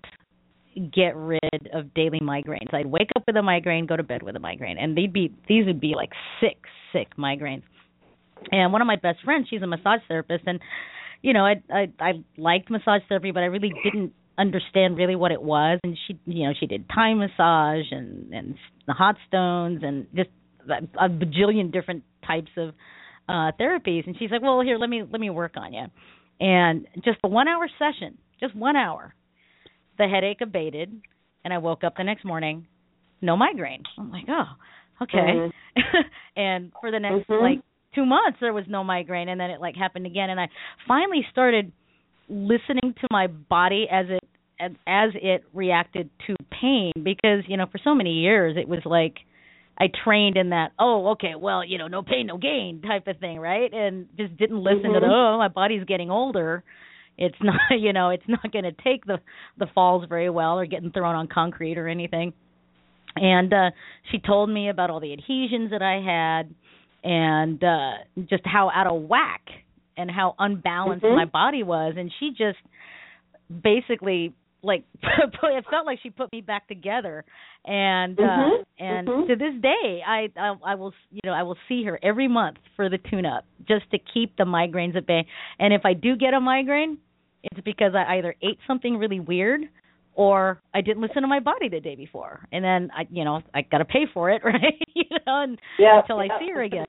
[0.92, 2.72] get rid of daily migraines.
[2.72, 5.32] I'd wake up with a migraine, go to bed with a migraine, and they'd be
[5.48, 6.10] these would be like
[6.40, 6.59] sick,
[6.92, 7.62] sick migraines.
[8.51, 10.60] And one of my best friends, she's a massage therapist, and
[11.22, 15.32] you know, I I I liked massage therapy, but I really didn't understand really what
[15.32, 15.78] it was.
[15.84, 18.55] And she, you know, she did Thai massage and and
[18.86, 20.30] the hot stones and just
[20.68, 22.74] a, a bajillion different types of
[23.28, 24.06] uh therapies.
[24.06, 25.86] And she's like, well, here, let me let me work on you.
[26.40, 29.14] And just a one hour session, just one hour
[29.99, 30.93] the headache abated
[31.45, 32.66] and I woke up the next morning
[33.21, 33.83] no migraine.
[33.99, 34.45] I'm like, "Oh,
[35.03, 35.33] okay."
[36.37, 37.41] and for the next Mhm.
[37.41, 37.61] like
[37.95, 40.49] 2 months there was no migraine and then it like happened again and I
[40.87, 41.73] finally started
[42.29, 44.21] listening to my body as it
[44.61, 48.81] as, as it reacted to pain because, you know, for so many years it was
[48.85, 49.15] like
[49.79, 53.19] I trained in that, oh, okay, well, you know, no pain, no gain type of
[53.19, 53.73] thing, right?
[53.73, 55.35] And just didn't listen to the, Mhm.
[55.35, 56.62] oh, my body's getting older.
[57.16, 59.19] It's not, you know, it's not going to take the
[59.59, 62.32] the falls very well or getting thrown on concrete or anything.
[63.16, 63.70] And uh
[64.11, 66.55] she told me about all the adhesions that I had
[67.05, 69.43] and uh just how out of whack
[69.97, 71.15] and how unbalanced Mhm.
[71.16, 72.59] my body was and she just
[73.62, 74.32] basically
[74.65, 77.24] like it felt like she put me back together
[77.65, 78.65] and uh Mhm.
[78.78, 79.27] and Mhm.
[79.28, 82.59] to this day I, I I will you know I will see her every month
[82.77, 85.27] for the tune up just to keep the migraines at bay
[85.59, 86.99] and if I do get a migraine
[87.43, 89.62] it's because I either ate something really weird
[90.15, 93.43] or I didn't listen to my body the day before and then I you know
[93.55, 96.35] I got to pay for it right you know and Yeah, until yeah.
[96.36, 96.86] I see her again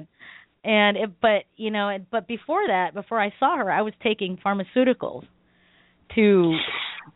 [0.64, 3.94] and it, but you know and but before that before I saw her I was
[4.02, 5.26] taking pharmaceuticals
[6.16, 6.58] to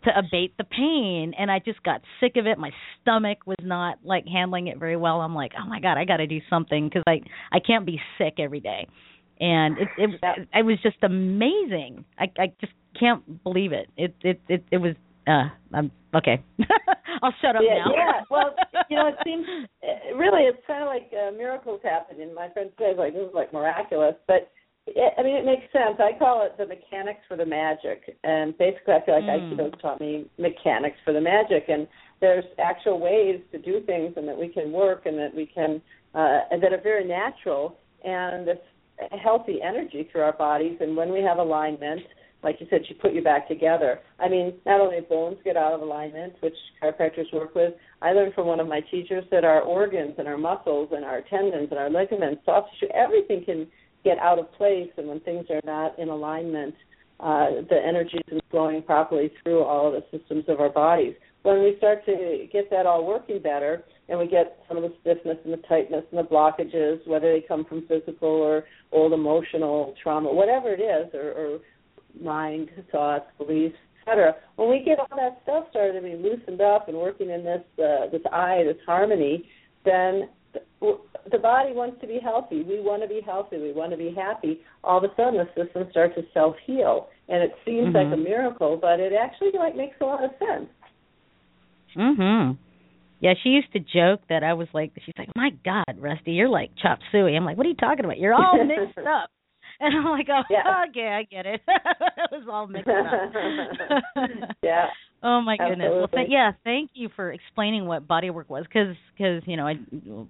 [0.03, 2.57] to abate the pain and I just got sick of it.
[2.57, 2.71] My
[3.01, 5.21] stomach was not like handling it very well.
[5.21, 7.21] I'm like oh my god I got to do something cuz I
[7.51, 8.87] I can't be sick every day.
[9.39, 12.05] And it it it was just amazing.
[12.17, 13.89] I I just can't believe it.
[13.97, 14.95] It it it, it was
[15.27, 16.41] uh I'm okay.
[17.21, 17.91] I'll shut up yeah, now.
[17.93, 18.55] Yeah, well,
[18.89, 19.45] you know, it seems
[20.15, 22.21] really it's kind of like uh, miracles happen.
[22.21, 24.51] And my friend says like this is like miraculous, but
[24.95, 25.99] it, I mean it makes sense.
[25.99, 29.57] I call it the mechanics for the magic, and basically I feel like Mm.
[29.57, 31.87] Aikido taught me mechanics for the magic, and
[32.19, 35.81] there's actual ways to do things, and that we can work, and that we can,
[36.15, 38.59] uh, and that are very natural, and this
[39.21, 42.01] healthy energy through our bodies, and when we have alignment
[42.43, 43.99] like you said, she put you back together.
[44.19, 48.33] I mean, not only bones get out of alignment, which chiropractors work with, I learned
[48.33, 51.79] from one of my teachers that our organs and our muscles and our tendons and
[51.79, 53.67] our ligaments, soft tissue, everything can
[54.03, 54.89] get out of place.
[54.97, 56.75] And when things are not in alignment,
[57.19, 61.15] uh, the energy isn't flowing properly through all of the systems of our bodies.
[61.43, 64.93] When we start to get that all working better, and we get some of the
[65.01, 69.93] stiffness and the tightness and the blockages, whether they come from physical or old emotional
[70.01, 71.59] trauma, whatever it is, or, or
[72.19, 74.35] mind, thoughts, beliefs, etc.
[74.55, 77.63] When we get all that stuff started to be loosened up and working in this
[77.77, 79.47] uh, this eye, this harmony,
[79.85, 80.97] then the,
[81.31, 82.63] the body wants to be healthy.
[82.63, 83.57] We want to be healthy.
[83.57, 84.61] We want to be happy.
[84.83, 88.17] All of a sudden, the system starts to self heal, and it seems like a
[88.17, 90.69] miracle, but it actually like makes a lot of sense.
[91.95, 92.57] Mhm.
[93.21, 96.49] Yeah, she used to joke that I was like she's like, "My god, Rusty, you're
[96.49, 98.17] like chop suey." I'm like, "What are you talking about?
[98.17, 99.29] You're all mixed up."
[99.81, 100.85] And I'm like, oh, Yeah.
[100.89, 101.61] okay, I get it.
[101.67, 104.25] it was all mixed up.
[104.61, 104.87] yeah.
[105.21, 105.89] Oh my goodness.
[105.91, 109.75] Well, th- yeah, thank you for explaining what bodywork was, because because you know I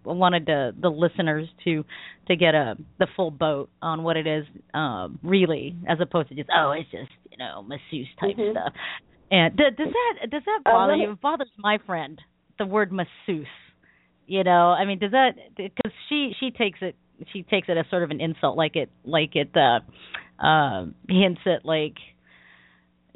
[0.03, 1.85] wanted to, the listeners to
[2.27, 6.35] to get a the full boat on what it is um, really, as opposed to
[6.35, 8.51] just oh it's just you know masseuse type Mhm.
[8.51, 8.73] stuff.
[9.29, 11.11] And d- does that does that Uh, bother you?
[11.11, 12.19] It bothers my friend
[12.57, 13.47] the word masseuse.
[14.25, 16.95] You know, I mean, does that because she she takes it
[17.31, 19.81] she takes it as sort of an insult, like it like it uh,
[20.43, 21.95] uh, hints at like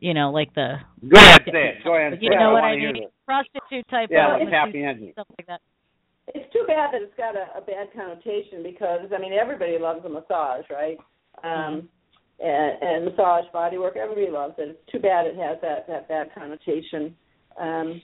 [0.03, 0.75] you know like the
[1.07, 1.83] Go ahead, say it.
[1.83, 2.19] Go ahead.
[2.21, 2.39] you say it.
[2.39, 3.07] know what wanna I mean?
[3.25, 5.13] Prostitute type Yeah, of like happy ending.
[5.13, 5.61] stuff like that.
[6.35, 10.03] It's too bad that it's got a, a bad connotation because I mean everybody loves
[10.05, 10.97] a massage, right?
[11.43, 11.87] Um,
[12.39, 14.69] and, and massage, body work, everybody loves it.
[14.69, 17.15] It's too bad it has that that bad connotation.
[17.59, 18.01] Um,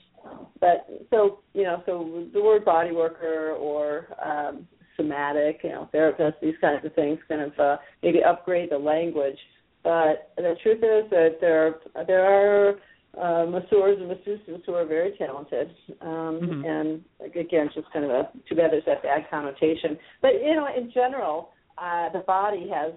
[0.60, 4.66] but so you know, so the word body worker or um,
[4.96, 9.38] somatic, you know, therapist, these kinds of things, kind of uh, maybe upgrade the language.
[9.82, 12.74] But the truth is that there are, there are
[13.16, 15.70] uh, masseurs and masseuses who are very talented,
[16.00, 16.64] um, Mhm.
[16.64, 19.98] and again, it's just kind of a too bad there's that bad connotation.
[20.22, 22.92] But you know, in general, uh, the body has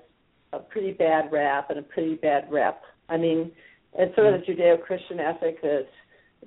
[0.51, 2.84] a pretty bad rap and a pretty bad rep.
[3.10, 3.51] I mean,
[3.97, 5.88] it's sort of the Judeo-Christian ethic that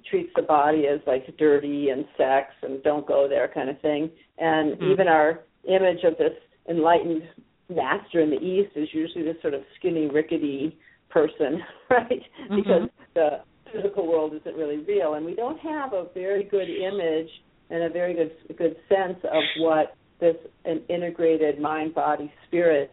[0.04, 4.10] treats the body as like dirty and sex and don't go there kind of thing.
[4.38, 4.92] And Mhm.
[4.92, 6.34] even our image of this
[6.68, 7.26] enlightened
[7.68, 10.76] master in the East is usually this sort of skinny, rickety
[11.10, 12.22] person, right?
[12.51, 12.56] Mm-hmm.
[12.56, 13.28] Because the
[13.72, 17.28] physical world isn't really real, and we don't have a very good image
[17.70, 22.93] and a very good good sense of what this an integrated mind, body, spirit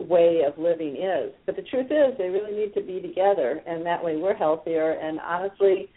[0.00, 1.32] way of living is.
[1.46, 4.92] But the truth is, they really need to be together, and that way we're healthier.
[4.92, 5.90] And honestly,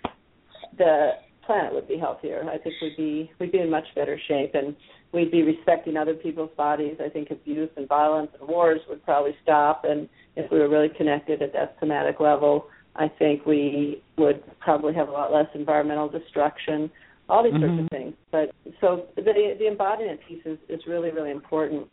[0.78, 1.12] the
[1.46, 2.44] planet would be healthier.
[2.50, 4.76] I think we'd be we'd be in much better shape, and
[5.12, 6.98] we'd be respecting other people's bodies.
[7.04, 10.90] I think abuse and violence and wars would probably stop, and if we were really
[10.90, 16.10] connected at that somatic level, I think we would probably have a lot less environmental
[16.10, 16.92] destruction.
[17.28, 17.84] All these sorts Mhm.
[17.84, 18.14] of things.
[18.32, 19.22] But so the
[19.58, 21.88] the embodiment piece is, is really really important.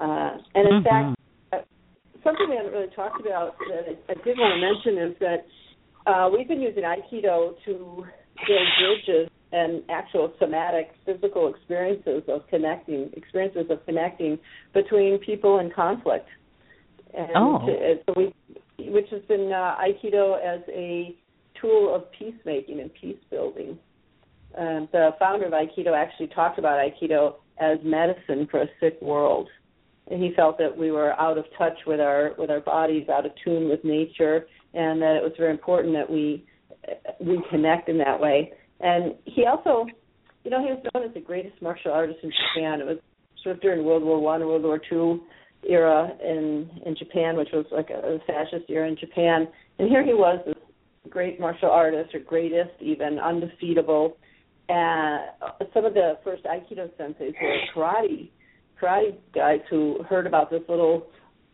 [0.00, 0.84] Uh, and in Mhm.
[0.84, 1.16] fact,
[1.52, 1.62] uh,
[2.22, 5.46] something we haven't really talked about that I, I did want to mention is that
[6.06, 8.06] uh, we've been using Aikido to
[8.46, 14.38] build bridges and actual somatic physical experiences of connecting, experiences of connecting
[14.74, 16.28] between people in conflict.
[17.14, 17.66] And Oh.
[17.66, 18.34] to- uh, so we,
[18.90, 21.16] which has been uh, Aikido as a
[21.54, 23.78] tool of peacemaking and peace building.
[24.54, 29.48] Um, the founder of Aikido actually talked about Aikido as medicine for a sick world
[30.10, 33.26] and he felt that we were out of touch with our with our bodies, out
[33.26, 36.44] of tune with nature, and that it was very important that we
[37.20, 38.52] we connect in that way.
[38.80, 39.86] And he also,
[40.44, 42.80] you know, he was known as the greatest martial artist in Japan.
[42.80, 42.98] It was
[43.42, 45.20] sort of during World War One, World War Two
[45.68, 49.48] era in in Japan, which was like a, fascist era in Japan.
[49.78, 50.54] And here he was, this
[51.08, 54.16] great martial artist, or greatest even, undefeatable.
[54.68, 55.30] And
[55.72, 58.30] some of the first Aikido senseis were karate
[58.80, 61.06] karate guys who heard about this little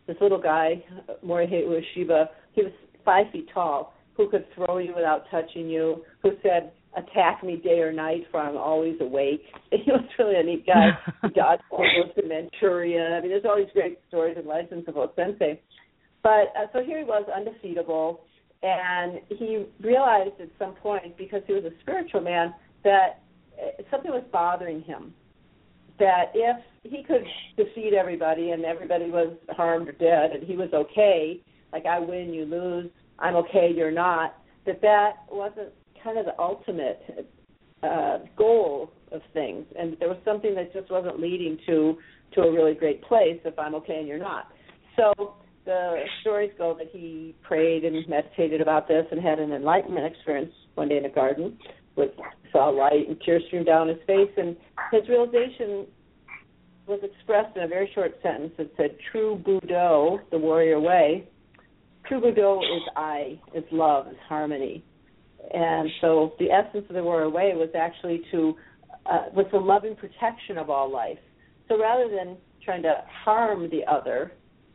[0.05, 0.83] this little guy
[1.25, 2.27] Morihei Ueshiba.
[2.53, 2.71] He was
[3.03, 6.03] five feet tall, who could throw you without touching you.
[6.21, 10.43] Who said, "Attack me day or night, for I'm always awake." He was really a
[10.43, 10.91] neat guy.
[11.21, 13.17] he dodged almost to Manchuria.
[13.17, 15.61] I mean, there's all these great stories and legends about Sensei.
[16.23, 18.21] But uh, so here he was, undefeatable,
[18.63, 22.53] and he realized at some point, because he was a spiritual man,
[22.83, 23.21] that
[23.61, 25.13] uh, something was bothering him
[25.99, 27.23] that if he could
[27.57, 31.39] defeat everybody and everybody was harmed or dead and he was okay,
[31.71, 32.89] like I win, you lose,
[33.19, 34.35] I'm okay, you're not,
[34.65, 35.69] that that wasn't
[36.05, 37.01] kind of the ultimate
[37.83, 41.97] uh, goal of things, and there was something that just wasn't leading to
[42.33, 44.47] to a really great place if I'm okay and you're not.
[44.95, 50.05] So the stories go that he prayed and meditated about this and had an enlightenment
[50.05, 51.57] experience one day in a garden
[51.95, 52.11] with
[52.51, 54.31] saw light and tears streamed down his face.
[54.37, 54.55] And
[54.91, 55.87] his realization
[56.87, 61.27] was expressed in a very short sentence that said true budo the warrior way
[62.07, 64.83] true budo is i is love is harmony
[65.53, 68.55] and so the essence of the warrior way was actually to
[69.05, 71.19] uh, was the loving protection of all life
[71.67, 72.93] so rather than trying to
[73.23, 74.31] harm the other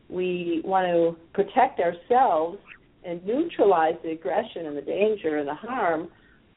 [0.09, 2.59] we want to protect ourselves
[3.05, 6.09] and neutralize the aggression and the danger and the harm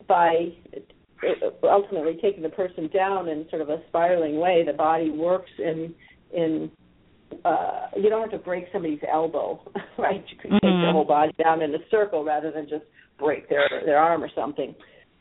[0.07, 0.49] by
[1.64, 4.64] ultimately taking the person down in sort of a spiraling way.
[4.65, 5.94] The body works in
[6.34, 6.72] in
[7.45, 9.60] uh, you don't have to break somebody's elbow,
[9.98, 10.23] right?
[10.30, 10.81] You can take Mhm.
[10.81, 12.85] their whole body down in a circle rather than just
[13.23, 14.75] break their their arm or something.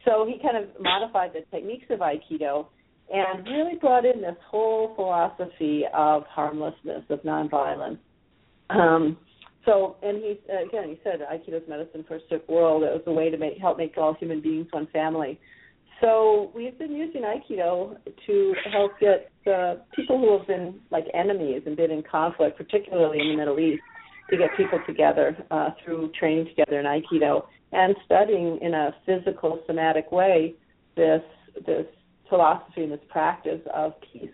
[0.04, 2.66] So he kind of modified the techniques of Aikido
[3.12, 7.98] and really brought in this whole philosophy of harmlessness, of nonviolence.
[8.70, 9.18] Um,
[9.64, 12.82] so, and he again, he said Aikido's medicine for a sick world.
[12.82, 15.38] It was a way to make help make all human beings one family.
[16.00, 17.96] So we've been using Aikido
[18.26, 23.20] to help get uh, people who have been like enemies and been in conflict, particularly
[23.20, 23.82] in the Middle East,
[24.30, 29.60] to get people together uh, through training together in Aikido and studying in a physical,
[29.66, 30.54] somatic way
[30.96, 31.22] this
[31.66, 31.86] this
[32.28, 34.30] philosophy and this practice of peace.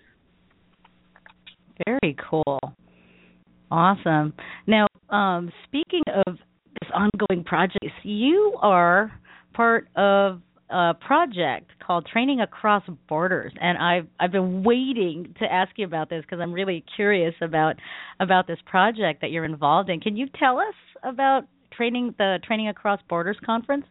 [1.87, 2.59] Very cool.
[3.71, 4.33] Awesome.
[4.67, 6.37] Now, um, speaking of
[6.81, 9.13] this ongoing project, you are
[9.53, 10.41] part of
[10.71, 16.11] a project called Training Across Borders, and I've I've been waiting to ask you about
[16.11, 17.77] this because I'm really curious about
[18.21, 20.01] about this project that you're involved in.
[20.01, 21.45] Can you tell us about
[21.79, 23.87] training the Training Across Borders conference?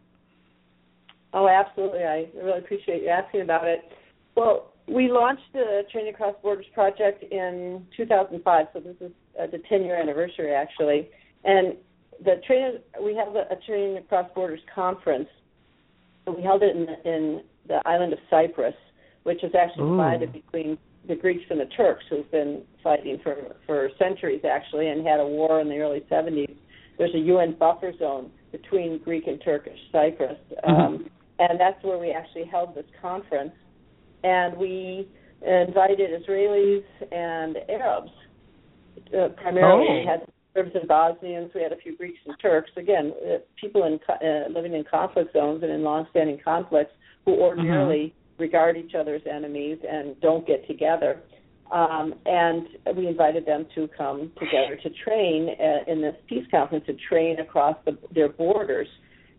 [1.32, 2.04] Oh, absolutely.
[2.04, 3.80] I really appreciate you asking about it.
[4.36, 9.10] Well, we launched the Training Across Borders project in 2005, so this is
[9.40, 11.08] uh, the 10 year anniversary actually.
[11.44, 11.76] And
[12.24, 15.28] the train we have a, a Training Across Borders conference.
[16.26, 18.74] We held it in, in the island of Cyprus,
[19.22, 19.96] which is actually Ooh.
[19.96, 25.06] divided between the Greeks and the Turks, who've been fighting for for centuries actually, and
[25.06, 26.54] had a war in the early 70s.
[26.98, 31.08] There's a UN buffer zone between Greek and Turkish Cyprus, um,
[31.38, 33.52] and that's where we actually held this conference.
[34.24, 35.08] And we
[35.42, 38.10] invited Israelis and Arabs
[39.16, 39.86] uh, primarily.
[39.88, 40.00] Oh.
[40.00, 41.50] We had Serbs and Bosnians.
[41.54, 42.70] We had a few Greeks and Turks.
[42.76, 46.92] Again, uh, people in co- uh, living in conflict zones and in long-standing conflicts
[47.24, 51.20] who ordinarily regard each other as enemies and don't get together.
[51.70, 52.66] Um, and
[52.96, 57.40] we invited them to come together to train uh, in this peace conference to train
[57.40, 58.88] across the, their borders.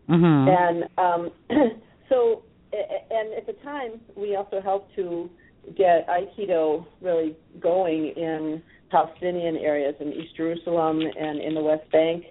[0.08, 0.48] Mm-hmm.
[0.48, 1.30] And um,
[2.08, 2.42] so,
[2.72, 5.28] and at the time, we also helped to
[5.76, 12.24] get Aikido really going in Palestinian areas in East Jerusalem and in the West Bank.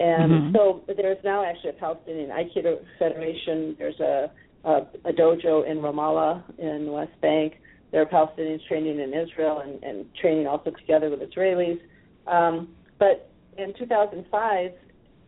[0.00, 0.52] And Mhm.
[0.56, 3.76] so there's now actually a Palestinian Aikido Federation.
[3.78, 4.30] There's a,
[4.64, 7.60] a, a dojo in Ramallah in the West Bank.
[7.94, 11.78] There are Palestinians training in Israel and, and training also together with Israelis.
[12.26, 14.72] Um, but in 2005,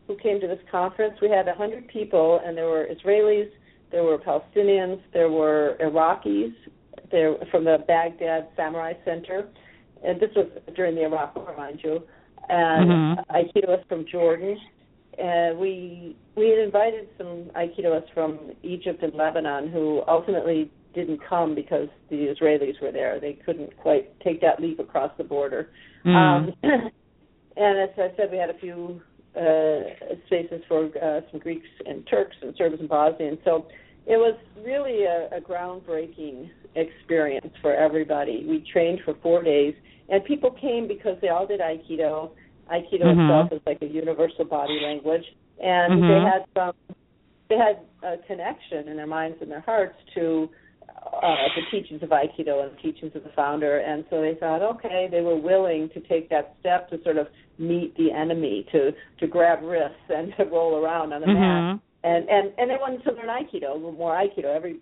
[0.09, 3.49] who came to this conference, we had 100 people, and there were Israelis,
[3.93, 6.53] there were Palestinians, there were Iraqis,
[7.13, 9.47] there from the Baghdad Samurai Center,
[10.05, 12.03] and this was during the Iraq War, mind you,
[12.49, 13.27] and Mhm.
[13.29, 14.59] Aikidoists from Jordan.
[15.19, 21.55] And we we had invited some Aikidoists from Egypt and Lebanon who ultimately didn't come
[21.55, 23.21] because the Israelis were there.
[23.21, 25.69] They couldn't quite take that leap across the border.
[26.05, 26.17] Mm.
[26.17, 26.53] Um,
[27.57, 29.01] and as I said, we had a few
[29.37, 33.39] uh, spaces for uh, some Greeks and Turks and Serbs and Bosnians.
[33.45, 33.67] So
[34.07, 38.47] it was really a, a groundbreaking experience for everybody.
[38.49, 39.75] We trained for four days,
[40.09, 42.31] and people came because they all did Aikido.
[42.73, 43.25] Aikido Mhm.
[43.25, 45.25] itself is like a universal body language,
[45.63, 46.09] and Mhm.
[46.09, 46.75] they had some.
[47.49, 50.51] They had a connection in their minds and their hearts to
[51.23, 54.63] uh, the teachings of Aikido and the teachings of the founder, and so they thought,
[54.63, 57.27] okay, they were willing to take that step to sort of
[57.59, 61.81] meet the enemy, to to grab wrists and to roll around on the mat Mhm.
[62.05, 64.55] and and and they wanted to learn aikido, a little more aikido.
[64.55, 64.77] Every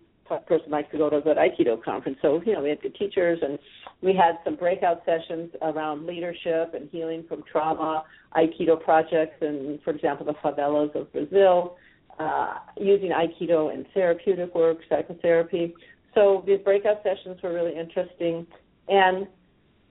[0.47, 2.19] person likes to go to a good aikido conference.
[2.23, 3.59] So you know, we had good teachers, and
[4.03, 8.05] we had some breakout sessions around leadership and healing from trauma,
[8.37, 11.77] aikido projects, and for example, the favelas of Brazil,
[12.19, 15.75] uh, using aikido in therapeutic work, psychotherapy.
[16.15, 18.47] So these breakout sessions were really interesting,
[18.89, 19.27] and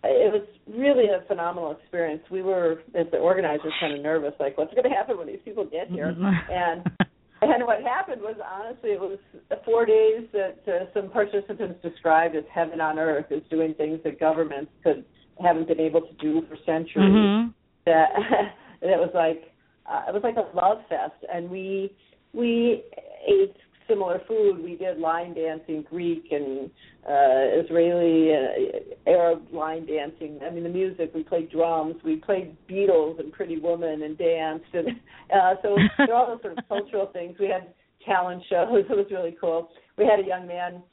[0.04, 2.24] it was really a phenomenal experience.
[2.30, 5.40] We were, as the organizers, kind of nervous, like, what's going to happen when these
[5.46, 6.16] people get here?
[6.52, 6.84] and
[7.42, 9.20] and what happened was, honestly, it was
[9.66, 14.20] four days that uh, some participants described as heaven on earth, as doing things that
[14.20, 15.04] governments could
[15.42, 17.10] haven't been able to do for centuries.
[17.10, 17.54] Mhm.
[17.86, 18.10] That
[18.82, 19.54] and it was like
[19.86, 21.92] uh, it was like a love fest, and we
[22.34, 22.84] we
[23.28, 23.56] ate
[23.88, 24.64] similar food.
[24.64, 26.70] We did line dancing, Greek and
[27.08, 30.40] uh, Israeli, uh, Arab line dancing.
[30.46, 31.12] I mean, the music.
[31.14, 31.96] We played drums.
[32.04, 34.88] We played Beatles and Pretty Woman and danced, and
[35.34, 37.36] uh, so there all those sort of cultural things.
[37.40, 37.74] We had
[38.06, 38.68] talent shows.
[38.90, 39.70] It was really cool.
[39.98, 40.84] We had a young man,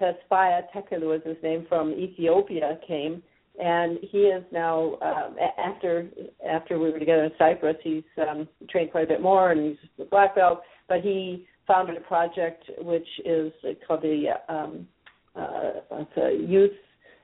[0.00, 3.22] Tesfaye Tekelu was his name, from Ethiopia, came,
[3.60, 6.08] and he is now um, after
[6.48, 7.76] after we were together in Cyprus.
[7.82, 10.60] He's um, trained quite a bit more, and he's a black belt.
[10.88, 13.52] But he founded a project which is
[13.86, 14.88] called the um,
[15.36, 15.70] uh,
[16.02, 16.72] it's a youth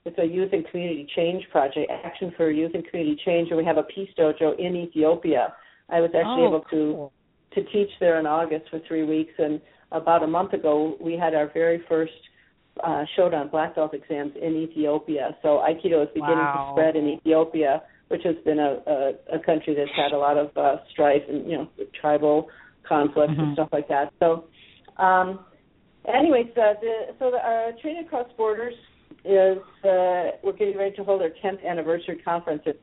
[0.05, 3.65] it's a youth and community change project, Action for Youth and Community Change, and we
[3.65, 5.55] have a peace dojo in Ethiopia.
[5.89, 7.11] I was actually Oh, able to
[7.55, 9.61] to teach there in August for three weeks, and
[9.93, 12.13] about a month ago we had our very first
[12.83, 15.25] uh, Shodan black belt exams in Ethiopia.
[15.43, 16.67] So Aikido is beginning Wow.
[16.69, 17.73] to spread in Ethiopia.
[18.09, 18.99] which has been a, a,
[19.39, 21.67] a country that's had a lot of uh, strife and you know
[22.01, 22.37] tribal
[22.89, 23.41] conflicts Mm-hmm.
[23.41, 24.13] and stuff like that.
[24.21, 24.45] So,
[24.99, 25.41] um,
[26.13, 28.75] anyways, uh, the, so the, our Training Across Borders
[29.25, 32.63] is uh, we're getting ready to hold our 10th anniversary conference.
[32.67, 32.79] It's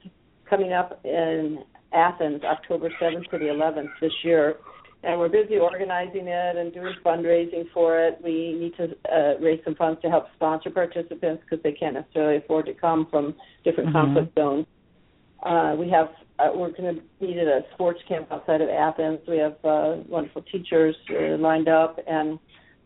[0.50, 1.60] coming up in
[1.94, 4.56] Athens, October 7th to the 11th this year.
[5.04, 8.20] And we're busy organizing it and doing fundraising for it.
[8.24, 12.38] We need to uh, raise some funds to help sponsor participants because they can't necessarily
[12.38, 13.34] afford to come from
[13.64, 13.94] different Mhm.
[13.94, 14.66] conflict zones.
[15.42, 16.10] Uh, we have
[16.42, 19.20] uh, we're going to meet at a sports camp outside of Athens.
[19.28, 22.40] We have uh, wonderful teachers uh, lined up, and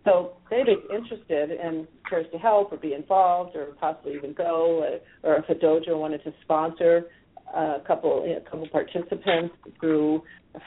[0.04, 4.84] so they'd be interested in cares to help or be involved or possibly even go,
[4.84, 7.06] uh, or if a dojo wanted to sponsor
[7.54, 10.22] a couple a couple participants through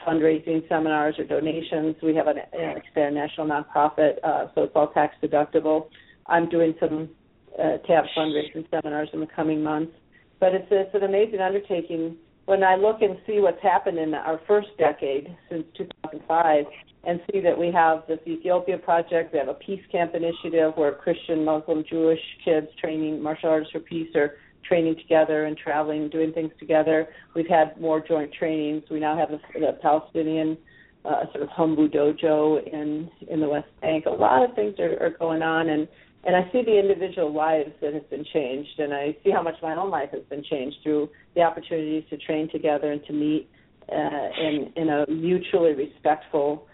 [0.07, 1.95] fundraising seminars or donations.
[2.01, 5.87] We have an, an expanded national nonprofit, uh, so it's all tax deductible.
[6.27, 7.09] I'm doing some
[7.57, 9.93] uh, TAB fundraising seminars in the coming months,
[10.39, 12.17] but it's it's an amazing undertaking.
[12.49, 16.65] When I look and see what's happened in our first decade since 2005,
[17.03, 20.91] and see that we have this Ethiopia project, we have a peace camp initiative where
[20.93, 26.33] Christian, Muslim, Jewish kids training martial artists for peace are training together and traveling, doing
[26.33, 27.09] things together.
[27.35, 28.81] We've had more joint trainings.
[28.89, 30.57] We now have a, the Palestinian
[31.05, 34.07] uh, sort of Humbu dojo in in the West Bank.
[34.07, 35.87] A lot of things are, are going on, and
[36.25, 39.55] and I see the individual lives that have been changed, and I see how much
[39.61, 43.49] my own life has been changed through the opportunities to train together and to meet
[43.91, 46.67] uh, in in a mutually respectful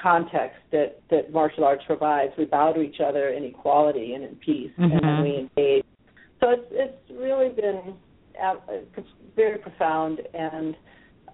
[0.00, 2.32] context that that martial arts provides.
[2.38, 5.22] We bow to each other in equality and in peace, and then Mhm.
[5.22, 5.84] we engage.
[6.40, 7.94] So it's it's really been
[8.40, 8.56] uh,
[9.34, 10.76] very profound, and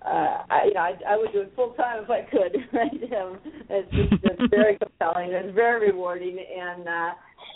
[0.04, 2.56] uh, I you know I, I would do it full time if I could.
[2.72, 3.12] Right?
[3.20, 3.38] Um,
[3.68, 5.32] it's just it's very compelling.
[5.32, 7.10] It's very rewarding, and uh,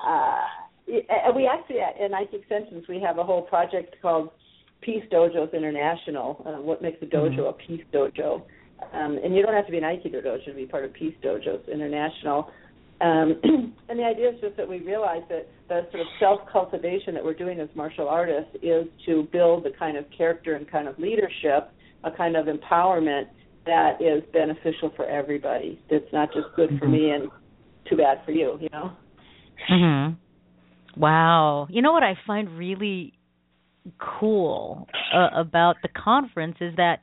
[0.05, 0.41] uh,
[0.89, 4.31] and we actually at in Aiki Extensions we have a whole project called
[4.81, 6.43] Peace Dojos International.
[6.47, 8.43] Uh, what makes a dojo a peace dojo?
[8.93, 11.15] Um, and you don't have to be an Aikido dojo to be part of Peace
[11.25, 12.51] Dojos International.
[13.01, 13.41] Um,
[13.89, 17.25] and the idea is just that we realize that the sort of self cultivation that
[17.25, 20.99] we're doing as martial artists is to build the kind of character and kind of
[20.99, 21.71] leadership,
[22.05, 23.25] a kind of empowerment
[23.65, 25.81] that is beneficial for everybody.
[25.91, 27.29] That's not just good for me and
[27.91, 28.93] too bad for you, you know?
[29.71, 30.17] Mhm.
[30.97, 31.67] Wow.
[31.71, 33.13] You know what I find really
[33.99, 37.01] cool uh, about the conference is that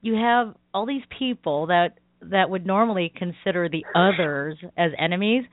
[0.00, 5.44] you have all these people that that would normally consider the others as enemies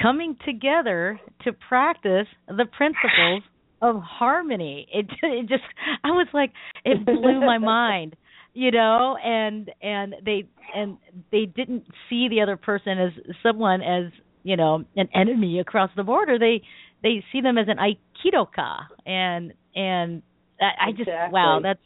[0.00, 3.42] coming together to practice the principles
[3.80, 4.86] of harmony.
[4.92, 5.62] It it just
[6.04, 6.52] I was like
[6.84, 8.16] it blew my mind,
[8.52, 10.44] you know, and and they
[10.74, 10.98] and
[11.30, 13.12] they didn't see the other person as
[13.42, 14.12] someone as,
[14.48, 16.38] you know, an enemy across the border.
[16.38, 16.62] They
[17.02, 20.22] they see them as an aikidoka and and
[20.60, 21.78] I, I just wow, that's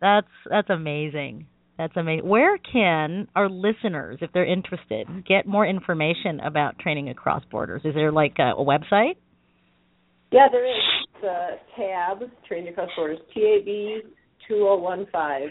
[0.00, 1.46] that's that's amazing.
[1.78, 2.28] That's amazing.
[2.28, 7.80] Where can our listeners, if they're interested, get more information about training across borders?
[7.84, 9.14] Is there like a, a website?
[10.30, 10.82] Yeah, there is.
[11.14, 15.50] It's uh, tab, Training Across Borders, tab2015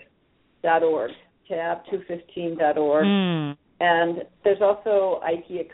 [0.64, 1.12] dot org,
[1.50, 3.06] tab215 dot org.
[3.06, 3.58] Mm.
[3.82, 5.66] And there's also Aiki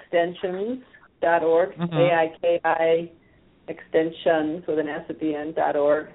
[1.22, 1.94] dot org, Mhm.
[1.94, 3.10] A-I-K-I
[3.68, 6.08] extensions with an S at the end dot org.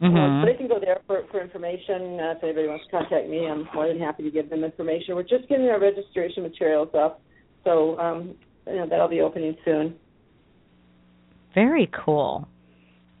[0.00, 0.40] Uh, Mhm.
[0.40, 2.20] so they can go there for, for information.
[2.20, 5.16] Uh, if anybody wants to contact me, I'm more than happy to give them information.
[5.16, 7.20] We're just getting our registration materials up,
[7.64, 8.34] so um,
[8.68, 9.98] you know that'll be opening soon.
[11.54, 12.46] Very cool.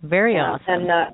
[0.02, 0.82] Very Yeah, awesome.
[0.82, 1.10] And uh,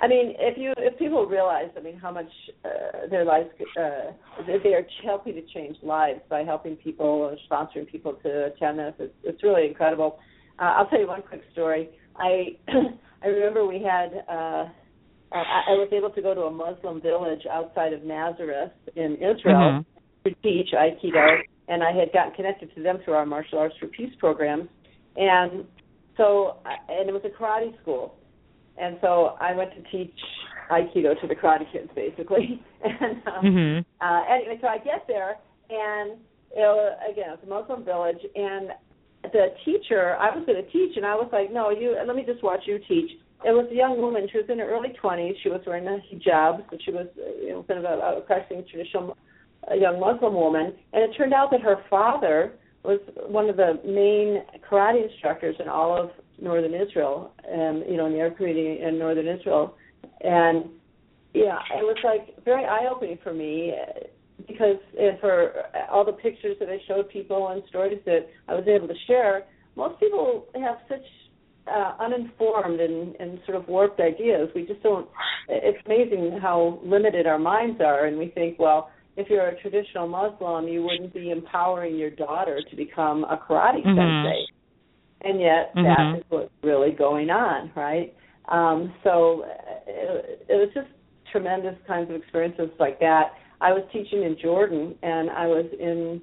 [0.00, 2.30] I mean, if you if people realize, I mean, how much
[2.64, 3.48] uh, their lives
[3.80, 4.12] uh,
[4.46, 8.94] they are helping to change lives by helping people or sponsoring people to attend this,
[8.98, 10.18] it's, it's really incredible.
[10.58, 11.88] Uh, I'll tell you one quick story.
[12.16, 12.56] I
[13.22, 14.24] I remember we had.
[14.28, 14.68] Uh,
[15.32, 19.82] I, I was able to go to a Muslim village outside of Nazareth in Israel
[19.82, 19.84] Mhm.
[20.24, 23.86] to teach Aikido, and I had gotten connected to them through our martial arts for
[23.88, 24.68] peace programs,
[25.16, 25.64] and
[26.16, 26.56] so
[26.88, 28.14] and it was a karate school,
[28.78, 30.14] and so I went to teach
[30.70, 33.84] Aikido to the karate kids basically, and um, Mhm.
[34.00, 35.36] uh, anyway, so I get there,
[35.70, 36.18] and
[36.54, 38.70] you know, again, it's a Muslim village, and
[39.32, 42.24] the teacher, I was going to teach, and I was like, no, you, let me
[42.24, 43.10] just watch you teach.
[43.44, 44.28] It was a young woman.
[44.30, 45.36] She was in her early twenties.
[45.42, 47.06] She was wearing a hijab, so she was,
[47.42, 49.16] you know, kind of a, a practicing traditional
[49.70, 50.72] uh, young Muslim woman.
[50.92, 55.68] And it turned out that her father was one of the main karate instructors in
[55.68, 56.10] all of
[56.40, 59.74] northern Israel, um, you know, in the Arab community in northern Israel.
[60.20, 60.66] And
[61.34, 64.00] yeah, it was like very eye opening for me uh,
[64.46, 65.52] because and for
[65.90, 69.44] all the pictures that I showed people and stories that I was able to share,
[69.76, 71.04] most people have such
[71.66, 74.48] uh, uninformed and, and sort of warped ideas.
[74.54, 75.08] We just don't.
[75.48, 80.06] It's amazing how limited our minds are, and we think, well, if you're a traditional
[80.08, 83.94] Muslim, you wouldn't be empowering your daughter to become a karate Mhm.
[83.96, 84.46] sensei,
[85.22, 85.84] and yet Mhm.
[85.84, 88.12] that is what's really going on, right?
[88.48, 90.88] Um, so uh, it, it was just
[91.32, 93.32] tremendous kinds of experiences like that.
[93.60, 96.20] I was teaching in Jordan, and I was in.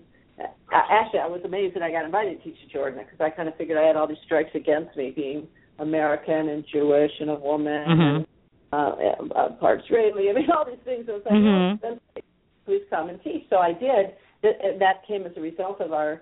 [0.71, 3.47] Actually, I was amazed that I got invited to teach in Jordan because I kind
[3.47, 5.47] of figured I had all these strikes against me, being
[5.79, 8.27] American and Jewish and a woman, and
[8.71, 8.95] uh,
[9.35, 10.29] uh, part Israeli.
[10.31, 11.05] I mean, all these things.
[11.09, 11.79] I was like, Mhm.
[11.83, 12.21] oh,
[12.65, 13.47] please come and teach.
[13.49, 14.13] So I did.
[14.41, 16.21] That, came as a result of our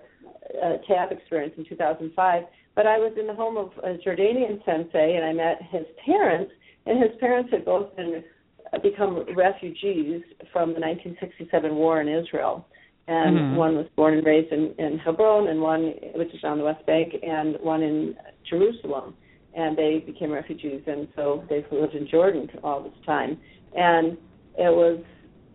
[0.62, 2.44] uh, TAB experience in 2005.
[2.74, 6.52] But I was in the home of a Jordanian sensei, and I met his parents.
[6.86, 8.24] And his parents had both been
[8.72, 10.22] uh, become refugees
[10.52, 12.66] from the 1967 war in Israel.
[13.08, 13.56] And Mhm.
[13.56, 16.84] one was born and raised in, in Hebron, and one which is on the West
[16.86, 18.16] Bank, and one in
[18.48, 19.14] Jerusalem.
[19.54, 23.38] And they became refugees, and so they've lived in Jordan all this time.
[23.76, 24.16] And
[24.56, 24.98] it was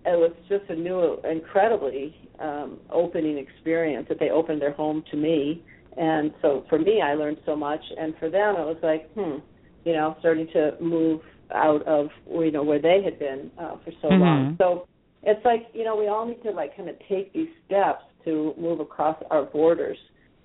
[0.05, 5.17] it was just a new, incredibly um, opening experience that they opened their home to
[5.17, 5.65] me.
[5.97, 9.37] And so for me, I learned so much, and for them, it was like, hmm,
[9.83, 11.21] you know, starting to move
[11.53, 14.51] out of you know where they had been uh, for so long.
[14.51, 14.57] Mhm.
[14.57, 14.87] So
[15.23, 18.53] it's like you know we all need to like kind of take these steps to
[18.57, 19.97] move across our borders,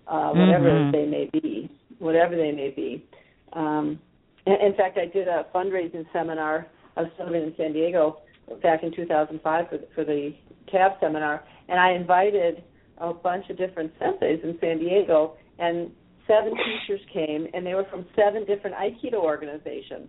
[0.06, 0.92] uh, whatever Mhm.
[0.92, 1.68] they may be,
[1.98, 3.04] whatever they may be.
[3.52, 3.98] Um,
[4.46, 6.66] in, fact, I did a fundraising seminar.
[6.96, 8.18] I was living in San Diego
[8.62, 10.34] back in 2005 for, for the
[10.66, 12.62] TAB seminar, and I invited
[12.98, 15.90] a bunch of different senseis in San Diego, and
[16.26, 20.08] seven teachers came, and they were from seven different Aikido organizations.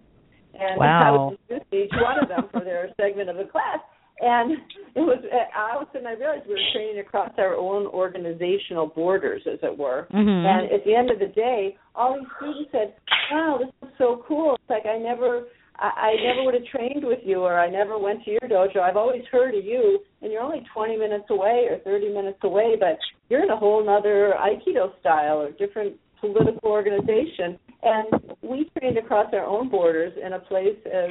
[0.54, 1.30] And I Wow.
[1.30, 3.80] was introducing each one of them for their segment of the class.
[4.22, 4.52] And
[4.96, 5.20] it was
[5.58, 9.60] all of a sudden I realized we were training across our own organizational borders, as
[9.64, 10.08] it were.
[10.14, 10.46] Mhm.
[10.46, 12.94] And at the end of the day, all these students said,
[13.32, 14.54] "Wow, this is so cool!
[14.56, 15.48] It's like I never,
[15.84, 18.80] I, I never would have trained with you, or I never went to your dojo.
[18.80, 22.76] I've always heard of you, and you're only 20 minutes away or 30 minutes away,
[22.80, 22.98] but
[23.30, 27.60] you're in a whole other Aikido style or different political organization.
[27.84, 28.08] And
[28.42, 31.10] we trained across our own borders in a place as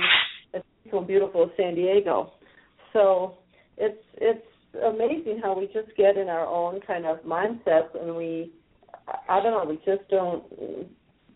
[0.55, 2.33] as so beautiful as San Diego.
[2.95, 3.35] So
[3.77, 4.47] it's it's
[4.83, 8.53] amazing how we just get in our own kind of mindsets and we
[9.29, 10.45] I don't know, we just don't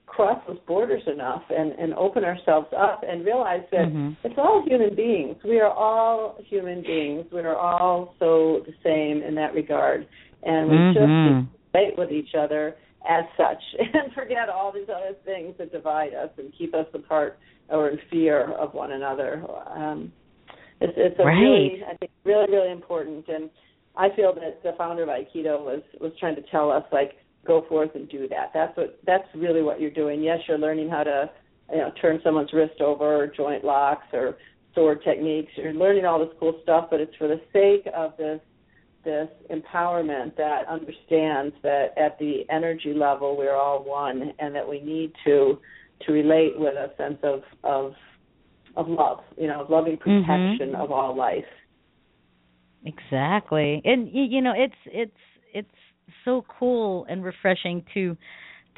[0.06, 4.16] cross those borders enough and, and open ourselves up and realize that Mhm.
[4.24, 5.36] it's all human beings.
[5.44, 7.26] We are all human beings.
[7.32, 10.06] We are all so the same in that regard.
[10.42, 11.24] And we just Mhm.
[11.24, 13.62] need to relate with each other as such
[13.94, 17.38] and forget all these other things that divide us and keep us apart
[17.68, 19.44] or in fear of one another.
[19.74, 20.12] Um,
[20.80, 21.40] it's it's a Right.
[21.40, 23.50] really I think really really important and
[23.96, 27.16] I feel that the founder of Aikido was was trying to tell us like
[27.46, 28.50] go forth and do that.
[28.52, 30.22] That's what that's really what you're doing.
[30.22, 31.30] Yes, you're learning how to
[31.70, 34.36] you know turn someone's wrist over or joint locks or
[34.74, 35.52] sword techniques.
[35.56, 38.40] You're learning all this cool stuff, but it's for the sake of this
[39.04, 44.80] this empowerment that understands that at the energy level we're all one and that we
[44.80, 45.58] need to
[46.04, 47.92] to relate with a sense of of
[48.76, 50.20] of love, you know, of loving mm-hmm.
[50.26, 51.44] protection of all life.
[52.84, 53.80] Exactly.
[53.84, 55.16] And you know, it's it's
[55.52, 55.68] it's
[56.24, 58.16] so cool and refreshing to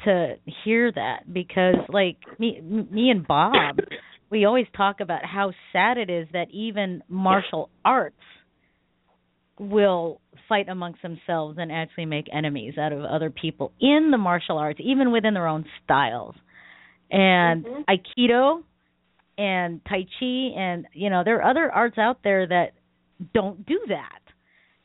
[0.05, 3.79] to hear that because like me me and Bob,
[4.29, 8.15] we always talk about how sad it is that even martial arts
[9.59, 14.57] will fight amongst themselves and actually make enemies out of other people in the martial
[14.57, 16.35] arts, even within their own styles.
[17.11, 17.85] And Mhm.
[17.89, 18.63] Aikido
[19.37, 22.73] and Tai Chi and you know, there are other arts out there that
[23.33, 24.21] don't do that.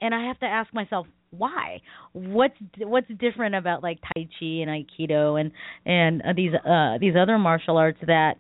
[0.01, 1.07] And I have to ask myself
[1.39, 1.81] why?
[2.13, 5.53] What's what's different about like Tai Chi and Aikido and
[5.85, 8.35] and uh, these uh these other martial arts that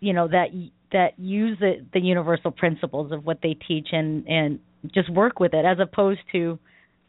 [0.00, 0.48] you know that
[0.92, 4.58] that use the the universal principles of what they teach and and
[4.94, 6.58] just work with it as opposed to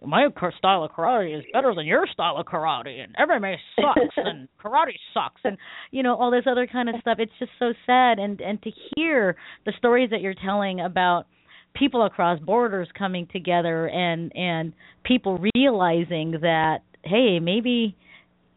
[0.04, 0.28] my
[0.58, 4.96] style of karate is better than your style of karate and MMA sucks and karate
[5.14, 5.58] sucks and
[5.92, 8.72] you know all this other kind of stuff it's just so sad and and to
[8.96, 9.36] hear
[9.66, 11.26] the stories that you're telling about
[11.74, 14.74] people across borders coming together and and
[15.04, 17.96] people realizing that hey maybe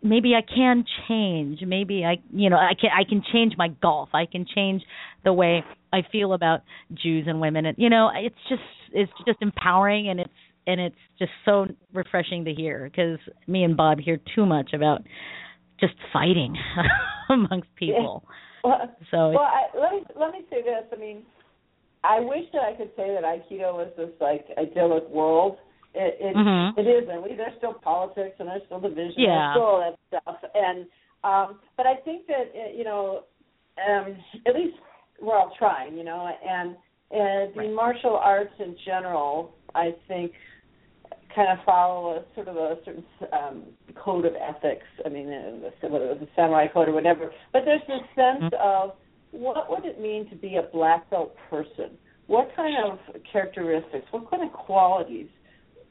[0.03, 4.11] maybe I can change maybe I you know I can I can change my golf
[4.12, 4.82] I can change
[5.24, 6.61] the way I feel about
[6.93, 8.62] Jews and women and you know it's just
[8.93, 10.31] it's just empowering and it's
[10.66, 15.03] and it's just so refreshing to hear because me and Bob hear too much about
[15.81, 16.57] just fighting
[17.28, 18.24] amongst people.
[18.62, 20.85] Well, So well I, let me let me say this.
[20.93, 21.23] I mean,
[22.05, 25.56] I wish that I could say that Aikido was this like idyllic world.
[25.94, 26.76] It it, Mhm.
[26.78, 27.22] it isn't.
[27.22, 29.14] We, there's still politics and there's still division.
[29.16, 29.31] Yeah.
[29.31, 30.39] There's still all that stuff.
[30.55, 30.86] And
[31.24, 33.24] Um, but I think that uh, you know,
[33.89, 34.16] um,
[34.47, 34.76] at least
[35.20, 36.76] we're all trying, you know, and
[37.10, 37.72] and the right.
[37.72, 40.32] martial arts in general, I think,
[41.35, 43.62] kind of follow a sort of a certain um,
[43.94, 44.86] code of ethics.
[45.06, 48.52] I mean, uh, whether it was a samurai code or whatever, but there's this sense
[48.52, 48.60] mm-hmm.
[48.60, 48.93] of
[49.35, 51.90] what would it mean to be a black belt person?
[52.27, 52.98] What kind of
[53.31, 55.28] characteristics, what kind of qualities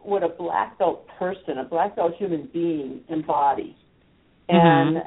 [0.04, 3.76] would a black belt person, a black belt human being embody?
[4.50, 4.98] Mm-hmm.
[4.98, 5.04] And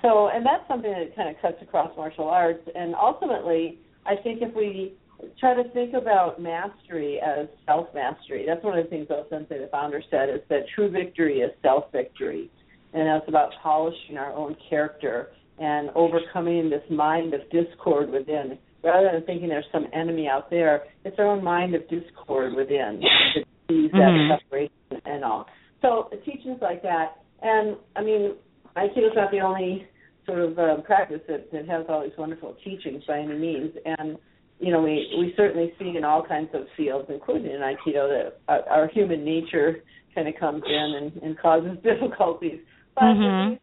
[0.00, 2.66] so, and that's something that kind of cuts across martial arts.
[2.74, 4.94] And ultimately, I think if we
[5.38, 9.58] try to think about mastery as self mastery, that's one of the things O Sensei,
[9.58, 12.50] the founder, said is that true victory is self victory.
[12.94, 18.58] And that's about polishing our own character and overcoming this mind of discord within.
[18.82, 23.00] Rather than thinking there's some enemy out there, it's our own mind of discord within
[23.34, 24.34] that sees that mm-hmm.
[24.34, 25.46] separation and all.
[25.80, 28.34] So teachings like that, and I mean,
[28.76, 29.86] Aikido is not the only
[30.26, 34.18] sort of uh, practice that, that has all these wonderful teachings by any means, and
[34.60, 38.40] you know, we we certainly see in all kinds of fields, including in Aikido, that
[38.48, 39.82] our, our human nature
[40.14, 42.60] kind of comes in and, and causes difficulties.
[42.94, 43.54] But mm-hmm.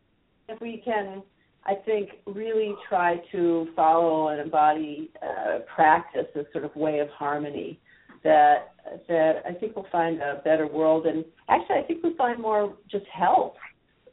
[0.49, 1.23] if, we, if we can
[1.65, 7.09] I think really try to follow and embody uh, practice, a sort of way of
[7.09, 7.79] harmony
[8.23, 8.73] that
[9.07, 11.05] that I think we'll find a better world.
[11.05, 13.53] And actually, I think we find more just health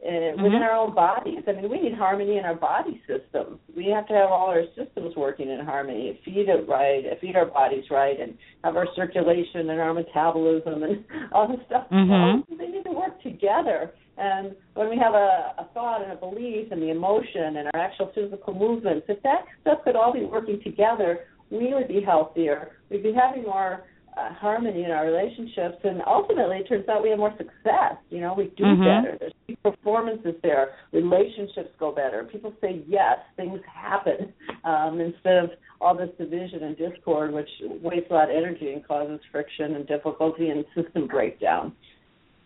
[0.05, 0.43] uh, mm-hmm.
[0.43, 1.43] within our own bodies.
[1.47, 3.59] I mean, we need harmony in our body system.
[3.77, 7.47] We have to have all our systems working in harmony, feed it right, feed our
[7.47, 11.87] bodies right, and have our circulation and our metabolism and all this stuff.
[11.91, 12.55] Mm-hmm.
[12.59, 13.93] They need to work together.
[14.19, 17.81] And when we have a, a thought and a belief and the emotion and our
[17.81, 21.20] actual physical movements, if that stuff could all be working together,
[21.51, 22.73] we would be healthier.
[22.90, 23.85] We'd be having more
[24.19, 27.95] uh, harmony in our relationships, and ultimately, it turns out we have more success.
[28.11, 28.82] You know, we do mm-hmm.
[28.82, 29.16] better.
[29.20, 30.73] There's performances there.
[30.93, 32.24] Relationships go better.
[32.24, 33.19] People say yes.
[33.36, 34.32] Things happen
[34.65, 35.51] um, instead of
[35.81, 37.49] all this division and discord, which
[37.82, 41.73] wastes a lot of energy and causes friction and difficulty and system breakdown.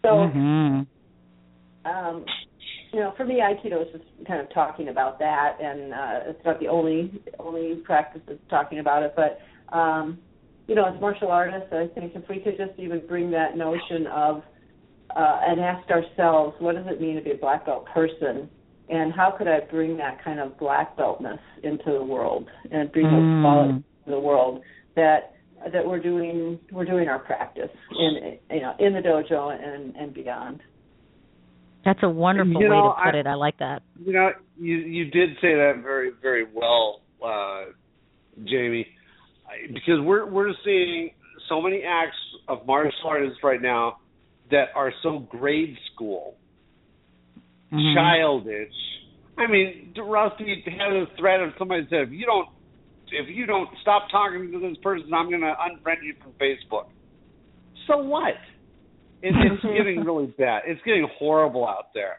[0.02, 0.08] So.
[0.08, 0.82] Mm-hmm
[1.84, 2.24] um,
[2.92, 6.44] you know, for me, Aikido is just kind of talking about that, and uh, it's
[6.44, 9.14] not the only only practice that's talking about it.
[9.16, 9.40] But
[9.76, 10.18] um,
[10.68, 14.06] you know, as martial artists, I think if we could just even bring that notion
[14.12, 14.42] of
[15.16, 18.48] uh, and ask ourselves, what does it mean to be a black belt person,
[18.88, 23.06] and how could I bring that kind of black beltness into the world and bring
[23.06, 23.10] mm.
[23.10, 24.62] those qualities to the world
[24.96, 25.34] that
[25.72, 30.12] that we're doing we're doing our practice in you know in the dojo and and
[30.12, 30.60] beyond.
[31.84, 33.26] That's a wonderful you know, way to put I, it.
[33.26, 33.82] I like that.
[34.04, 37.64] You know, you you did say that very very well, uh,
[38.44, 38.86] Jamie,
[39.68, 41.10] because we're we're seeing
[41.48, 42.16] so many acts
[42.48, 43.98] of martial artists right now
[44.50, 46.36] that are so grade school,
[47.72, 47.94] mm-hmm.
[47.96, 48.72] childish.
[49.38, 52.48] I mean, Rusty had a threat of somebody said, if you don't
[53.12, 56.86] if you don't stop talking to this person, I'm going to unfriend you from Facebook.
[57.86, 58.34] So what?
[59.22, 60.62] It, it's getting really bad.
[60.66, 62.18] It's getting horrible out there.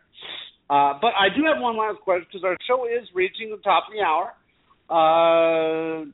[0.69, 3.83] Uh, but I do have one last question because our show is reaching the top
[3.87, 4.33] of the hour.
[4.89, 6.05] Uh,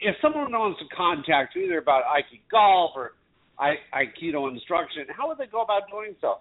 [0.00, 3.12] if someone wants to contact you either about Aikido golf or
[3.58, 6.40] Aikido instruction, how would they go about doing so?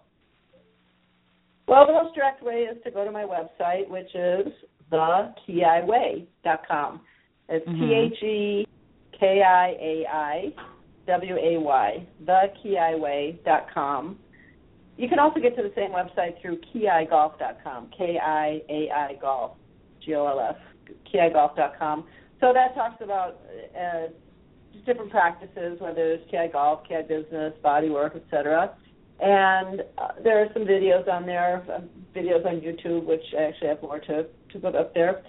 [1.67, 4.47] Well, the most direct way is to go to my website, which is
[4.91, 6.99] thekiaiway.com.
[7.49, 7.79] It's mm-hmm.
[7.79, 8.67] T H E
[9.19, 10.53] K I A I
[11.07, 14.17] W A Y, thekiaiway.com.
[14.95, 19.57] You can also get to the same website through kiaigolf.com, K I A I golf,
[20.05, 20.55] G O L F,
[21.11, 22.05] kiaigolf.com.
[22.39, 23.39] So that talks about
[23.79, 24.07] uh,
[24.85, 28.75] different practices, whether it's ki golf, ki business, body work, etc.
[29.19, 31.79] And uh, there are some videos on there, uh,
[32.15, 35.23] videos on YouTube, which I actually have more to to put up there.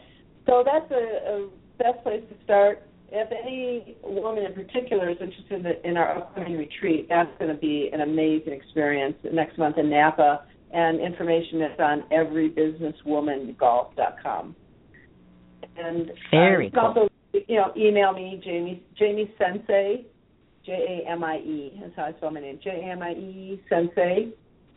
[0.46, 1.48] So that's a, a
[1.78, 2.82] best place to start
[3.14, 7.88] if any woman in particular is interested in, our upcoming retreat, that's going to be
[7.92, 10.44] an amazing experience next month in Napa.
[10.72, 14.56] And information is on everybusinesswomangolf.com.
[15.76, 16.80] And very uh, cool.
[16.80, 20.04] also, you know, email me Jamie Jamie Sensei,
[20.66, 21.80] J A M I E.
[21.80, 22.58] That's how I spell my name.
[22.62, 24.32] J A M I E Sensei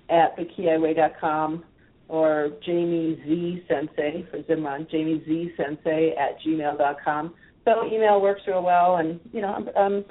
[0.10, 1.64] at thekiaiway.com
[2.08, 7.34] or Jamie Z Sensei for Zimron, Jamie Z Sensei at gmail.com
[7.68, 10.06] so email works real well, and you know I'm, I'm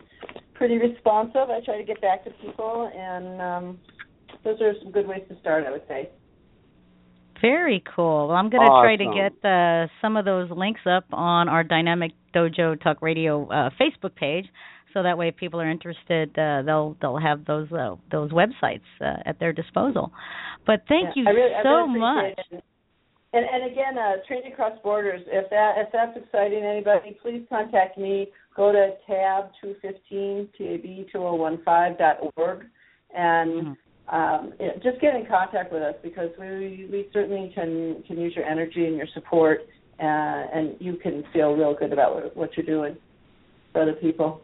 [0.54, 1.48] pretty responsive.
[1.48, 3.78] I try to get back to people, and um,
[4.44, 5.64] those are some good ways to start.
[5.66, 6.10] I would say.
[7.40, 8.28] Very cool.
[8.28, 8.86] Well, I'm going to awesome.
[8.86, 13.46] try to get uh, some of those links up on our Dynamic Dojo Talk Radio
[13.48, 14.46] uh, Facebook page,
[14.94, 18.88] so that way if people are interested, uh, they'll they'll have those uh, those websites
[19.00, 20.12] uh, at their disposal.
[20.66, 22.62] But thank yeah, you I really, so I really much.
[23.36, 23.44] It.
[23.44, 25.22] And, and again, uh, Training Across Borders.
[25.26, 28.28] If that if that's exciting, anybody, please contact me.
[28.56, 32.64] Go to tab two fifteen tab two zero one five dot org,
[33.14, 33.76] and
[34.10, 38.18] um, you know, just get in contact with us because we we certainly can can
[38.18, 39.60] use your energy and your support,
[40.00, 42.96] uh, and you can feel real good about what, what you're doing
[43.72, 44.40] for other people.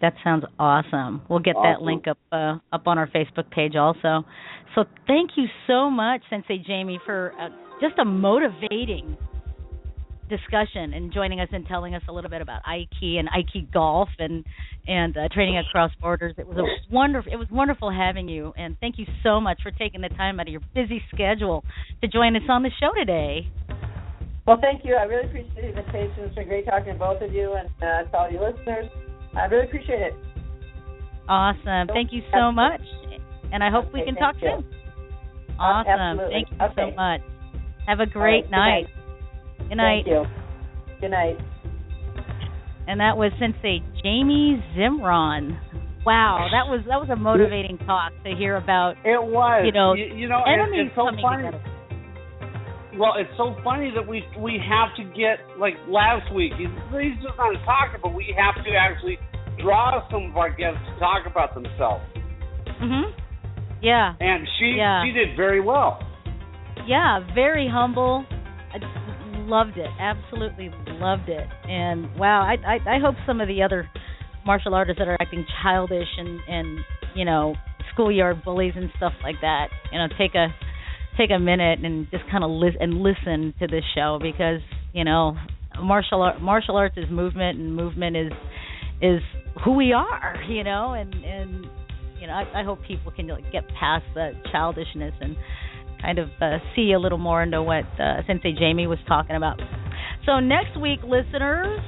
[0.00, 1.20] That sounds awesome.
[1.28, 4.24] We'll get that link up uh, up on our Facebook page also.
[4.74, 7.48] So thank you so much, Sensei Jamie, for uh,
[7.80, 9.16] just a motivating
[10.30, 14.08] discussion and joining us and telling us a little bit about Aiki and Aiki golf
[14.18, 14.44] and
[14.86, 16.34] and uh, training across borders.
[16.38, 17.30] It was a wonderful.
[17.32, 20.46] It was wonderful having you, and thank you so much for taking the time out
[20.46, 21.64] of your busy schedule
[22.00, 23.48] to join us on the show today.
[24.46, 24.94] Well, thank you.
[24.94, 26.24] I really appreciate the invitation.
[26.24, 28.86] It's been great talking to both of you and uh, to all your listeners.
[29.36, 30.14] I really appreciate it.
[31.28, 31.88] Awesome.
[31.88, 32.80] Thank you so much,
[33.52, 34.48] and I hope we can talk you.
[34.56, 34.66] soon.
[35.58, 35.90] Awesome.
[35.90, 36.46] absolutely.
[36.48, 37.20] Thank you so much.
[37.86, 38.86] Have a great right, night.
[39.68, 40.04] Good night.
[40.04, 40.24] Thank you.
[41.00, 41.36] Good night.
[42.86, 45.58] And that was Sensei Jamie Zimron.
[46.06, 48.96] Wow, that was that was a motivating talk to hear about.
[49.04, 49.62] It was.
[49.66, 51.44] You know, you, you know, enemies it's so coming funny.
[51.44, 51.64] together.
[52.98, 56.52] Well, it's so funny that we we have to get like last week.
[56.58, 59.18] He's, he's just not a talker, but we have to actually
[59.62, 62.02] draw some of our guests to talk about themselves.
[62.80, 63.12] Mhm.
[63.82, 64.14] Yeah.
[64.18, 65.04] And she Yeah.
[65.04, 66.00] she did very well.
[66.86, 68.24] Yeah, very humble.
[68.72, 68.78] I
[69.46, 69.88] loved it.
[69.98, 70.70] Absolutely
[71.00, 71.46] loved it.
[71.68, 73.88] And wow, I I, I hope some of the other
[74.46, 76.78] martial artists that are acting childish and and
[77.14, 77.54] you know
[77.92, 80.48] schoolyard bullies and stuff like that, you know, take a
[81.18, 84.60] take a minute and just kind of lis- and listen to this show because
[84.92, 85.36] you know
[85.82, 88.32] martial art martial arts is movement and movement is
[89.02, 89.20] is
[89.64, 91.66] who we are, you know, and and
[92.20, 95.36] you know I, I hope people can like, get past the childishness and
[96.00, 99.60] kind of uh, see a little more into what uh, Sensei Jamie was talking about.
[100.26, 101.80] So next week, listeners,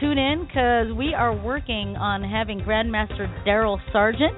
[0.00, 4.36] tune in because we are working on having Grandmaster Daryl Sargent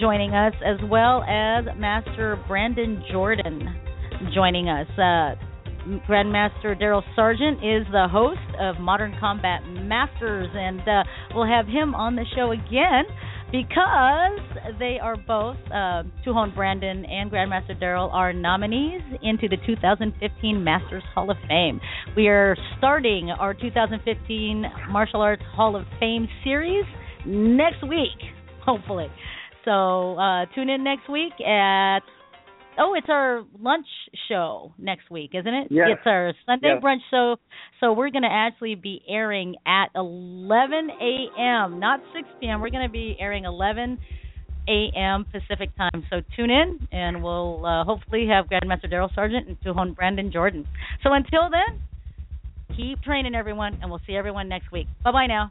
[0.00, 3.68] joining us, as well as Master Brandon Jordan
[4.34, 4.86] joining us.
[4.98, 5.36] Uh,
[6.08, 11.02] Grandmaster Daryl Sargent is the host of Modern Combat Masters, and uh,
[11.34, 13.04] we'll have him on the show again
[13.52, 14.40] because
[14.78, 16.02] they are both, uh,
[16.54, 21.78] Brandon and Grandmaster Daryl, are nominees into the 2015 Masters Hall of Fame.
[22.16, 26.86] We are starting our 2015 Martial Arts Hall of Fame series
[27.26, 28.18] next week,
[28.64, 29.08] hopefully.
[29.66, 32.00] So uh, tune in next week at
[32.78, 33.86] Oh, it's our lunch
[34.28, 35.68] show next week, isn't it?
[35.70, 35.88] Yes.
[35.92, 36.82] It's our Sunday Yes.
[36.82, 37.36] brunch show.
[37.80, 42.60] So we're going to actually be airing at 11 a.m., not 6 p.m.
[42.60, 43.98] We're going to be airing 11
[44.68, 45.26] a.m.
[45.30, 46.06] Pacific time.
[46.08, 50.66] So tune in, and we'll uh, hopefully have Grandmaster Daryl Sargent and Tuhon Brandon Jordan.
[51.02, 51.80] So until then,
[52.76, 54.86] keep training everyone, and we'll see everyone next week.
[55.04, 55.50] Bye bye now.